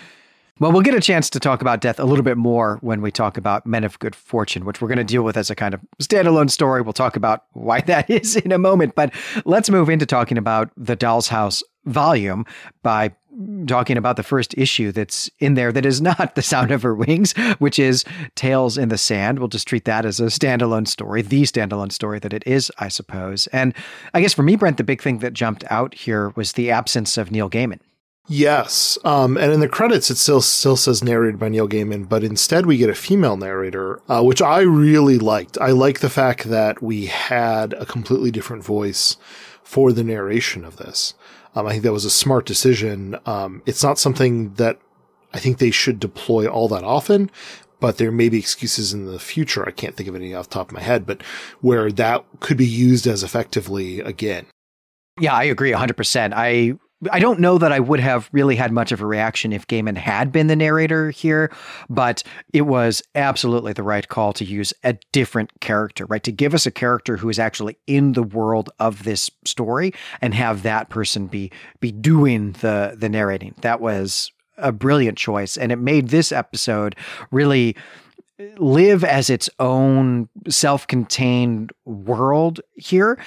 Well, 0.58 0.72
we'll 0.72 0.82
get 0.82 0.94
a 0.94 1.00
chance 1.00 1.28
to 1.30 1.40
talk 1.40 1.60
about 1.60 1.82
death 1.82 2.00
a 2.00 2.04
little 2.04 2.24
bit 2.24 2.38
more 2.38 2.78
when 2.80 3.02
we 3.02 3.10
talk 3.10 3.36
about 3.36 3.66
Men 3.66 3.84
of 3.84 3.98
Good 3.98 4.14
Fortune, 4.14 4.64
which 4.64 4.80
we're 4.80 4.88
going 4.88 4.96
to 4.96 5.04
deal 5.04 5.22
with 5.22 5.36
as 5.36 5.50
a 5.50 5.54
kind 5.54 5.74
of 5.74 5.80
standalone 6.00 6.50
story. 6.50 6.80
We'll 6.80 6.94
talk 6.94 7.14
about 7.14 7.44
why 7.52 7.80
that 7.86 8.08
is 8.08 8.36
in 8.36 8.52
a 8.52 8.58
moment. 8.58 8.94
But 8.94 9.12
let's 9.44 9.68
move 9.68 9.90
into 9.90 10.06
talking 10.06 10.38
about 10.38 10.70
the 10.76 10.96
Doll's 10.96 11.28
House 11.28 11.62
volume 11.86 12.44
by 12.82 13.12
talking 13.66 13.96
about 13.96 14.16
the 14.16 14.22
first 14.22 14.56
issue 14.56 14.92
that's 14.92 15.30
in 15.40 15.54
there 15.54 15.72
that 15.72 15.84
is 15.84 16.00
not 16.00 16.34
The 16.34 16.42
Sound 16.42 16.70
of 16.70 16.82
Her 16.82 16.94
Wings, 16.94 17.32
which 17.58 17.78
is 17.78 18.04
Tales 18.34 18.78
in 18.78 18.88
the 18.88 18.98
Sand. 18.98 19.38
We'll 19.38 19.48
just 19.48 19.68
treat 19.68 19.84
that 19.84 20.04
as 20.04 20.20
a 20.20 20.26
standalone 20.26 20.88
story, 20.88 21.22
the 21.22 21.42
standalone 21.42 21.92
story 21.92 22.18
that 22.20 22.32
it 22.32 22.42
is, 22.46 22.70
I 22.78 22.88
suppose. 22.88 23.46
And 23.48 23.74
I 24.14 24.20
guess 24.20 24.34
for 24.34 24.42
me, 24.42 24.56
Brent, 24.56 24.76
the 24.76 24.84
big 24.84 25.02
thing 25.02 25.18
that 25.18 25.32
jumped 25.32 25.64
out 25.70 25.94
here 25.94 26.30
was 26.36 26.52
the 26.52 26.70
absence 26.70 27.16
of 27.18 27.30
Neil 27.30 27.50
Gaiman. 27.50 27.80
Yes, 28.28 28.98
um, 29.04 29.36
and 29.36 29.52
in 29.52 29.60
the 29.60 29.68
credits 29.68 30.10
it 30.10 30.16
still 30.16 30.40
still 30.40 30.76
says 30.76 31.04
narrated 31.04 31.38
by 31.38 31.48
Neil 31.48 31.68
Gaiman, 31.68 32.08
but 32.08 32.24
instead 32.24 32.66
we 32.66 32.76
get 32.76 32.90
a 32.90 32.94
female 32.94 33.36
narrator, 33.36 34.00
uh, 34.08 34.20
which 34.20 34.42
I 34.42 34.62
really 34.62 35.18
liked. 35.18 35.56
I 35.60 35.70
like 35.70 36.00
the 36.00 36.10
fact 36.10 36.44
that 36.44 36.82
we 36.82 37.06
had 37.06 37.72
a 37.74 37.86
completely 37.86 38.32
different 38.32 38.64
voice 38.64 39.16
for 39.62 39.92
the 39.92 40.02
narration 40.02 40.64
of 40.64 40.76
this. 40.76 41.14
Um, 41.56 41.66
I 41.66 41.72
think 41.72 41.82
that 41.84 41.92
was 41.92 42.04
a 42.04 42.10
smart 42.10 42.44
decision. 42.44 43.18
Um, 43.24 43.62
it's 43.66 43.82
not 43.82 43.98
something 43.98 44.52
that 44.54 44.78
I 45.32 45.38
think 45.38 45.58
they 45.58 45.70
should 45.70 45.98
deploy 45.98 46.46
all 46.46 46.68
that 46.68 46.84
often, 46.84 47.30
but 47.80 47.96
there 47.96 48.12
may 48.12 48.28
be 48.28 48.38
excuses 48.38 48.92
in 48.92 49.06
the 49.06 49.18
future. 49.18 49.66
I 49.66 49.70
can't 49.70 49.96
think 49.96 50.08
of 50.08 50.14
any 50.14 50.34
off 50.34 50.48
the 50.48 50.54
top 50.54 50.68
of 50.68 50.74
my 50.74 50.82
head, 50.82 51.06
but 51.06 51.22
where 51.62 51.90
that 51.90 52.24
could 52.40 52.58
be 52.58 52.66
used 52.66 53.06
as 53.06 53.22
effectively 53.22 54.00
again. 54.00 54.46
Yeah, 55.18 55.34
I 55.34 55.44
agree 55.44 55.72
100%. 55.72 56.32
I 56.36 56.74
I 57.10 57.18
don't 57.18 57.40
know 57.40 57.58
that 57.58 57.72
I 57.72 57.80
would 57.80 58.00
have 58.00 58.28
really 58.32 58.56
had 58.56 58.72
much 58.72 58.90
of 58.90 59.02
a 59.02 59.06
reaction 59.06 59.52
if 59.52 59.66
Gaiman 59.66 59.98
had 59.98 60.32
been 60.32 60.46
the 60.46 60.56
narrator 60.56 61.10
here, 61.10 61.52
but 61.90 62.22
it 62.54 62.62
was 62.62 63.02
absolutely 63.14 63.74
the 63.74 63.82
right 63.82 64.08
call 64.08 64.32
to 64.34 64.44
use 64.44 64.72
a 64.82 64.98
different 65.12 65.50
character, 65.60 66.06
right? 66.06 66.22
To 66.22 66.32
give 66.32 66.54
us 66.54 66.64
a 66.64 66.70
character 66.70 67.18
who 67.18 67.28
is 67.28 67.38
actually 67.38 67.76
in 67.86 68.12
the 68.12 68.22
world 68.22 68.70
of 68.78 69.04
this 69.04 69.30
story 69.44 69.92
and 70.22 70.32
have 70.32 70.62
that 70.62 70.88
person 70.88 71.26
be 71.26 71.52
be 71.80 71.92
doing 71.92 72.52
the 72.52 72.96
the 72.98 73.10
narrating. 73.10 73.54
That 73.60 73.80
was 73.80 74.32
a 74.56 74.72
brilliant 74.72 75.18
choice 75.18 75.58
and 75.58 75.70
it 75.70 75.76
made 75.76 76.08
this 76.08 76.32
episode 76.32 76.96
really 77.30 77.76
live 78.58 79.02
as 79.02 79.30
its 79.30 79.48
own 79.58 80.28
self-contained 80.48 81.72
world 81.84 82.60
here 82.74 83.18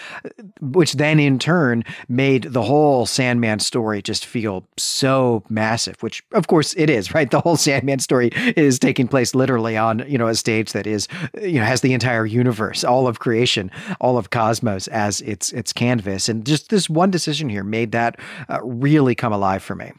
which 0.61 0.93
then 0.93 1.19
in 1.19 1.39
turn 1.39 1.83
made 2.07 2.43
the 2.43 2.61
whole 2.61 3.05
sandman 3.05 3.59
story 3.59 4.01
just 4.01 4.25
feel 4.25 4.65
so 4.77 5.43
massive 5.49 6.01
which 6.03 6.23
of 6.33 6.47
course 6.47 6.75
it 6.77 6.89
is 6.89 7.09
right? 7.13 7.31
The 7.31 7.41
whole 7.41 7.57
sandman 7.57 7.99
story 7.99 8.29
is 8.55 8.79
taking 8.79 9.07
place 9.07 9.35
literally 9.35 9.77
on 9.77 10.03
you 10.07 10.17
know 10.17 10.27
a 10.27 10.35
stage 10.35 10.71
that 10.73 10.87
is 10.87 11.07
you 11.41 11.59
know 11.59 11.65
has 11.65 11.81
the 11.81 11.93
entire 11.93 12.25
universe 12.25 12.83
all 12.83 13.07
of 13.07 13.19
creation 13.19 13.71
all 13.99 14.17
of 14.17 14.29
cosmos 14.29 14.87
as 14.87 15.21
its 15.21 15.51
its 15.51 15.73
canvas. 15.73 16.29
And 16.29 16.45
just 16.45 16.69
this 16.69 16.89
one 16.89 17.11
decision 17.11 17.49
here 17.49 17.63
made 17.63 17.91
that 17.91 18.19
uh, 18.49 18.59
really 18.63 19.15
come 19.15 19.33
alive 19.33 19.63
for 19.63 19.75
me. 19.75 19.91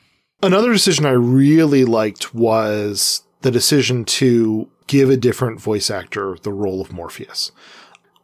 Another 0.42 0.73
decision 0.73 1.05
i 1.05 1.11
really 1.11 1.85
liked 1.85 2.35
was 2.35 3.23
the 3.42 3.51
decision 3.51 4.05
to 4.05 4.68
give 4.90 5.09
a 5.09 5.16
different 5.16 5.61
voice 5.61 5.88
actor 5.88 6.37
the 6.42 6.53
role 6.53 6.81
of 6.81 6.92
Morpheus, 6.92 7.53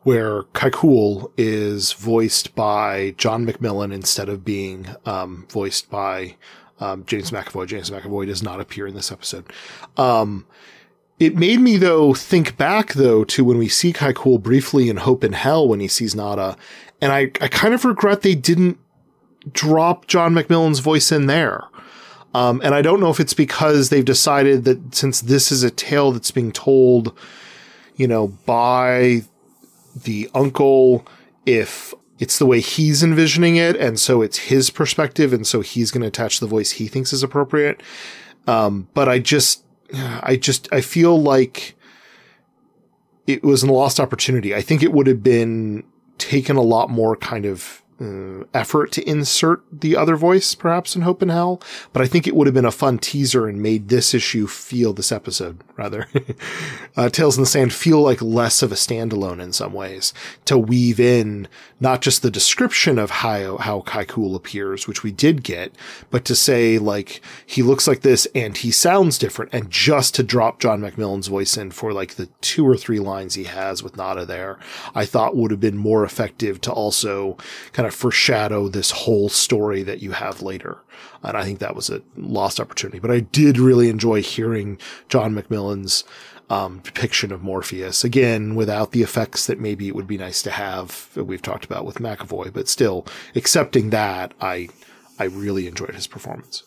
where 0.02 0.42
Kai'ckul 0.52 1.30
is 1.36 1.92
voiced 1.92 2.56
by 2.56 3.14
John 3.16 3.46
McMillan 3.46 3.94
instead 3.94 4.28
of 4.28 4.44
being 4.44 4.88
um, 5.04 5.46
voiced 5.48 5.88
by 5.88 6.34
um, 6.80 7.04
James 7.06 7.30
McAvoy. 7.30 7.68
James 7.68 7.88
McAvoy 7.88 8.26
does 8.26 8.42
not 8.42 8.60
appear 8.60 8.88
in 8.88 8.96
this 8.96 9.12
episode. 9.12 9.44
Um, 9.96 10.44
it 11.20 11.36
made 11.36 11.60
me 11.60 11.76
though 11.76 12.14
think 12.14 12.56
back 12.56 12.94
though 12.94 13.22
to 13.22 13.44
when 13.44 13.58
we 13.58 13.68
see 13.68 13.92
Kai'ckul 13.92 14.42
briefly 14.42 14.90
in 14.90 14.96
Hope 14.96 15.22
in 15.22 15.34
Hell 15.34 15.68
when 15.68 15.78
he 15.78 15.86
sees 15.86 16.16
Nada, 16.16 16.56
and 17.00 17.12
I, 17.12 17.30
I 17.40 17.46
kind 17.46 17.74
of 17.74 17.84
regret 17.84 18.22
they 18.22 18.34
didn't 18.34 18.76
drop 19.52 20.08
John 20.08 20.34
McMillan's 20.34 20.80
voice 20.80 21.12
in 21.12 21.26
there. 21.26 21.62
Um, 22.36 22.60
and 22.62 22.74
I 22.74 22.82
don't 22.82 23.00
know 23.00 23.08
if 23.08 23.18
it's 23.18 23.32
because 23.32 23.88
they've 23.88 24.04
decided 24.04 24.64
that 24.64 24.94
since 24.94 25.22
this 25.22 25.50
is 25.50 25.62
a 25.62 25.70
tale 25.70 26.12
that's 26.12 26.30
being 26.30 26.52
told, 26.52 27.16
you 27.96 28.06
know, 28.06 28.28
by 28.44 29.22
the 30.04 30.28
uncle, 30.34 31.06
if 31.46 31.94
it's 32.18 32.38
the 32.38 32.44
way 32.44 32.60
he's 32.60 33.02
envisioning 33.02 33.56
it, 33.56 33.74
and 33.76 33.98
so 33.98 34.20
it's 34.20 34.36
his 34.36 34.68
perspective, 34.68 35.32
and 35.32 35.46
so 35.46 35.62
he's 35.62 35.90
going 35.90 36.02
to 36.02 36.08
attach 36.08 36.40
the 36.40 36.46
voice 36.46 36.72
he 36.72 36.88
thinks 36.88 37.10
is 37.14 37.22
appropriate. 37.22 37.82
Um, 38.46 38.88
but 38.92 39.08
I 39.08 39.18
just, 39.18 39.64
I 39.94 40.36
just, 40.36 40.68
I 40.70 40.82
feel 40.82 41.18
like 41.18 41.74
it 43.26 43.42
was 43.42 43.62
a 43.62 43.72
lost 43.72 43.98
opportunity. 43.98 44.54
I 44.54 44.60
think 44.60 44.82
it 44.82 44.92
would 44.92 45.06
have 45.06 45.22
been 45.22 45.84
taken 46.18 46.56
a 46.56 46.62
lot 46.62 46.90
more 46.90 47.16
kind 47.16 47.46
of 47.46 47.82
uh, 48.00 48.44
effort 48.52 48.92
to 48.92 49.08
insert 49.08 49.62
the 49.72 49.96
other 49.96 50.16
voice, 50.16 50.54
perhaps 50.54 50.94
in 50.94 51.02
Hope 51.02 51.22
in 51.22 51.28
Hell, 51.28 51.60
but 51.92 52.02
I 52.02 52.06
think 52.06 52.26
it 52.26 52.36
would 52.36 52.46
have 52.46 52.54
been 52.54 52.64
a 52.64 52.70
fun 52.70 52.98
teaser 52.98 53.48
and 53.48 53.62
made 53.62 53.88
this 53.88 54.12
issue 54.12 54.46
feel 54.46 54.92
this 54.92 55.12
episode 55.12 55.62
rather. 55.76 56.06
uh, 56.96 57.08
Tales 57.08 57.36
in 57.36 57.42
the 57.42 57.46
Sand 57.46 57.72
feel 57.72 58.00
like 58.00 58.20
less 58.20 58.62
of 58.62 58.72
a 58.72 58.76
standalone 58.76 59.40
in 59.40 59.52
some 59.52 59.72
ways 59.72 60.12
to 60.44 60.58
weave 60.58 61.00
in 61.00 61.48
not 61.80 62.00
just 62.02 62.22
the 62.22 62.30
description 62.30 62.98
of 62.98 63.10
how 63.10 63.56
how 63.58 63.80
Kai'ckul 63.82 64.34
appears, 64.34 64.86
which 64.86 65.02
we 65.02 65.12
did 65.12 65.42
get, 65.42 65.74
but 66.10 66.24
to 66.24 66.34
say 66.34 66.78
like 66.78 67.20
he 67.44 67.62
looks 67.62 67.86
like 67.86 68.02
this 68.02 68.26
and 68.34 68.56
he 68.56 68.70
sounds 68.70 69.18
different, 69.18 69.52
and 69.54 69.70
just 69.70 70.14
to 70.14 70.22
drop 70.22 70.60
John 70.60 70.80
McMillan's 70.80 71.28
voice 71.28 71.56
in 71.56 71.70
for 71.70 71.92
like 71.92 72.14
the 72.14 72.26
two 72.40 72.66
or 72.66 72.76
three 72.76 72.98
lines 72.98 73.34
he 73.34 73.44
has 73.44 73.82
with 73.82 73.96
Nada 73.96 74.24
there, 74.24 74.58
I 74.94 75.04
thought 75.04 75.36
would 75.36 75.50
have 75.50 75.60
been 75.60 75.76
more 75.76 76.04
effective 76.04 76.60
to 76.62 76.72
also 76.72 77.36
kind 77.72 77.85
kind 77.86 77.94
of 77.94 77.98
foreshadow 77.98 78.68
this 78.68 78.90
whole 78.90 79.28
story 79.28 79.84
that 79.84 80.02
you 80.02 80.10
have 80.10 80.42
later. 80.42 80.78
And 81.22 81.36
I 81.36 81.44
think 81.44 81.60
that 81.60 81.76
was 81.76 81.88
a 81.88 82.02
lost 82.16 82.58
opportunity. 82.58 82.98
But 82.98 83.12
I 83.12 83.20
did 83.20 83.58
really 83.58 83.88
enjoy 83.88 84.22
hearing 84.22 84.78
John 85.08 85.34
McMillan's 85.34 86.02
um, 86.50 86.80
depiction 86.80 87.30
of 87.30 87.42
Morpheus. 87.42 88.02
Again, 88.02 88.56
without 88.56 88.90
the 88.90 89.02
effects 89.02 89.46
that 89.46 89.60
maybe 89.60 89.86
it 89.86 89.94
would 89.94 90.06
be 90.06 90.18
nice 90.18 90.42
to 90.42 90.50
have 90.50 91.10
we've 91.14 91.42
talked 91.42 91.64
about 91.64 91.84
with 91.84 91.98
McAvoy, 91.98 92.52
but 92.52 92.68
still, 92.68 93.06
accepting 93.34 93.90
that, 93.90 94.34
I 94.40 94.68
I 95.18 95.24
really 95.24 95.66
enjoyed 95.66 95.94
his 95.94 96.06
performance. 96.06 96.62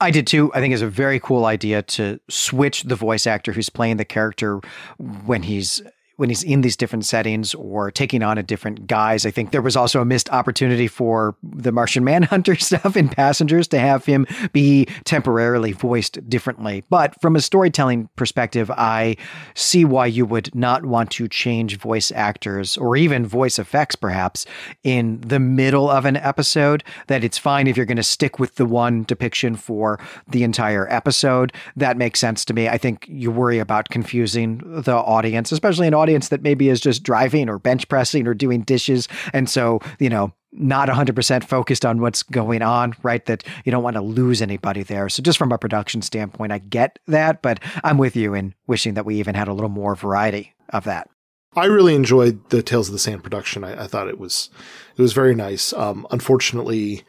I 0.00 0.10
did 0.10 0.26
too. 0.26 0.52
I 0.52 0.60
think 0.60 0.74
it's 0.74 0.82
a 0.82 0.88
very 0.88 1.18
cool 1.18 1.44
idea 1.46 1.82
to 1.82 2.20
switch 2.28 2.82
the 2.82 2.96
voice 2.96 3.26
actor 3.26 3.52
who's 3.52 3.70
playing 3.70 3.96
the 3.96 4.04
character 4.04 4.60
when 4.98 5.42
he's 5.42 5.82
when 6.16 6.30
he's 6.30 6.42
in 6.42 6.62
these 6.62 6.76
different 6.76 7.04
settings 7.04 7.54
or 7.54 7.90
taking 7.90 8.22
on 8.22 8.38
a 8.38 8.42
different 8.42 8.86
guise. 8.86 9.26
I 9.26 9.30
think 9.30 9.50
there 9.50 9.62
was 9.62 9.76
also 9.76 10.00
a 10.00 10.04
missed 10.04 10.30
opportunity 10.30 10.88
for 10.88 11.36
the 11.42 11.72
Martian 11.72 12.04
Manhunter 12.04 12.54
stuff 12.56 12.96
in 12.96 13.08
Passengers 13.08 13.68
to 13.68 13.78
have 13.78 14.04
him 14.04 14.26
be 14.52 14.86
temporarily 15.04 15.72
voiced 15.72 16.28
differently. 16.28 16.84
But 16.88 17.20
from 17.20 17.36
a 17.36 17.40
storytelling 17.40 18.08
perspective, 18.16 18.70
I 18.70 19.16
see 19.54 19.84
why 19.84 20.06
you 20.06 20.24
would 20.24 20.54
not 20.54 20.86
want 20.86 21.10
to 21.12 21.28
change 21.28 21.78
voice 21.78 22.10
actors 22.12 22.76
or 22.76 22.96
even 22.96 23.26
voice 23.26 23.58
effects, 23.58 23.94
perhaps, 23.94 24.46
in 24.82 25.20
the 25.20 25.38
middle 25.38 25.90
of 25.90 26.06
an 26.06 26.16
episode. 26.16 26.82
That 27.08 27.24
it's 27.24 27.38
fine 27.38 27.66
if 27.66 27.76
you're 27.76 27.86
going 27.86 27.96
to 27.96 28.02
stick 28.02 28.38
with 28.38 28.56
the 28.56 28.66
one 28.66 29.04
depiction 29.04 29.56
for 29.56 30.00
the 30.26 30.42
entire 30.42 30.90
episode. 30.90 31.52
That 31.76 31.96
makes 31.96 32.20
sense 32.20 32.44
to 32.46 32.54
me. 32.54 32.68
I 32.68 32.78
think 32.78 33.06
you 33.08 33.30
worry 33.30 33.58
about 33.58 33.90
confusing 33.90 34.62
the 34.64 34.94
audience, 34.94 35.52
especially 35.52 35.86
an 35.86 35.94
audience 35.94 36.05
that 36.06 36.42
maybe 36.42 36.68
is 36.68 36.80
just 36.80 37.02
driving 37.02 37.48
or 37.48 37.58
bench 37.58 37.88
pressing 37.88 38.26
or 38.26 38.34
doing 38.34 38.62
dishes. 38.62 39.08
And 39.32 39.48
so, 39.48 39.80
you 39.98 40.08
know, 40.08 40.32
not 40.52 40.88
100% 40.88 41.44
focused 41.44 41.84
on 41.84 42.00
what's 42.00 42.22
going 42.22 42.62
on, 42.62 42.94
right? 43.02 43.24
That 43.26 43.44
you 43.64 43.72
don't 43.72 43.82
want 43.82 43.96
to 43.96 44.02
lose 44.02 44.40
anybody 44.40 44.82
there. 44.82 45.08
So, 45.08 45.22
just 45.22 45.38
from 45.38 45.52
a 45.52 45.58
production 45.58 46.02
standpoint, 46.02 46.52
I 46.52 46.58
get 46.58 46.98
that, 47.06 47.42
but 47.42 47.60
I'm 47.84 47.98
with 47.98 48.16
you 48.16 48.34
in 48.34 48.54
wishing 48.66 48.94
that 48.94 49.04
we 49.04 49.16
even 49.16 49.34
had 49.34 49.48
a 49.48 49.52
little 49.52 49.68
more 49.68 49.94
variety 49.94 50.54
of 50.70 50.84
that. 50.84 51.10
I 51.54 51.66
really 51.66 51.94
enjoyed 51.94 52.50
the 52.50 52.62
Tales 52.62 52.88
in 52.88 52.92
the 52.92 52.98
Sand 52.98 53.22
production. 53.22 53.64
I, 53.64 53.84
I 53.84 53.86
thought 53.86 54.08
it 54.08 54.18
was 54.18 54.50
it 54.96 55.02
was 55.02 55.12
very 55.12 55.34
nice. 55.34 55.72
Um, 55.72 56.06
unfortunately, 56.10 57.04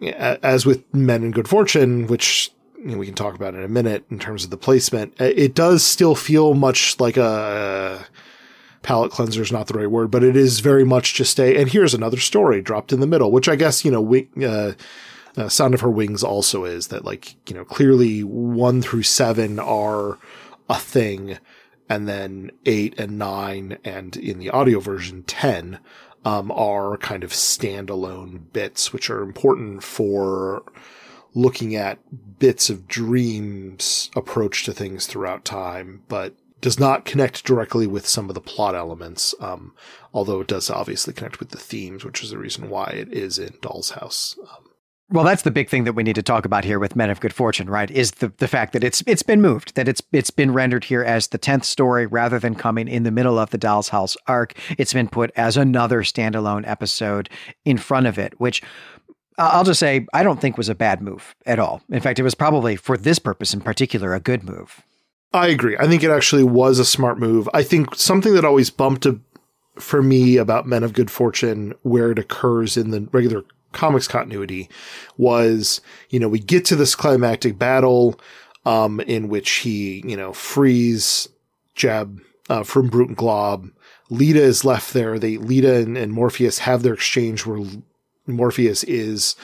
as 0.00 0.66
with 0.66 0.92
Men 0.94 1.24
of 1.24 1.32
Good 1.32 1.48
Fortune, 1.48 2.06
which 2.06 2.50
you 2.84 2.92
know, 2.92 2.98
we 2.98 3.06
can 3.06 3.14
talk 3.14 3.34
about 3.34 3.54
in 3.54 3.62
a 3.62 3.68
minute 3.68 4.04
in 4.10 4.18
terms 4.18 4.44
of 4.44 4.50
the 4.50 4.56
placement, 4.56 5.14
it 5.20 5.54
does 5.54 5.82
still 5.82 6.14
feel 6.14 6.54
much 6.54 6.98
like 6.98 7.16
a 7.16 8.04
palate 8.82 9.12
cleanser 9.12 9.42
is 9.42 9.52
not 9.52 9.68
the 9.68 9.78
right 9.78 9.90
word, 9.90 10.10
but 10.10 10.24
it 10.24 10.36
is 10.36 10.60
very 10.60 10.84
much 10.84 11.14
just 11.14 11.38
a, 11.38 11.56
and 11.56 11.70
here's 11.70 11.94
another 11.94 12.18
story 12.18 12.60
dropped 12.60 12.92
in 12.92 13.00
the 13.00 13.06
middle, 13.06 13.30
which 13.30 13.48
I 13.48 13.56
guess, 13.56 13.84
you 13.84 13.90
know, 13.90 14.44
uh, 14.44 14.72
uh, 15.36 15.48
Sound 15.48 15.74
of 15.74 15.80
Her 15.80 15.90
Wings 15.90 16.24
also 16.24 16.64
is 16.64 16.88
that 16.88 17.04
like, 17.04 17.36
you 17.48 17.54
know, 17.54 17.64
clearly 17.64 18.22
one 18.24 18.82
through 18.82 19.04
seven 19.04 19.58
are 19.58 20.18
a 20.68 20.78
thing 20.78 21.38
and 21.88 22.08
then 22.08 22.50
eight 22.66 22.98
and 22.98 23.18
nine 23.18 23.78
and 23.84 24.16
in 24.16 24.38
the 24.38 24.50
audio 24.50 24.80
version 24.80 25.22
10, 25.22 25.78
um, 26.24 26.50
are 26.52 26.96
kind 26.98 27.24
of 27.24 27.30
standalone 27.30 28.40
bits, 28.52 28.92
which 28.92 29.10
are 29.10 29.22
important 29.22 29.82
for 29.82 30.62
looking 31.34 31.74
at 31.74 31.98
bits 32.38 32.70
of 32.70 32.88
dreams 32.88 34.10
approach 34.16 34.64
to 34.64 34.72
things 34.72 35.06
throughout 35.06 35.44
time, 35.44 36.02
but 36.08 36.34
does 36.60 36.78
not 36.78 37.04
connect 37.04 37.44
directly 37.44 37.86
with 37.86 38.06
some 38.06 38.28
of 38.28 38.34
the 38.34 38.40
plot 38.40 38.74
elements, 38.74 39.34
um, 39.40 39.74
although 40.14 40.40
it 40.40 40.46
does 40.46 40.70
obviously 40.70 41.12
connect 41.12 41.40
with 41.40 41.50
the 41.50 41.58
themes, 41.58 42.04
which 42.04 42.22
is 42.22 42.30
the 42.30 42.38
reason 42.38 42.70
why 42.70 42.86
it 42.86 43.12
is 43.12 43.38
in 43.38 43.54
Doll's 43.60 43.90
House. 43.90 44.38
Um, 44.40 44.68
well, 45.10 45.24
that's 45.24 45.42
the 45.42 45.50
big 45.50 45.68
thing 45.68 45.84
that 45.84 45.92
we 45.92 46.04
need 46.04 46.14
to 46.14 46.22
talk 46.22 46.46
about 46.46 46.64
here 46.64 46.78
with 46.78 46.96
Men 46.96 47.10
of 47.10 47.20
Good 47.20 47.34
Fortune, 47.34 47.68
right? 47.68 47.90
Is 47.90 48.12
the, 48.12 48.32
the 48.38 48.48
fact 48.48 48.72
that 48.72 48.82
it's 48.82 49.02
it's 49.06 49.22
been 49.22 49.42
moved, 49.42 49.74
that 49.74 49.86
it's 49.86 50.00
it's 50.10 50.30
been 50.30 50.54
rendered 50.54 50.84
here 50.84 51.02
as 51.02 51.28
the 51.28 51.36
tenth 51.36 51.64
story 51.64 52.06
rather 52.06 52.38
than 52.38 52.54
coming 52.54 52.88
in 52.88 53.02
the 53.02 53.10
middle 53.10 53.38
of 53.38 53.50
the 53.50 53.58
Doll's 53.58 53.90
House 53.90 54.16
arc. 54.26 54.54
It's 54.78 54.94
been 54.94 55.08
put 55.08 55.30
as 55.36 55.58
another 55.58 56.02
standalone 56.02 56.66
episode 56.66 57.28
in 57.66 57.76
front 57.76 58.06
of 58.06 58.18
it, 58.18 58.40
which 58.40 58.62
I'll 59.52 59.64
just 59.64 59.80
say 59.80 60.06
I 60.12 60.22
don't 60.22 60.40
think 60.40 60.56
was 60.56 60.68
a 60.68 60.74
bad 60.74 61.00
move 61.00 61.34
at 61.46 61.58
all. 61.58 61.82
In 61.90 62.00
fact, 62.00 62.18
it 62.18 62.22
was 62.22 62.34
probably 62.34 62.76
for 62.76 62.96
this 62.96 63.18
purpose 63.18 63.54
in 63.54 63.60
particular 63.60 64.14
a 64.14 64.20
good 64.20 64.44
move. 64.44 64.82
I 65.32 65.48
agree. 65.48 65.76
I 65.78 65.86
think 65.86 66.02
it 66.02 66.10
actually 66.10 66.44
was 66.44 66.78
a 66.78 66.84
smart 66.84 67.18
move. 67.18 67.48
I 67.54 67.62
think 67.62 67.94
something 67.94 68.34
that 68.34 68.44
always 68.44 68.70
bumped 68.70 69.06
a, 69.06 69.18
for 69.76 70.02
me 70.02 70.36
about 70.36 70.66
Men 70.66 70.84
of 70.84 70.92
Good 70.92 71.10
Fortune, 71.10 71.74
where 71.82 72.10
it 72.10 72.18
occurs 72.18 72.76
in 72.76 72.90
the 72.90 73.08
regular 73.12 73.44
comics 73.72 74.06
continuity, 74.06 74.68
was 75.16 75.80
you 76.10 76.20
know 76.20 76.28
we 76.28 76.38
get 76.38 76.64
to 76.66 76.76
this 76.76 76.94
climactic 76.94 77.58
battle, 77.58 78.20
um, 78.66 79.00
in 79.00 79.28
which 79.28 79.50
he 79.50 80.02
you 80.06 80.16
know 80.16 80.32
frees 80.32 81.28
Jeb 81.74 82.20
uh, 82.50 82.62
from 82.62 82.88
Brute 82.88 83.08
and 83.08 83.16
Glob. 83.16 83.70
Lyta 84.10 84.34
is 84.34 84.64
left 84.64 84.92
there. 84.92 85.18
They 85.18 85.36
Lyta 85.38 85.82
and, 85.82 85.96
and 85.96 86.12
Morpheus 86.12 86.58
have 86.58 86.82
their 86.82 86.94
exchange 86.94 87.46
where 87.46 87.64
Morpheus 88.32 88.84
is 88.84 89.36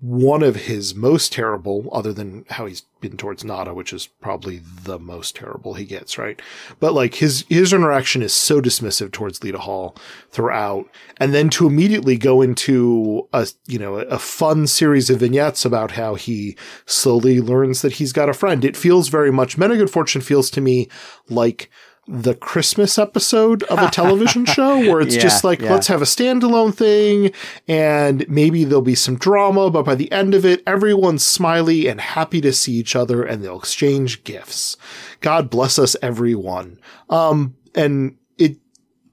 one 0.00 0.42
of 0.42 0.56
his 0.56 0.94
most 0.94 1.30
terrible, 1.30 1.86
other 1.92 2.12
than 2.12 2.46
how 2.48 2.64
he's 2.64 2.84
been 3.02 3.18
towards 3.18 3.44
Nada, 3.44 3.74
which 3.74 3.92
is 3.92 4.06
probably 4.06 4.62
the 4.84 4.98
most 4.98 5.36
terrible 5.36 5.74
he 5.74 5.84
gets, 5.84 6.16
right? 6.16 6.40
But 6.78 6.94
like 6.94 7.16
his 7.16 7.44
his 7.50 7.74
interaction 7.74 8.22
is 8.22 8.32
so 8.32 8.62
dismissive 8.62 9.12
towards 9.12 9.40
Lyta 9.40 9.56
Hall 9.56 9.94
throughout, 10.30 10.88
and 11.18 11.34
then 11.34 11.50
to 11.50 11.66
immediately 11.66 12.16
go 12.16 12.40
into 12.40 13.28
a 13.34 13.46
you 13.66 13.78
know 13.78 13.96
a 13.96 14.18
fun 14.18 14.66
series 14.66 15.10
of 15.10 15.20
vignettes 15.20 15.66
about 15.66 15.92
how 15.92 16.14
he 16.14 16.56
slowly 16.86 17.38
learns 17.40 17.82
that 17.82 17.94
he's 17.94 18.14
got 18.14 18.30
a 18.30 18.34
friend. 18.34 18.64
It 18.64 18.78
feels 18.78 19.08
very 19.08 19.30
much 19.30 19.58
Men 19.58 19.70
of 19.70 19.78
Good 19.78 19.90
Fortune 19.90 20.22
feels 20.22 20.50
to 20.52 20.62
me 20.62 20.88
like 21.28 21.70
the 22.06 22.34
Christmas 22.34 22.98
episode 22.98 23.62
of 23.64 23.78
a 23.78 23.90
television 23.92 24.44
show 24.44 24.78
where 24.78 25.00
it's 25.00 25.14
yeah, 25.14 25.22
just 25.22 25.44
like, 25.44 25.60
yeah. 25.60 25.72
let's 25.72 25.86
have 25.86 26.02
a 26.02 26.06
standalone 26.06 26.74
thing 26.74 27.32
and 27.68 28.28
maybe 28.28 28.64
there'll 28.64 28.82
be 28.82 28.94
some 28.94 29.16
drama, 29.16 29.70
but 29.70 29.84
by 29.84 29.94
the 29.94 30.10
end 30.10 30.34
of 30.34 30.44
it, 30.44 30.62
everyone's 30.66 31.24
smiley 31.24 31.86
and 31.86 32.00
happy 32.00 32.40
to 32.40 32.52
see 32.52 32.72
each 32.72 32.96
other 32.96 33.22
and 33.22 33.42
they'll 33.42 33.58
exchange 33.58 34.24
gifts. 34.24 34.76
God 35.20 35.50
bless 35.50 35.78
us, 35.78 35.94
everyone. 36.02 36.80
Um, 37.08 37.56
and 37.74 38.16
it, 38.38 38.56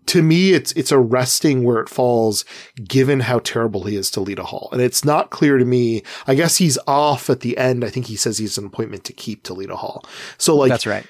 to 0.07 0.23
me, 0.23 0.53
it's, 0.53 0.71
it's 0.71 0.91
arresting 0.91 1.63
where 1.63 1.79
it 1.79 1.89
falls 1.89 2.45
given 2.83 3.19
how 3.19 3.39
terrible 3.39 3.83
he 3.83 3.95
is 3.95 4.09
to 4.11 4.21
Lyta 4.21 4.39
Hall. 4.45 4.69
And 4.71 4.81
it's 4.81 5.05
not 5.05 5.29
clear 5.29 5.57
to 5.57 5.65
me. 5.65 6.01
I 6.25 6.33
guess 6.33 6.57
he's 6.57 6.79
off 6.87 7.29
at 7.29 7.41
the 7.41 7.57
end. 7.57 7.83
I 7.83 7.89
think 7.89 8.07
he 8.07 8.15
says 8.15 8.37
he's 8.37 8.57
an 8.57 8.65
appointment 8.65 9.03
to 9.03 9.13
keep 9.13 9.43
to 9.43 9.53
Lyta 9.53 9.75
Hall. 9.75 10.03
So 10.37 10.55
like, 10.55 10.69
that's 10.69 10.87
right 10.87 11.05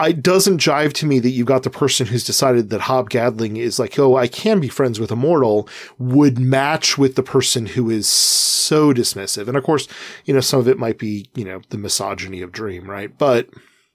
it 0.00 0.22
doesn't 0.22 0.60
jive 0.60 0.92
to 0.94 1.06
me 1.06 1.18
that 1.18 1.30
you've 1.30 1.46
got 1.46 1.64
the 1.64 1.70
person 1.70 2.06
who's 2.06 2.24
decided 2.24 2.70
that 2.70 2.82
Hob 2.82 3.10
Gadling 3.10 3.56
is 3.56 3.78
like, 3.78 3.98
oh, 3.98 4.16
I 4.16 4.28
can 4.28 4.60
be 4.60 4.68
friends 4.68 5.00
with 5.00 5.10
a 5.10 5.16
mortal, 5.16 5.68
would 5.98 6.38
match 6.38 6.96
with 6.96 7.16
the 7.16 7.22
person 7.22 7.66
who 7.66 7.90
is 7.90 8.08
so 8.08 8.92
dismissive. 8.92 9.48
And 9.48 9.56
of 9.56 9.64
course, 9.64 9.88
you 10.24 10.32
know, 10.32 10.40
some 10.40 10.60
of 10.60 10.68
it 10.68 10.78
might 10.78 10.98
be, 10.98 11.28
you 11.34 11.44
know, 11.44 11.62
the 11.70 11.78
misogyny 11.78 12.42
of 12.42 12.52
Dream, 12.52 12.88
right? 12.88 13.16
But 13.18 13.48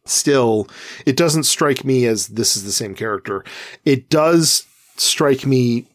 still, 0.05 0.67
it 1.05 1.15
doesn't 1.15 1.43
strike 1.43 1.85
me 1.85 2.05
as 2.05 2.27
this 2.27 2.57
is 2.57 2.65
the 2.65 2.71
same 2.71 2.95
character. 2.95 3.45
It 3.85 4.09
does 4.09 4.65
strike 4.97 5.45
me, 5.45 5.87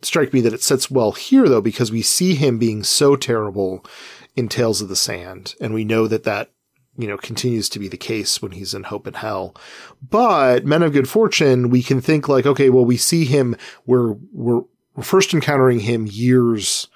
strike 0.00 0.32
me 0.32 0.40
that 0.40 0.54
it 0.54 0.62
sets 0.62 0.90
well 0.90 1.12
here 1.12 1.48
though, 1.48 1.60
because 1.60 1.92
we 1.92 2.02
see 2.02 2.34
him 2.34 2.58
being 2.58 2.82
so 2.82 3.14
terrible 3.14 3.84
in 4.36 4.48
Tales 4.48 4.80
in 4.80 4.88
the 4.88 4.96
Sand. 4.96 5.54
And 5.60 5.74
we 5.74 5.84
know 5.84 6.06
that 6.06 6.24
that 6.24 6.50
you 7.00 7.08
know, 7.08 7.16
continues 7.16 7.68
to 7.70 7.78
be 7.78 7.88
the 7.88 7.96
case 7.96 8.42
when 8.42 8.52
he's 8.52 8.74
in 8.74 8.84
Hope 8.84 9.06
in 9.06 9.14
Hell. 9.14 9.54
But 10.06 10.64
Men 10.64 10.82
of 10.82 10.92
Good 10.92 11.08
Fortune, 11.08 11.70
we 11.70 11.82
can 11.82 12.00
think 12.00 12.28
like, 12.28 12.46
okay, 12.46 12.70
well, 12.70 12.84
we 12.84 12.96
see 12.96 13.24
him, 13.24 13.56
we're, 13.86 14.12
we're, 14.32 14.62
we're 14.94 15.02
first 15.02 15.32
encountering 15.32 15.80
him 15.80 16.06
years, 16.10 16.88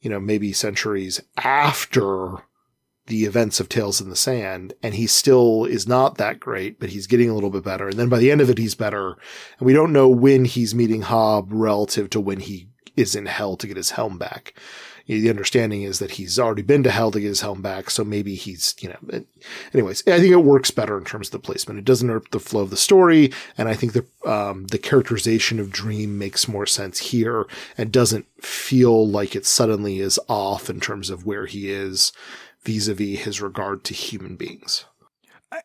you 0.00 0.10
know, 0.10 0.20
maybe 0.20 0.52
centuries 0.52 1.20
after 1.38 2.36
the 3.06 3.24
events 3.24 3.60
of 3.60 3.68
Tales 3.68 4.00
in 4.00 4.10
the 4.10 4.16
Sand, 4.16 4.74
and 4.82 4.94
he 4.94 5.06
still 5.06 5.64
is 5.64 5.86
not 5.86 6.18
that 6.18 6.40
great, 6.40 6.80
but 6.80 6.90
he's 6.90 7.06
getting 7.06 7.30
a 7.30 7.34
little 7.34 7.50
bit 7.50 7.64
better. 7.64 7.88
And 7.88 7.98
then 7.98 8.08
by 8.08 8.18
the 8.18 8.30
end 8.30 8.40
of 8.40 8.50
it, 8.50 8.58
he's 8.58 8.74
better. 8.74 9.16
And 9.58 9.66
we 9.66 9.72
don't 9.72 9.92
know 9.92 10.08
when 10.08 10.44
he's 10.44 10.74
meeting 10.74 11.02
Hob 11.02 11.48
relative 11.52 12.10
to 12.10 12.20
when 12.20 12.40
he 12.40 12.68
is 12.96 13.14
in 13.14 13.26
hell 13.26 13.56
to 13.56 13.66
get 13.66 13.76
his 13.76 13.90
helm 13.90 14.18
back 14.18 14.54
the 15.06 15.30
understanding 15.30 15.82
is 15.82 16.00
that 16.00 16.12
he's 16.12 16.38
already 16.38 16.62
been 16.62 16.82
to 16.82 16.90
hell 16.90 17.10
to 17.12 17.20
get 17.20 17.28
his 17.28 17.40
helm 17.40 17.62
back. 17.62 17.90
So 17.90 18.04
maybe 18.04 18.34
he's, 18.34 18.74
you 18.80 18.88
know, 18.88 19.24
anyways, 19.72 20.02
I 20.06 20.18
think 20.18 20.32
it 20.32 20.36
works 20.36 20.70
better 20.70 20.98
in 20.98 21.04
terms 21.04 21.28
of 21.28 21.32
the 21.32 21.38
placement. 21.38 21.78
It 21.78 21.84
doesn't 21.84 22.08
hurt 22.08 22.30
the 22.32 22.40
flow 22.40 22.62
of 22.62 22.70
the 22.70 22.76
story. 22.76 23.32
And 23.56 23.68
I 23.68 23.74
think 23.74 23.92
the, 23.92 24.04
um, 24.28 24.66
the 24.66 24.78
characterization 24.78 25.60
of 25.60 25.70
Dream 25.70 26.18
makes 26.18 26.48
more 26.48 26.66
sense 26.66 26.98
here 26.98 27.46
and 27.78 27.92
doesn't 27.92 28.26
feel 28.42 29.06
like 29.08 29.36
it 29.36 29.46
suddenly 29.46 30.00
is 30.00 30.18
off 30.28 30.68
in 30.68 30.80
terms 30.80 31.10
of 31.10 31.24
where 31.24 31.46
he 31.46 31.70
is 31.70 32.12
vis-a-vis 32.64 33.20
his 33.20 33.40
regard 33.40 33.84
to 33.84 33.94
human 33.94 34.34
beings. 34.34 34.86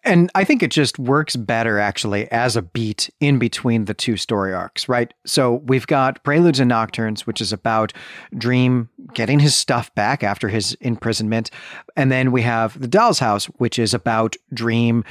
And 0.03 0.29
I 0.36 0.43
think 0.43 0.61
it 0.61 0.71
just 0.71 0.99
works 0.99 1.36
better 1.36 1.79
actually 1.79 2.32
as 2.32 2.55
a 2.55 2.61
beat 2.61 3.09
in 3.19 3.39
between 3.39 3.86
the 3.86 3.93
two 3.93 4.15
story 4.15 4.53
arcs, 4.53 4.88
right? 4.88 5.13
So 5.25 5.55
we've 5.65 5.88
got 5.88 6.23
Preludes 6.23 6.59
and 6.59 6.69
Nocturnes, 6.69 7.25
which 7.25 7.41
is 7.41 7.51
about 7.51 7.91
Dream 8.38 8.89
getting 9.13 9.39
his 9.39 9.55
stuff 9.55 9.93
back 9.95 10.23
after 10.23 10.49
his 10.49 10.73
imprisonment. 10.82 11.49
And 11.95 12.11
then 12.11 12.32
we 12.32 12.43
have 12.43 12.79
The 12.79 12.88
Doll's 12.88 13.19
House, 13.19 13.45
which 13.45 13.79
is 13.79 13.93
about 13.93 14.36
Dream 14.53 15.03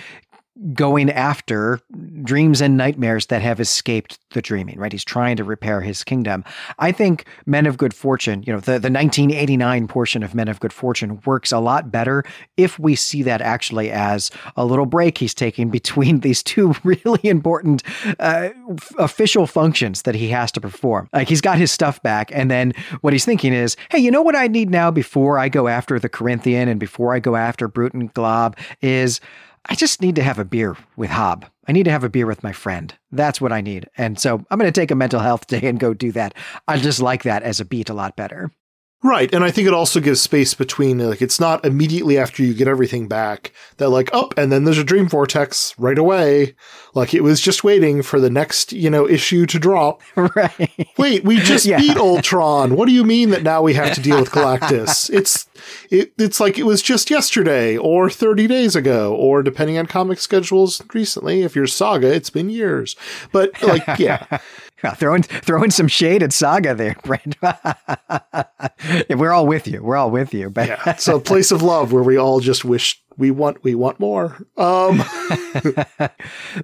going 0.75 1.11
after 1.11 1.81
dreams 2.23 2.61
and 2.61 2.77
nightmares 2.77 3.27
that 3.27 3.41
have 3.41 3.61
escaped 3.61 4.19
the 4.31 4.43
dreaming, 4.43 4.79
right? 4.79 4.93
He's 4.93 5.05
trying 5.05 5.37
to 5.37 5.45
repair 5.45 5.81
his 5.81 6.05
kingdom. 6.05 6.45
I 6.79 6.93
think 6.93 7.25
Men 7.47 7.67
of 7.67 7.79
Good 7.79 7.95
Fortune, 7.95 8.43
you 8.47 8.53
know, 8.53 8.61
the, 8.61 8.73
the 8.73 8.91
1989 8.91 9.89
portion 9.89 10.23
of 10.23 10.35
Men 10.35 10.49
of 10.49 10.61
Good 10.61 10.73
Fortune 10.73 11.21
works 11.25 11.51
a 11.51 11.59
lot 11.59 11.91
better 11.91 12.25
if 12.57 12.79
we 12.79 12.95
see 12.95 13.23
that 13.23 13.41
actually 13.41 13.91
as 13.91 14.31
a 14.57 14.65
little 14.65 14.87
break 14.87 15.19
he's 15.19 15.35
taking 15.35 15.71
between 15.81 16.21
these 16.21 16.43
two 16.43 16.75
really 16.85 17.29
important 17.29 17.83
uh, 18.19 18.51
f- 18.71 18.93
official 18.99 19.47
functions 19.47 20.03
that 20.03 20.15
he 20.15 20.29
has 20.29 20.53
to 20.53 20.61
perform. 20.61 21.09
Like 21.13 21.29
he's 21.29 21.41
got 21.41 21.59
his 21.59 21.73
stuff 21.73 22.03
back, 22.03 22.31
and 22.35 22.51
then 22.51 22.73
what 23.01 23.13
he's 23.13 23.25
thinking 23.25 23.53
is, 23.53 23.77
hey, 23.91 23.99
you 23.99 24.11
know 24.11 24.23
what 24.23 24.37
I 24.37 24.47
need 24.47 24.71
now 24.71 24.91
before 24.91 25.39
I 25.39 25.49
go 25.49 25.69
after 25.69 25.99
the 25.99 26.09
Corinthian 26.09 26.69
and 26.69 26.79
before 26.79 27.15
I 27.15 27.19
go 27.19 27.37
after 27.37 27.67
Brute 27.67 27.95
and 27.95 28.13
Glob 28.13 28.57
is 28.83 29.21
I 29.67 29.75
just 29.75 30.01
need 30.01 30.17
to 30.17 30.23
have 30.23 30.39
a 30.39 30.45
beer 30.45 30.77
with 30.97 31.11
Hob. 31.11 31.47
I 31.69 31.73
need 31.73 31.85
to 31.85 31.91
have 31.91 32.05
a 32.05 32.09
beer 32.09 32.27
with 32.27 32.43
my 32.43 32.53
friend. 32.53 32.93
That's 33.13 33.41
what 33.41 33.53
I 33.53 33.61
need. 33.61 33.89
And 33.97 34.19
so 34.19 34.45
I'm 34.51 34.59
going 34.59 34.73
to 34.73 34.81
take 34.81 34.91
a 34.91 34.97
mental 34.97 35.21
health 35.21 35.47
day 35.49 35.61
and 35.63 35.79
go 35.79 35.95
do 35.95 36.13
that. 36.13 36.35
I 36.67 36.79
just 36.79 37.01
like 37.01 37.23
that 37.25 37.43
as 37.43 37.61
a 37.61 37.65
beat 37.65 37.91
a 37.91 37.95
lot 37.95 38.17
better. 38.17 38.51
Right. 39.03 39.33
And 39.33 39.43
I 39.43 39.51
think 39.51 39.67
it 39.67 39.73
also 39.73 39.99
gives 39.99 40.21
space 40.21 40.53
between, 40.53 40.99
like, 40.99 41.23
it's 41.23 41.41
not 41.41 41.65
immediately 41.65 42.19
after 42.19 42.43
you 42.43 42.53
get 42.53 42.69
everything 42.69 43.09
back 43.09 43.51
that, 43.79 43.89
like, 43.89 44.13
up, 44.13 44.35
oh, 44.37 44.43
and 44.43 44.53
then 44.53 44.65
there's 44.65 44.77
a 44.77 44.85
dream 44.85 45.09
vortex 45.09 45.75
right 45.79 45.97
away. 45.97 46.55
Like, 46.93 47.15
it 47.15 47.23
was 47.23 47.41
just 47.41 47.65
waiting 47.65 48.03
for 48.03 48.21
the 48.21 48.29
next, 48.29 48.75
you 48.75 48.91
know, 48.91 49.09
issue 49.09 49.47
to 49.47 49.59
drop. 49.59 50.03
Right. 50.37 50.89
Wait, 50.99 51.25
we 51.25 51.39
just 51.39 51.65
yeah. 51.65 51.79
beat 51.79 51.97
Ultron. 51.97 52.77
What 52.77 52.87
do 52.87 52.93
you 52.93 53.05
mean 53.05 53.31
that 53.31 53.43
now 53.43 53.63
we 53.63 53.73
have 53.73 53.95
to 53.95 54.03
deal 54.03 54.21
with 54.21 54.31
Galactus? 54.31 55.09
it's, 55.13 55.49
it, 55.91 56.13
it's 56.19 56.41
like 56.41 56.59
it 56.59 56.65
was 56.65 56.83
just 56.83 57.11
yesterday 57.11 57.77
or 57.77 58.11
30 58.11 58.47
days 58.47 58.77
ago, 58.77 59.15
or 59.15 59.43
depending 59.43 59.79
on 59.79 59.87
comic 59.87 60.19
schedules 60.19 60.83
recently. 60.93 61.41
If 61.41 61.57
you're 61.57 61.67
Saga, 61.67 62.13
it's 62.13 62.29
been 62.29 62.51
years. 62.51 62.97
But, 63.33 63.61
like, 63.63 63.99
yeah. 63.99 64.27
throwing 64.97 65.23
throwing 65.23 65.71
some 65.71 65.89
shade 65.89 66.23
at 66.23 66.33
Saga 66.33 66.75
there, 66.75 66.97
Brent. 67.05 67.37
We're 69.11 69.33
all 69.33 69.47
with 69.47 69.67
you. 69.67 69.83
We're 69.83 69.97
all 69.97 70.11
with 70.11 70.35
you. 70.35 70.51
But 70.51 70.69
yeah, 70.69 70.83
it's 70.87 71.09
a 71.09 71.19
place 71.19 71.51
of 71.51 71.63
love 71.63 71.93
where 71.93 72.03
we 72.03 72.17
all 72.17 72.41
just 72.41 72.65
wish 72.65 73.03
we 73.17 73.31
want 73.31 73.63
we 73.63 73.75
want 73.75 74.01
more. 74.01 74.39
Um. 74.57 74.99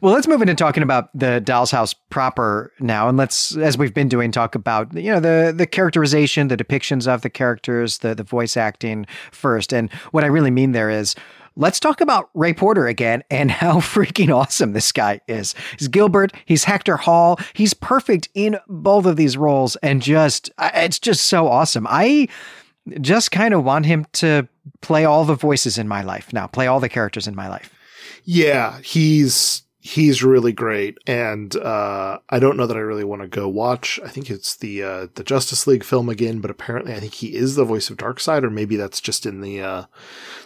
well, 0.00 0.14
let's 0.14 0.26
move 0.26 0.40
into 0.40 0.54
talking 0.54 0.82
about 0.82 1.10
the 1.16 1.40
Doll's 1.40 1.70
House 1.70 1.92
proper 1.92 2.72
now, 2.80 3.08
and 3.08 3.18
let's, 3.18 3.56
as 3.56 3.76
we've 3.76 3.92
been 3.92 4.08
doing, 4.08 4.32
talk 4.32 4.54
about 4.54 4.94
you 4.94 5.12
know 5.12 5.20
the 5.20 5.52
the 5.54 5.66
characterization, 5.66 6.48
the 6.48 6.56
depictions 6.56 7.06
of 7.06 7.22
the 7.22 7.30
characters, 7.30 7.98
the 7.98 8.14
the 8.14 8.24
voice 8.24 8.56
acting 8.56 9.06
first. 9.30 9.72
And 9.72 9.92
what 10.12 10.24
I 10.24 10.28
really 10.28 10.50
mean 10.50 10.72
there 10.72 10.90
is 10.90 11.14
let's 11.56 11.80
talk 11.80 12.00
about 12.00 12.30
Ray 12.34 12.52
Porter 12.52 12.86
again 12.86 13.24
and 13.30 13.50
how 13.50 13.76
freaking 13.80 14.34
awesome 14.34 14.72
this 14.72 14.92
guy 14.92 15.20
is. 15.26 15.54
He's 15.78 15.88
Gilbert, 15.88 16.32
he's 16.44 16.64
Hector 16.64 16.96
Hall, 16.96 17.38
he's 17.54 17.74
perfect 17.74 18.28
in 18.34 18.58
both 18.68 19.06
of 19.06 19.16
these 19.16 19.36
roles, 19.36 19.76
and 19.76 20.00
just 20.00 20.50
it's 20.58 20.98
just 20.98 21.26
so 21.26 21.48
awesome. 21.48 21.86
I 21.88 22.28
just 23.00 23.32
kind 23.32 23.52
of 23.52 23.64
want 23.64 23.86
him 23.86 24.06
to 24.12 24.48
play 24.80 25.04
all 25.04 25.24
the 25.24 25.34
voices 25.34 25.78
in 25.78 25.88
my 25.88 26.02
life 26.02 26.32
now, 26.32 26.46
play 26.46 26.66
all 26.66 26.80
the 26.80 26.88
characters 26.88 27.26
in 27.26 27.34
my 27.34 27.48
life. 27.48 27.72
Yeah, 28.24 28.80
he's 28.80 29.62
he's 29.86 30.24
really 30.24 30.52
great 30.52 30.98
and 31.06 31.54
uh, 31.56 32.18
i 32.28 32.40
don't 32.40 32.56
know 32.56 32.66
that 32.66 32.76
i 32.76 32.80
really 32.80 33.04
want 33.04 33.22
to 33.22 33.28
go 33.28 33.48
watch 33.48 34.00
i 34.04 34.08
think 34.08 34.28
it's 34.28 34.56
the 34.56 34.82
uh, 34.82 35.06
the 35.14 35.22
justice 35.22 35.66
league 35.66 35.84
film 35.84 36.08
again 36.08 36.40
but 36.40 36.50
apparently 36.50 36.92
i 36.92 36.98
think 36.98 37.14
he 37.14 37.36
is 37.36 37.54
the 37.54 37.64
voice 37.64 37.88
of 37.88 37.96
darkseid 37.96 38.42
or 38.42 38.50
maybe 38.50 38.74
that's 38.74 39.00
just 39.00 39.24
in 39.24 39.40
the 39.40 39.60
uh, 39.60 39.84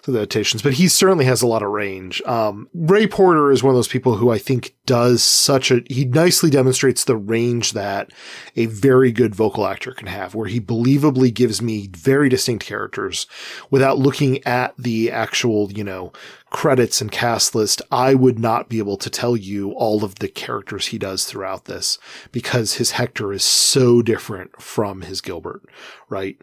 the 0.04 0.12
adaptations 0.12 0.62
but 0.62 0.74
he 0.74 0.88
certainly 0.88 1.24
has 1.24 1.42
a 1.42 1.46
lot 1.46 1.62
of 1.62 1.70
range. 1.70 2.20
Um, 2.22 2.68
ray 2.74 3.06
porter 3.06 3.50
is 3.50 3.62
one 3.62 3.70
of 3.70 3.76
those 3.76 3.88
people 3.88 4.16
who 4.16 4.30
i 4.30 4.38
think 4.38 4.74
does 4.84 5.22
such 5.22 5.70
a 5.70 5.82
he 5.88 6.04
nicely 6.04 6.50
demonstrates 6.50 7.04
the 7.04 7.16
range 7.16 7.72
that 7.72 8.12
a 8.56 8.66
very 8.66 9.10
good 9.10 9.34
vocal 9.34 9.66
actor 9.66 9.92
can 9.92 10.08
have 10.08 10.34
where 10.34 10.48
he 10.48 10.60
believably 10.60 11.32
gives 11.32 11.62
me 11.62 11.88
very 11.96 12.28
distinct 12.28 12.66
characters 12.66 13.26
without 13.70 13.98
looking 13.98 14.44
at 14.44 14.74
the 14.76 15.10
actual 15.10 15.72
you 15.72 15.84
know 15.84 16.12
credits 16.50 17.00
and 17.00 17.10
cast 17.10 17.54
list, 17.54 17.80
I 17.90 18.14
would 18.14 18.38
not 18.38 18.68
be 18.68 18.78
able 18.78 18.96
to 18.98 19.10
tell 19.10 19.36
you 19.36 19.70
all 19.72 20.04
of 20.04 20.16
the 20.16 20.28
characters 20.28 20.86
he 20.86 20.98
does 20.98 21.24
throughout 21.24 21.64
this 21.64 21.98
because 22.32 22.74
his 22.74 22.92
Hector 22.92 23.32
is 23.32 23.44
so 23.44 24.02
different 24.02 24.60
from 24.60 25.02
his 25.02 25.20
Gilbert, 25.20 25.62
right? 26.08 26.36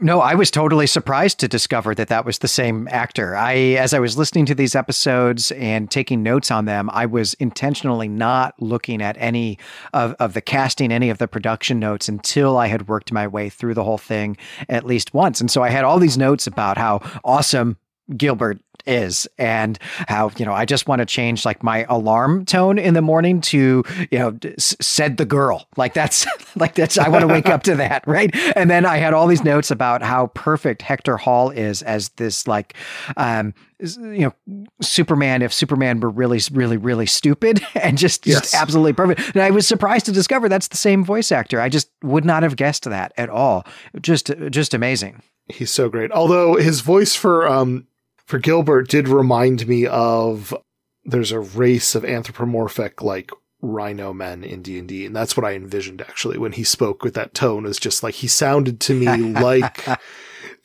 No, 0.00 0.20
I 0.20 0.34
was 0.34 0.52
totally 0.52 0.86
surprised 0.86 1.40
to 1.40 1.48
discover 1.48 1.92
that 1.92 2.06
that 2.06 2.24
was 2.24 2.38
the 2.38 2.46
same 2.46 2.86
actor. 2.88 3.34
I, 3.34 3.54
as 3.54 3.92
I 3.92 3.98
was 3.98 4.16
listening 4.16 4.46
to 4.46 4.54
these 4.54 4.76
episodes 4.76 5.50
and 5.50 5.90
taking 5.90 6.22
notes 6.22 6.52
on 6.52 6.66
them, 6.66 6.88
I 6.92 7.06
was 7.06 7.34
intentionally 7.34 8.06
not 8.06 8.54
looking 8.62 9.02
at 9.02 9.16
any 9.18 9.58
of, 9.92 10.14
of 10.20 10.34
the 10.34 10.40
casting, 10.40 10.92
any 10.92 11.10
of 11.10 11.18
the 11.18 11.26
production 11.26 11.80
notes 11.80 12.08
until 12.08 12.56
I 12.56 12.68
had 12.68 12.86
worked 12.86 13.10
my 13.10 13.26
way 13.26 13.48
through 13.48 13.74
the 13.74 13.82
whole 13.82 13.98
thing 13.98 14.36
at 14.68 14.86
least 14.86 15.14
once. 15.14 15.40
And 15.40 15.50
so 15.50 15.64
I 15.64 15.70
had 15.70 15.82
all 15.82 15.98
these 15.98 16.16
notes 16.16 16.46
about 16.46 16.78
how 16.78 17.00
awesome 17.24 17.76
Gilbert 18.16 18.60
is 18.88 19.28
and 19.38 19.78
how 20.08 20.30
you 20.36 20.44
know 20.44 20.52
I 20.52 20.64
just 20.64 20.88
want 20.88 21.00
to 21.00 21.06
change 21.06 21.44
like 21.44 21.62
my 21.62 21.86
alarm 21.88 22.44
tone 22.44 22.78
in 22.78 22.94
the 22.94 23.02
morning 23.02 23.40
to 23.42 23.84
you 24.10 24.18
know 24.18 24.38
said 24.58 25.18
the 25.18 25.26
girl. 25.26 25.68
Like 25.76 25.94
that's 25.94 26.26
like 26.56 26.74
that's 26.74 26.98
I 26.98 27.08
want 27.08 27.22
to 27.22 27.28
wake 27.28 27.48
up 27.48 27.62
to 27.64 27.76
that 27.76 28.02
right? 28.06 28.34
And 28.56 28.70
then 28.70 28.84
I 28.84 28.96
had 28.96 29.14
all 29.14 29.26
these 29.26 29.44
notes 29.44 29.70
about 29.70 30.02
how 30.02 30.28
perfect 30.28 30.82
Hector 30.82 31.16
Hall 31.16 31.50
is 31.50 31.82
as 31.82 32.08
this 32.10 32.48
like 32.48 32.74
um 33.16 33.54
you 33.80 34.32
know 34.48 34.62
Superman 34.80 35.42
if 35.42 35.52
Superman 35.52 36.00
were 36.00 36.10
really 36.10 36.40
really 36.52 36.76
really 36.76 37.06
stupid 37.06 37.64
and 37.74 37.98
just, 37.98 38.26
yes. 38.26 38.40
just 38.40 38.54
absolutely 38.54 38.92
perfect. 38.94 39.34
And 39.34 39.42
I 39.42 39.50
was 39.50 39.66
surprised 39.68 40.06
to 40.06 40.12
discover 40.12 40.48
that's 40.48 40.68
the 40.68 40.76
same 40.76 41.04
voice 41.04 41.30
actor. 41.30 41.60
I 41.60 41.68
just 41.68 41.90
would 42.02 42.24
not 42.24 42.42
have 42.42 42.56
guessed 42.56 42.84
that 42.84 43.12
at 43.16 43.28
all. 43.28 43.66
Just 44.00 44.32
just 44.50 44.74
amazing. 44.74 45.22
He's 45.48 45.70
so 45.70 45.88
great. 45.88 46.12
Although 46.12 46.56
his 46.56 46.80
voice 46.80 47.14
for 47.14 47.48
um 47.48 47.86
for 48.28 48.38
Gilbert 48.38 48.88
did 48.88 49.08
remind 49.08 49.66
me 49.66 49.86
of 49.86 50.54
there's 51.02 51.32
a 51.32 51.40
race 51.40 51.94
of 51.94 52.04
anthropomorphic 52.04 53.02
like 53.02 53.30
rhino 53.62 54.12
men 54.12 54.44
in 54.44 54.62
D&D 54.62 55.06
and 55.06 55.16
that's 55.16 55.36
what 55.36 55.46
I 55.46 55.54
envisioned 55.54 56.02
actually 56.02 56.38
when 56.38 56.52
he 56.52 56.62
spoke 56.62 57.02
with 57.02 57.14
that 57.14 57.34
tone 57.34 57.66
is 57.66 57.78
just 57.78 58.02
like 58.02 58.16
he 58.16 58.28
sounded 58.28 58.78
to 58.80 58.94
me 58.94 59.06
like 59.40 59.84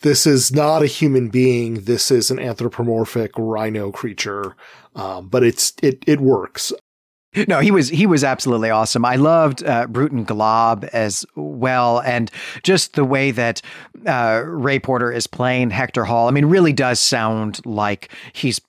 this 0.01 0.27
is 0.27 0.51
not 0.51 0.83
a 0.83 0.87
human 0.87 1.29
being 1.29 1.85
this 1.85 2.11
is 2.11 2.29
an 2.29 2.37
anthropomorphic 2.37 3.31
rhino 3.37 3.91
creature 3.91 4.55
um, 4.95 5.29
but 5.29 5.41
it's 5.41 5.73
it 5.81 6.03
it 6.05 6.19
works 6.19 6.73
no, 7.47 7.59
he 7.59 7.71
was 7.71 7.89
he 7.89 8.05
was 8.05 8.23
absolutely 8.23 8.69
awesome. 8.69 9.05
I 9.05 9.15
loved 9.15 9.63
uh, 9.63 9.87
Brute 9.87 10.11
and 10.11 10.25
Glob 10.25 10.87
as 10.93 11.25
well, 11.35 11.99
and 12.01 12.29
just 12.63 12.93
the 12.93 13.05
way 13.05 13.31
that 13.31 13.61
uh, 14.05 14.43
Ray 14.45 14.79
Porter 14.79 15.11
is 15.11 15.27
playing 15.27 15.71
Hector 15.71 16.05
Hall. 16.05 16.27
I 16.27 16.31
mean, 16.31 16.45
really 16.45 16.73
does 16.73 16.99
sound 16.99 17.65
like 17.65 18.11
he's 18.33 18.61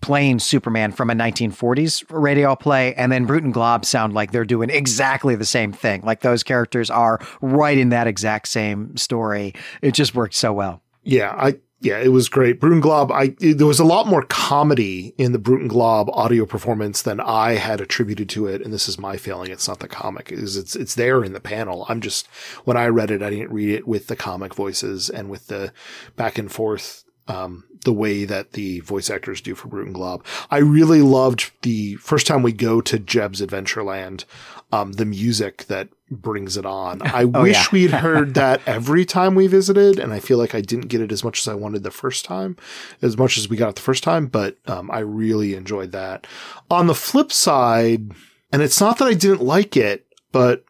playing 0.00 0.40
Superman 0.40 0.92
from 0.92 1.10
a 1.10 1.14
1940s 1.14 2.04
radio 2.10 2.56
play, 2.56 2.94
and 2.94 3.10
then 3.10 3.24
Brute 3.24 3.44
and 3.44 3.54
Glob 3.54 3.84
sound 3.84 4.14
like 4.14 4.32
they're 4.32 4.44
doing 4.44 4.70
exactly 4.70 5.34
the 5.34 5.44
same 5.44 5.72
thing. 5.72 6.02
Like 6.02 6.20
those 6.20 6.42
characters 6.42 6.90
are 6.90 7.20
right 7.40 7.78
in 7.78 7.90
that 7.90 8.06
exact 8.06 8.48
same 8.48 8.96
story. 8.96 9.54
It 9.82 9.92
just 9.92 10.14
worked 10.14 10.34
so 10.34 10.52
well. 10.52 10.82
Yeah, 11.02 11.34
I 11.36 11.56
yeah, 11.80 11.98
it 11.98 12.08
was 12.08 12.30
great. 12.30 12.58
Brute 12.58 12.72
and 12.72 12.82
Glob, 12.82 13.12
I, 13.12 13.34
it, 13.38 13.58
there 13.58 13.66
was 13.66 13.78
a 13.78 13.84
lot 13.84 14.06
more 14.06 14.22
comedy 14.22 15.14
in 15.18 15.32
the 15.32 15.38
Brute 15.38 15.60
and 15.60 15.70
Glob 15.70 16.08
audio 16.10 16.46
performance 16.46 17.02
than 17.02 17.20
I 17.20 17.52
had 17.52 17.80
attributed 17.80 18.30
to 18.30 18.46
it. 18.46 18.62
And 18.62 18.72
this 18.72 18.88
is 18.88 18.98
my 18.98 19.18
failing. 19.18 19.50
It's 19.50 19.68
not 19.68 19.80
the 19.80 19.88
comic 19.88 20.32
is 20.32 20.56
it's, 20.56 20.74
it's 20.74 20.94
there 20.94 21.22
in 21.22 21.34
the 21.34 21.40
panel. 21.40 21.84
I'm 21.88 22.00
just, 22.00 22.26
when 22.64 22.78
I 22.78 22.86
read 22.86 23.10
it, 23.10 23.22
I 23.22 23.30
didn't 23.30 23.52
read 23.52 23.70
it 23.70 23.86
with 23.86 24.06
the 24.06 24.16
comic 24.16 24.54
voices 24.54 25.10
and 25.10 25.28
with 25.28 25.48
the 25.48 25.72
back 26.16 26.38
and 26.38 26.50
forth 26.50 27.04
um, 27.28 27.64
the 27.84 27.92
way 27.92 28.24
that 28.24 28.52
the 28.52 28.80
voice 28.80 29.10
actors 29.10 29.40
do 29.40 29.54
for 29.54 29.68
Brute 29.68 29.86
and 29.86 29.94
Glob. 29.94 30.24
I 30.50 30.58
really 30.58 31.02
loved 31.02 31.50
the 31.62 31.96
first 31.96 32.26
time 32.26 32.42
we 32.42 32.52
go 32.52 32.80
to 32.80 32.98
Jeb's 32.98 33.40
Adventureland, 33.40 34.24
um, 34.72 34.92
the 34.92 35.04
music 35.04 35.64
that 35.66 35.88
brings 36.10 36.56
it 36.56 36.66
on. 36.66 37.02
I 37.04 37.24
oh, 37.24 37.42
wish 37.42 37.56
yeah. 37.56 37.66
we'd 37.72 37.90
heard 38.02 38.34
that 38.34 38.60
every 38.66 39.04
time 39.04 39.34
we 39.34 39.46
visited, 39.46 39.98
and 39.98 40.12
I 40.12 40.20
feel 40.20 40.38
like 40.38 40.54
I 40.54 40.60
didn't 40.60 40.88
get 40.88 41.00
it 41.00 41.12
as 41.12 41.24
much 41.24 41.40
as 41.40 41.48
I 41.48 41.54
wanted 41.54 41.82
the 41.82 41.90
first 41.90 42.24
time, 42.24 42.56
as 43.02 43.16
much 43.16 43.38
as 43.38 43.48
we 43.48 43.56
got 43.56 43.70
it 43.70 43.76
the 43.76 43.82
first 43.82 44.02
time, 44.02 44.26
but 44.26 44.56
um, 44.66 44.90
I 44.90 45.00
really 45.00 45.54
enjoyed 45.54 45.92
that. 45.92 46.26
On 46.70 46.86
the 46.86 46.94
flip 46.94 47.32
side, 47.32 48.12
and 48.52 48.62
it's 48.62 48.80
not 48.80 48.98
that 48.98 49.08
I 49.08 49.14
didn't 49.14 49.42
like 49.42 49.76
it, 49.76 50.06
but 50.32 50.64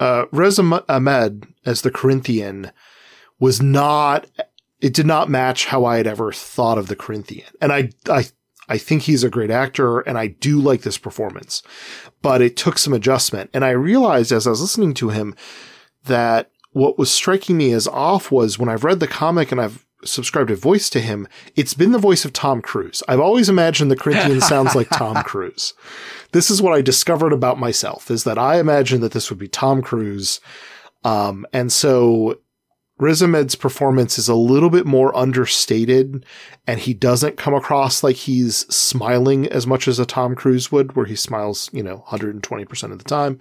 uh, 0.00 0.26
Riz 0.32 0.58
Ahmed 0.58 1.46
as 1.64 1.82
the 1.82 1.90
Corinthian 1.90 2.72
was 3.38 3.60
not 3.60 4.26
it 4.82 4.92
did 4.92 5.06
not 5.06 5.30
match 5.30 5.66
how 5.66 5.84
I 5.84 5.96
had 5.96 6.08
ever 6.08 6.32
thought 6.32 6.76
of 6.76 6.88
the 6.88 6.96
Corinthian. 6.96 7.46
And 7.60 7.72
I, 7.72 7.90
I, 8.10 8.24
I 8.68 8.78
think 8.78 9.02
he's 9.02 9.22
a 9.22 9.30
great 9.30 9.50
actor 9.50 10.00
and 10.00 10.18
I 10.18 10.26
do 10.26 10.60
like 10.60 10.82
this 10.82 10.98
performance, 10.98 11.62
but 12.22 12.40
it 12.40 12.56
took 12.56 12.78
some 12.78 12.92
adjustment. 12.92 13.50
And 13.52 13.64
I 13.64 13.70
realized 13.70 14.32
as 14.32 14.46
I 14.46 14.50
was 14.50 14.60
listening 14.60 14.94
to 14.94 15.10
him 15.10 15.34
that 16.04 16.50
what 16.70 16.98
was 16.98 17.10
striking 17.10 17.56
me 17.58 17.72
as 17.72 17.86
off 17.86 18.30
was 18.30 18.58
when 18.58 18.68
I've 18.68 18.84
read 18.84 19.00
the 19.00 19.06
comic 19.06 19.52
and 19.52 19.60
I've, 19.60 19.84
subscribed 20.04 20.50
a 20.50 20.56
voice 20.56 20.90
to 20.90 21.00
him, 21.00 21.28
it's 21.56 21.74
been 21.74 21.92
the 21.92 21.98
voice 21.98 22.24
of 22.24 22.32
Tom 22.32 22.60
Cruise. 22.60 23.02
I've 23.08 23.20
always 23.20 23.48
imagined 23.48 23.90
the 23.90 23.96
Corinthian 23.96 24.40
sounds 24.40 24.74
like 24.74 24.88
Tom 24.90 25.22
Cruise. 25.22 25.74
This 26.32 26.50
is 26.50 26.60
what 26.60 26.74
I 26.74 26.82
discovered 26.82 27.32
about 27.32 27.58
myself 27.58 28.10
is 28.10 28.24
that 28.24 28.38
I 28.38 28.58
imagined 28.58 29.02
that 29.02 29.12
this 29.12 29.30
would 29.30 29.38
be 29.38 29.48
Tom 29.48 29.82
Cruise. 29.82 30.40
Um, 31.04 31.46
and 31.52 31.72
so 31.72 32.38
Riz 33.02 33.20
Ahmed's 33.20 33.56
performance 33.56 34.16
is 34.16 34.28
a 34.28 34.34
little 34.36 34.70
bit 34.70 34.86
more 34.86 35.14
understated 35.16 36.24
and 36.68 36.78
he 36.78 36.94
doesn't 36.94 37.36
come 37.36 37.52
across 37.52 38.04
like 38.04 38.14
he's 38.14 38.58
smiling 38.72 39.48
as 39.48 39.66
much 39.66 39.88
as 39.88 39.98
a 39.98 40.06
Tom 40.06 40.36
Cruise 40.36 40.70
would, 40.70 40.94
where 40.94 41.06
he 41.06 41.16
smiles, 41.16 41.68
you 41.72 41.82
know, 41.82 42.04
120% 42.10 42.92
of 42.92 42.98
the 42.98 43.04
time. 43.04 43.40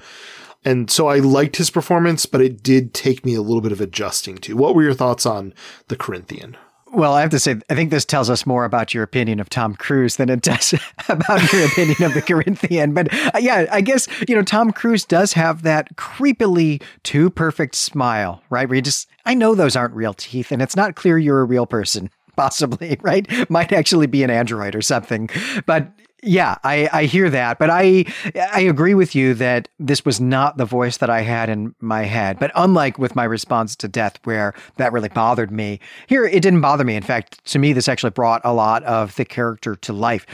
And 0.65 0.89
so 0.89 1.09
I 1.09 1.19
liked 1.19 1.57
his 1.57 1.69
performance, 1.69 2.25
but 2.25 2.41
it 2.41 2.63
did 2.63 2.95
take 2.95 3.23
me 3.23 3.35
a 3.35 3.43
little 3.43 3.61
bit 3.61 3.71
of 3.71 3.79
adjusting 3.79 4.39
to. 4.39 4.57
What 4.57 4.73
were 4.73 4.81
your 4.81 4.95
thoughts 4.95 5.27
on 5.27 5.53
the 5.89 5.95
Corinthian? 5.95 6.57
Well, 6.93 7.13
I 7.13 7.21
have 7.21 7.29
to 7.29 7.39
say, 7.39 7.55
I 7.69 7.75
think 7.75 7.89
this 7.89 8.03
tells 8.03 8.29
us 8.29 8.45
more 8.45 8.65
about 8.65 8.93
your 8.93 9.03
opinion 9.03 9.39
of 9.39 9.49
Tom 9.49 9.75
Cruise 9.75 10.17
than 10.17 10.29
it 10.29 10.41
does 10.41 10.73
about 11.09 11.51
your 11.53 11.65
opinion 11.65 12.03
of 12.03 12.13
the 12.13 12.21
Corinthian. 12.21 12.93
But 12.93 13.13
uh, 13.13 13.39
yeah, 13.39 13.65
I 13.71 13.79
guess, 13.79 14.09
you 14.27 14.35
know, 14.35 14.43
Tom 14.43 14.73
Cruise 14.73 15.05
does 15.05 15.31
have 15.33 15.61
that 15.63 15.95
creepily 15.95 16.81
too 17.03 17.29
perfect 17.29 17.75
smile, 17.75 18.43
right? 18.49 18.67
Where 18.67 18.75
you 18.75 18.81
just, 18.81 19.07
I 19.25 19.33
know 19.33 19.55
those 19.55 19.77
aren't 19.77 19.95
real 19.95 20.13
teeth 20.13 20.51
and 20.51 20.61
it's 20.61 20.75
not 20.75 20.95
clear 20.95 21.17
you're 21.17 21.39
a 21.39 21.45
real 21.45 21.65
person 21.65 22.09
possibly, 22.35 22.97
right? 23.01 23.27
Might 23.49 23.71
actually 23.71 24.07
be 24.07 24.23
an 24.23 24.29
android 24.29 24.75
or 24.75 24.81
something. 24.81 25.29
But 25.65 25.91
yeah, 26.23 26.57
I, 26.63 26.87
I 26.93 27.05
hear 27.05 27.29
that, 27.31 27.57
but 27.57 27.71
I 27.71 28.05
I 28.53 28.61
agree 28.61 28.93
with 28.93 29.15
you 29.15 29.33
that 29.35 29.67
this 29.79 30.05
was 30.05 30.21
not 30.21 30.57
the 30.57 30.65
voice 30.65 30.97
that 30.97 31.09
I 31.09 31.21
had 31.21 31.49
in 31.49 31.73
my 31.79 32.03
head. 32.03 32.37
But 32.37 32.51
unlike 32.55 32.99
with 32.99 33.15
my 33.15 33.23
response 33.23 33.75
to 33.77 33.87
death, 33.87 34.19
where 34.23 34.53
that 34.77 34.93
really 34.93 35.09
bothered 35.09 35.51
me, 35.51 35.79
here 36.05 36.25
it 36.25 36.41
didn't 36.41 36.61
bother 36.61 36.83
me. 36.83 36.95
In 36.95 37.03
fact, 37.03 37.43
to 37.45 37.59
me, 37.59 37.73
this 37.73 37.87
actually 37.87 38.11
brought 38.11 38.41
a 38.43 38.53
lot 38.53 38.83
of 38.83 39.15
the 39.15 39.25
character 39.25 39.75
to 39.77 39.93
life. 39.93 40.27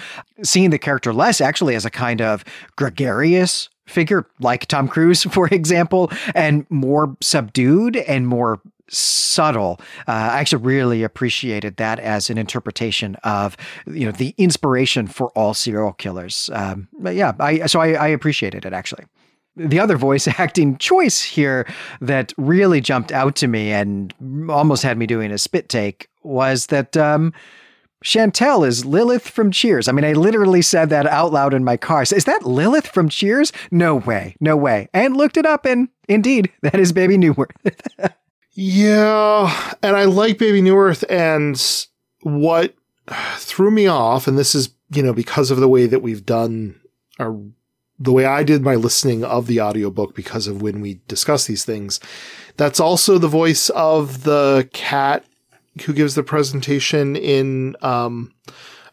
Seeing 0.43 0.72
the 0.72 0.80
character 0.80 1.14
less 1.14 1.39
actually 1.39 1.76
as 1.76 1.86
a 1.86 1.89
kind 1.89 2.22
of 2.22 2.43
gregarious 2.76 3.70
figure 3.86 4.28
like 4.39 4.66
Tom 4.66 4.89
Cruise, 4.89 5.24
for 5.32 5.48
example, 5.48 6.12
and 6.36 6.70
more 6.70 7.16
subdued 7.22 7.95
and 7.95 8.28
more 8.28 8.60
subtle. 8.90 9.80
Uh, 10.08 10.12
I 10.12 10.40
actually 10.40 10.64
really 10.64 11.04
appreciated 11.04 11.78
that 11.78 12.00
as 12.00 12.30
an 12.30 12.38
interpretation 12.38 13.16
of 13.24 13.58
you 13.86 14.06
know 14.06 14.12
the 14.12 14.34
inspiration 14.38 15.08
for 15.08 15.30
all 15.30 15.54
serial 15.54 15.94
killers. 15.94 16.50
Um, 16.54 16.88
but 17.00 17.16
yeah, 17.16 17.34
I 17.40 17.66
so 17.66 17.80
I, 17.80 17.94
I 17.94 18.08
appreciated 18.08 18.66
it 18.66 18.74
actually. 18.74 19.06
The 19.56 19.80
other 19.80 19.98
voice 19.98 20.28
acting 20.40 20.78
choice 20.78 21.24
here 21.24 21.68
that 22.02 22.34
really 22.38 22.82
jumped 22.82 23.12
out 23.12 23.36
to 23.38 23.48
me 23.48 23.72
and 23.72 24.14
almost 24.50 24.84
had 24.84 24.98
me 24.98 25.08
doing 25.08 25.32
a 25.32 25.38
spit 25.38 25.68
take 25.70 26.10
was 26.24 26.68
that 26.68 26.96
um, 26.96 27.34
Chantal 28.04 28.64
is 28.64 28.86
Lilith 28.86 29.28
from 29.28 29.52
Cheers. 29.52 29.88
I 29.88 29.92
mean, 29.92 30.06
I 30.06 30.14
literally 30.14 30.62
said 30.62 30.90
that 30.92 31.08
out 31.08 31.34
loud 31.34 31.54
in 31.54 31.64
my 31.64 31.78
car. 31.78 32.04
Is 32.04 32.26
that 32.26 32.46
Lilith 32.46 32.88
from 32.88 33.10
Cheers? 33.10 33.52
No 33.72 33.96
way, 33.96 34.36
no 34.40 34.56
way. 34.56 34.88
And 34.94 35.18
looked 35.18 35.38
it 35.38 35.46
up, 35.46 35.66
and 35.66 35.90
indeed, 36.08 36.52
that 36.62 36.80
is 36.80 36.92
Bebe 36.92 37.18
Neuwirth. 37.18 37.52
Yeah, 38.60 39.76
and 39.84 39.95
I 39.95 40.05
like 40.05 40.39
Bebe 40.39 40.64
Neuwirth, 40.64 41.03
and 41.12 41.64
what 42.22 42.74
threw 43.36 43.70
me 43.70 43.86
off, 43.86 44.28
and 44.28 44.36
this 44.36 44.55
is 44.55 44.72
you 44.89 45.03
know 45.03 45.14
because 45.14 45.51
of 45.51 45.60
the 45.60 45.70
way 45.70 45.86
that 45.86 46.01
we've 46.01 46.26
done 46.26 46.80
our 47.20 47.39
the 47.99 48.12
way 48.12 48.26
I 48.26 48.41
did 48.41 48.64
my 48.64 48.74
listening 48.74 49.24
of 49.24 49.45
the 49.45 49.62
audiobook 49.62 50.16
because 50.16 50.47
of 50.47 50.64
when 50.64 50.82
we 50.82 51.01
discuss 51.08 51.45
these 51.45 51.66
things. 51.66 51.99
That's 52.55 52.80
also 52.80 53.20
the 53.20 53.28
voice 53.28 53.70
of 53.70 54.24
the 54.24 54.68
cat 54.74 55.24
who 55.86 55.93
gives 55.93 56.16
the 56.16 56.24
presentation 56.24 57.16
in 57.16 57.76
um, 57.84 58.34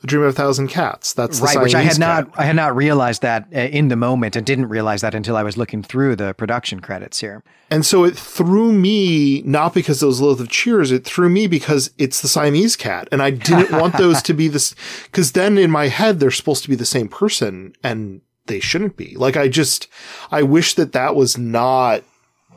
a 0.05 0.07
Dream 0.07 0.23
of 0.23 0.29
a 0.29 0.33
Thousand 0.33 0.69
Cats. 0.69 1.13
That's 1.15 1.41
right, 1.41 1.61
which 1.61 1.75
I 1.75 1.83
had 1.83 1.99
not 1.99 2.29
I 2.39 2.45
had 2.45 2.57
not 2.57 2.77
realized 2.77 3.23
that 3.23 3.49
uh, 3.55 3.59
in 3.59 3.89
the 3.89 3.97
moment, 3.97 4.37
and 4.37 4.47
didn't 4.47 4.69
realize 4.69 5.01
that 5.01 5.15
until 5.15 5.37
I 5.37 5.43
was 5.43 5.57
looking 5.57 5.83
through 5.83 6.17
the 6.17 6.35
production 6.35 6.81
credits 6.81 7.21
here. 7.21 7.43
And 7.71 7.85
so 7.85 8.05
it 8.05 8.17
threw 8.17 8.73
me 8.73 9.43
not 9.43 9.75
because 9.75 10.03
it 10.03 10.07
was 10.07 10.21
Lilith 10.21 10.41
of 10.41 10.49
Cheers, 10.49 10.93
it 10.93 11.05
threw 11.05 11.29
me 11.29 11.47
because 11.47 11.91
it's 11.99 12.21
the 12.21 12.29
Siamese 12.29 12.77
cat, 12.77 13.09
and 13.11 13.23
I 13.23 13.31
didn't 13.31 13.73
want 13.79 13.97
those 13.99 14.23
to 14.23 14.35
be 14.35 14.49
this 14.49 14.75
because 15.05 15.33
then 15.33 15.59
in 15.59 15.71
my 15.71 15.89
head 15.89 16.21
they're 16.21 16.31
supposed 16.31 16.63
to 16.65 16.69
be 16.69 16.77
the 16.77 16.85
same 16.85 17.09
person, 17.09 17.75
and 17.83 18.21
they 18.47 18.61
shouldn't 18.61 18.97
be. 18.97 19.17
Like 19.17 19.37
I 19.37 19.49
just 19.49 19.89
I 20.31 20.43
wish 20.43 20.75
that 20.75 20.93
that 20.93 21.17
was 21.17 21.39
not. 21.39 22.05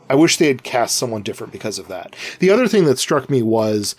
I 0.10 0.16
wish 0.16 0.38
they 0.38 0.48
had 0.48 0.64
cast 0.64 0.96
someone 0.96 1.22
different 1.22 1.52
because 1.52 1.80
of 1.80 1.90
that. 1.90 2.16
The 2.40 2.50
other 2.50 2.70
thing 2.70 2.86
that 2.86 2.98
struck 2.98 3.30
me 3.30 3.42
was, 3.42 3.94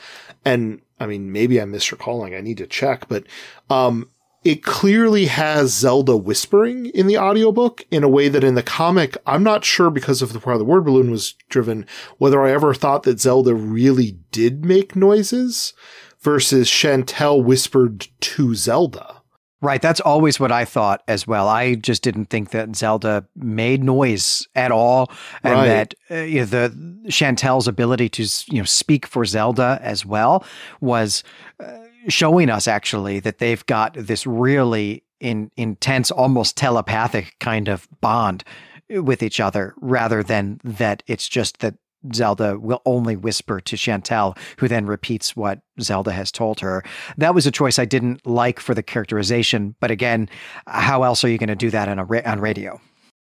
and 0.44 0.80
I 1.00 1.06
mean, 1.06 1.32
maybe 1.32 1.60
I'm 1.60 1.72
misrecalling. 1.72 2.36
I 2.36 2.40
need 2.40 2.58
to 2.58 2.66
check, 2.66 3.08
but, 3.08 3.24
um, 3.70 4.10
it 4.44 4.62
clearly 4.62 5.26
has 5.26 5.74
Zelda 5.74 6.16
whispering 6.16 6.86
in 6.86 7.06
the 7.06 7.18
audiobook 7.18 7.84
in 7.90 8.04
a 8.04 8.08
way 8.08 8.28
that 8.28 8.44
in 8.44 8.54
the 8.54 8.62
comic, 8.62 9.16
I'm 9.26 9.42
not 9.42 9.64
sure 9.64 9.90
because 9.90 10.22
of 10.22 10.32
the, 10.32 10.38
how 10.38 10.56
the 10.56 10.64
word 10.64 10.84
balloon 10.84 11.10
was 11.10 11.34
driven, 11.48 11.86
whether 12.18 12.42
I 12.42 12.52
ever 12.52 12.72
thought 12.72 13.02
that 13.02 13.20
Zelda 13.20 13.54
really 13.54 14.18
did 14.30 14.64
make 14.64 14.94
noises 14.94 15.74
versus 16.20 16.70
Chantal 16.70 17.42
whispered 17.42 18.06
to 18.20 18.54
Zelda. 18.54 19.17
Right. 19.60 19.82
That's 19.82 19.98
always 20.00 20.38
what 20.38 20.52
I 20.52 20.64
thought 20.64 21.02
as 21.08 21.26
well. 21.26 21.48
I 21.48 21.74
just 21.74 22.02
didn't 22.02 22.26
think 22.26 22.50
that 22.50 22.76
Zelda 22.76 23.26
made 23.34 23.82
noise 23.82 24.46
at 24.54 24.70
all, 24.70 25.10
and 25.42 25.54
right. 25.54 25.66
that 25.66 25.94
uh, 26.10 26.22
you 26.22 26.40
know, 26.40 26.46
the 26.46 27.10
Chantal's 27.10 27.66
ability 27.66 28.08
to 28.10 28.22
you 28.52 28.58
know 28.58 28.64
speak 28.64 29.04
for 29.04 29.24
Zelda 29.24 29.80
as 29.82 30.06
well 30.06 30.44
was 30.80 31.24
uh, 31.58 31.78
showing 32.06 32.50
us 32.50 32.68
actually 32.68 33.18
that 33.20 33.38
they've 33.38 33.66
got 33.66 33.94
this 33.94 34.28
really 34.28 35.02
in, 35.18 35.50
intense, 35.56 36.12
almost 36.12 36.56
telepathic 36.56 37.34
kind 37.40 37.66
of 37.66 37.88
bond 38.00 38.44
with 38.88 39.24
each 39.24 39.40
other, 39.40 39.74
rather 39.80 40.22
than 40.22 40.60
that 40.62 41.02
it's 41.08 41.28
just 41.28 41.58
that 41.58 41.74
Zelda 42.14 42.58
will 42.58 42.82
only 42.86 43.16
whisper 43.16 43.60
to 43.60 43.76
Chantal, 43.76 44.36
who 44.58 44.68
then 44.68 44.86
repeats 44.86 45.34
what 45.36 45.60
Zelda 45.80 46.12
has 46.12 46.30
told 46.30 46.60
her. 46.60 46.84
That 47.16 47.34
was 47.34 47.46
a 47.46 47.50
choice 47.50 47.78
I 47.78 47.84
didn't 47.84 48.26
like 48.26 48.60
for 48.60 48.74
the 48.74 48.82
characterization, 48.82 49.74
but 49.80 49.90
again, 49.90 50.28
how 50.66 51.02
else 51.02 51.24
are 51.24 51.28
you 51.28 51.38
going 51.38 51.48
to 51.48 51.56
do 51.56 51.70
that 51.70 51.88
on 51.88 51.98
a 51.98 52.04
ra- 52.04 52.22
on 52.24 52.40
radio? 52.40 52.80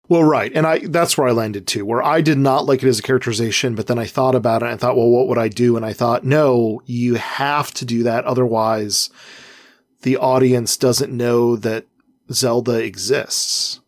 Well, 0.09 0.23
right, 0.23 0.51
and 0.55 0.65
I 0.65 0.79
that's 0.87 1.17
where 1.17 1.27
I 1.27 1.31
landed 1.31 1.67
too, 1.67 1.85
where 1.85 2.01
I 2.01 2.21
did 2.21 2.37
not 2.37 2.65
like 2.65 2.81
it 2.81 2.87
as 2.87 2.99
a 2.99 3.03
characterization, 3.03 3.75
but 3.75 3.87
then 3.87 3.99
I 3.99 4.05
thought 4.05 4.35
about 4.35 4.61
it 4.61 4.65
and 4.65 4.73
I 4.73 4.77
thought, 4.77 4.95
well, 4.95 5.09
what 5.09 5.27
would 5.27 5.37
I 5.37 5.49
do? 5.49 5.75
And 5.75 5.85
I 5.85 5.91
thought, 5.91 6.23
no, 6.23 6.81
you 6.85 7.15
have 7.15 7.73
to 7.73 7.85
do 7.85 8.03
that, 8.03 8.23
otherwise, 8.23 9.09
the 10.03 10.15
audience 10.15 10.77
doesn't 10.77 11.11
know 11.11 11.57
that 11.57 11.87
Zelda 12.31 12.81
exists 12.81 13.81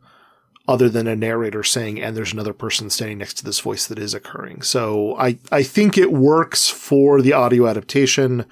other 0.70 0.88
than 0.88 1.08
a 1.08 1.16
narrator 1.16 1.64
saying, 1.64 2.00
and 2.00 2.16
there's 2.16 2.32
another 2.32 2.54
person 2.54 2.92
standing 2.92 3.18
next 3.18 3.34
to 3.34 3.44
this 3.44 3.60
voice 3.60 3.88
that 3.88 3.98
is 3.98 4.14
occurring. 4.14 4.62
So 4.62 5.18
I, 5.18 5.40
I 5.52 5.64
think 5.64 5.98
it 5.98 6.12
works 6.12 6.70
for 6.70 7.24
the 7.24 7.34
audio 7.34 7.66
adaptation, 7.66 8.46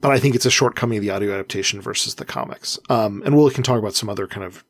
but 0.00 0.10
I 0.10 0.18
think 0.18 0.34
it's 0.34 0.44
a 0.44 0.50
shortcoming 0.50 0.98
of 0.98 1.02
the 1.02 1.10
audio 1.10 1.32
adaptation 1.32 1.80
versus 1.80 2.16
the 2.16 2.24
comics. 2.24 2.80
Um, 2.90 3.22
and 3.24 3.36
we 3.36 3.48
can 3.52 3.62
talk 3.62 3.78
about 3.78 3.94
some 3.94 4.08
other 4.08 4.26
kind 4.26 4.44
of 4.44 4.64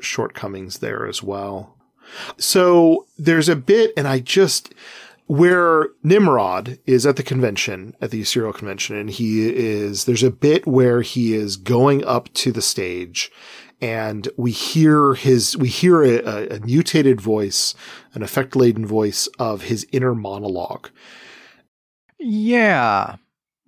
shortcomings 0.00 0.78
there 0.78 1.06
as 1.06 1.22
well. 1.22 1.76
So 2.38 3.06
there's 3.18 3.50
a 3.50 3.56
bit, 3.56 3.92
and 3.98 4.08
I 4.08 4.20
just, 4.20 4.72
where 5.26 5.88
Nimrod 6.02 6.78
is 6.86 7.04
at 7.04 7.16
the 7.16 7.22
convention, 7.22 7.94
at 8.00 8.12
the 8.12 8.24
serial 8.24 8.54
convention, 8.54 8.96
and 8.96 9.10
he 9.10 9.46
is, 9.54 10.06
there's 10.06 10.22
a 10.22 10.30
bit 10.30 10.66
where 10.66 11.02
he 11.02 11.34
is 11.34 11.58
going 11.58 12.02
up 12.06 12.32
to 12.34 12.50
the 12.50 12.62
stage 12.62 13.30
and 13.80 14.28
we 14.36 14.50
hear 14.50 15.14
his 15.14 15.56
we 15.56 15.68
hear 15.68 16.02
a, 16.02 16.56
a 16.56 16.60
mutated 16.60 17.20
voice, 17.20 17.74
an 18.14 18.22
effect 18.22 18.56
laden 18.56 18.86
voice 18.86 19.28
of 19.38 19.62
his 19.62 19.86
inner 19.92 20.14
monologue. 20.14 20.90
Yeah, 22.18 23.16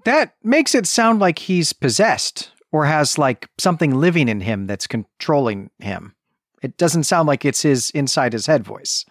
that 0.04 0.34
makes 0.42 0.74
it 0.74 0.86
sound 0.86 1.20
like 1.20 1.38
he's 1.38 1.72
possessed 1.72 2.52
or 2.72 2.86
has 2.86 3.18
like 3.18 3.48
something 3.58 3.94
living 3.94 4.28
in 4.28 4.40
him 4.40 4.66
that's 4.66 4.86
controlling 4.86 5.70
him. 5.78 6.14
It 6.62 6.76
doesn't 6.76 7.04
sound 7.04 7.28
like 7.28 7.44
it's 7.44 7.62
his 7.62 7.90
inside 7.90 8.32
his 8.32 8.46
head 8.46 8.64
voice 8.64 9.04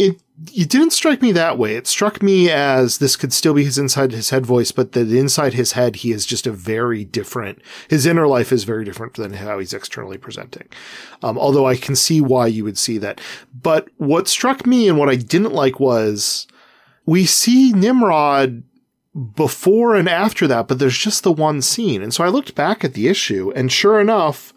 it 0.00 0.22
it 0.54 0.70
didn't 0.70 0.92
strike 0.92 1.20
me 1.20 1.32
that 1.32 1.58
way. 1.58 1.76
It 1.76 1.86
struck 1.86 2.22
me 2.22 2.50
as 2.50 2.96
this 2.96 3.14
could 3.14 3.32
still 3.32 3.52
be 3.52 3.64
his 3.64 3.76
inside 3.76 4.10
his 4.10 4.30
head 4.30 4.46
voice, 4.46 4.72
but 4.72 4.92
that 4.92 5.12
inside 5.12 5.52
his 5.52 5.72
head 5.72 5.96
he 5.96 6.12
is 6.12 6.24
just 6.24 6.46
a 6.46 6.52
very 6.52 7.04
different. 7.04 7.60
His 7.88 8.06
inner 8.06 8.26
life 8.26 8.50
is 8.50 8.64
very 8.64 8.82
different 8.82 9.14
than 9.14 9.34
how 9.34 9.58
he's 9.58 9.74
externally 9.74 10.16
presenting. 10.16 10.68
Um, 11.22 11.38
although 11.38 11.66
I 11.66 11.76
can 11.76 11.94
see 11.94 12.22
why 12.22 12.46
you 12.46 12.64
would 12.64 12.78
see 12.78 12.96
that. 12.98 13.20
But 13.52 13.88
what 13.98 14.28
struck 14.28 14.66
me 14.66 14.88
and 14.88 14.98
what 14.98 15.10
I 15.10 15.16
didn't 15.16 15.52
like 15.52 15.78
was 15.78 16.46
we 17.04 17.26
see 17.26 17.72
Nimrod 17.72 18.62
before 19.36 19.94
and 19.94 20.08
after 20.08 20.46
that, 20.46 20.68
but 20.68 20.78
there's 20.78 20.96
just 20.96 21.22
the 21.22 21.32
one 21.32 21.60
scene. 21.60 22.02
And 22.02 22.14
so 22.14 22.24
I 22.24 22.28
looked 22.28 22.54
back 22.54 22.82
at 22.82 22.94
the 22.94 23.08
issue, 23.08 23.52
and 23.54 23.70
sure 23.70 24.00
enough, 24.00 24.54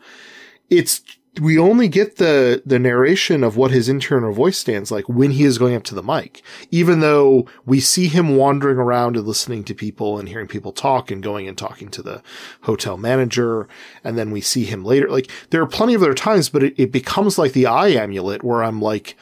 it's 0.70 1.02
we 1.42 1.58
only 1.58 1.88
get 1.88 2.18
the 2.18 2.62
the 2.66 2.78
narration 2.78 3.44
of 3.44 3.58
what 3.58 3.72
his 3.72 3.90
internal 3.90 4.32
voice 4.32 4.58
stands 4.58 4.92
like 4.92 5.10
when 5.10 5.32
he 5.32 5.44
is 5.44 5.58
going 5.58 5.76
up 5.76 5.84
to 5.84 5.96
the 5.96 6.04
mic. 6.04 6.44
Even 6.70 7.00
though 7.00 7.48
we 7.66 7.80
see 7.80 8.08
him 8.08 8.36
wandering 8.36 8.78
around 8.78 9.18
and 9.18 9.28
listening 9.28 9.64
to 9.64 9.74
people 9.74 10.20
and 10.20 10.30
hearing 10.30 10.48
people 10.48 10.72
talk 10.72 11.10
and 11.10 11.24
going 11.24 11.48
and 11.48 11.58
talking 11.58 11.90
to 11.90 12.04
the 12.04 12.22
hotel 12.62 12.98
manager 12.98 13.68
and 14.04 14.18
then 14.18 14.30
we 14.32 14.42
see 14.42 14.64
him 14.64 14.86
later 14.86 15.10
like 15.10 15.30
there 15.50 15.62
are 15.62 15.68
plenty 15.68 15.94
of 15.94 16.04
other 16.04 16.14
times 16.14 16.50
but 16.50 16.64
it, 16.64 16.74
it 16.78 16.92
becomes 16.92 17.38
like 17.38 17.54
the 17.54 17.66
eye 17.66 17.90
amulet 17.90 18.44
where 18.44 18.64
i'm 18.64 18.82
like 18.82 19.16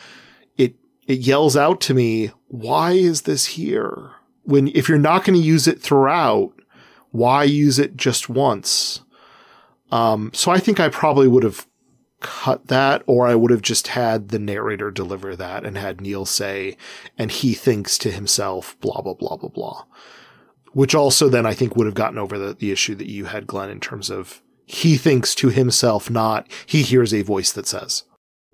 it 0.58 0.76
it 1.08 1.20
yells 1.20 1.56
out 1.56 1.80
to 1.80 1.94
me 1.94 2.32
why 2.52 2.92
is 2.92 3.22
this 3.22 3.46
here? 3.46 4.12
When 4.44 4.68
if 4.70 4.90
you're 4.90 4.98
not 4.98 5.24
going 5.24 5.40
to 5.40 5.46
use 5.46 5.68
it 5.68 5.82
throughout 5.82 6.52
why 7.12 7.44
use 7.44 7.80
it 7.80 7.98
just 7.98 8.30
once? 8.30 9.02
Um, 9.92 10.32
so 10.34 10.52
I 10.52 10.60
think 10.60 10.80
I 10.80 10.90
probably 10.90 11.28
would 11.28 11.44
have 11.44 11.66
cut 12.22 12.68
that, 12.68 13.04
or 13.06 13.28
I 13.28 13.36
would 13.36 13.52
have 13.52 13.62
just 13.62 13.88
had 13.90 14.30
the 14.30 14.40
narrator 14.40 14.92
deliver 14.92 15.36
that 15.36 15.66
and 15.66 15.78
had 15.78 16.00
Neil 16.00 16.26
say, 16.26 16.78
and 17.18 17.32
he 17.32 17.54
thinks 17.54 17.98
to 18.00 18.12
himself, 18.12 18.80
blah, 18.80 19.02
blah, 19.02 19.14
blah, 19.14 19.36
blah, 19.36 19.50
blah. 19.50 19.86
Which 20.74 20.96
also 20.96 21.28
then 21.28 21.46
I 21.46 21.54
think 21.54 21.76
would 21.76 21.88
have 21.88 21.96
gotten 21.96 22.18
over 22.18 22.38
the, 22.38 22.54
the 22.54 22.72
issue 22.72 22.96
that 22.96 23.10
you 23.10 23.26
had, 23.26 23.46
Glenn, 23.46 23.70
in 23.70 23.82
terms 23.82 24.10
of 24.10 24.42
he 24.66 24.96
thinks 24.96 25.36
to 25.36 25.50
himself, 25.50 26.10
not 26.10 26.50
he 26.66 26.82
hears 26.82 27.14
a 27.14 27.24
voice 27.24 27.52
that 27.52 27.68
says. 27.68 28.04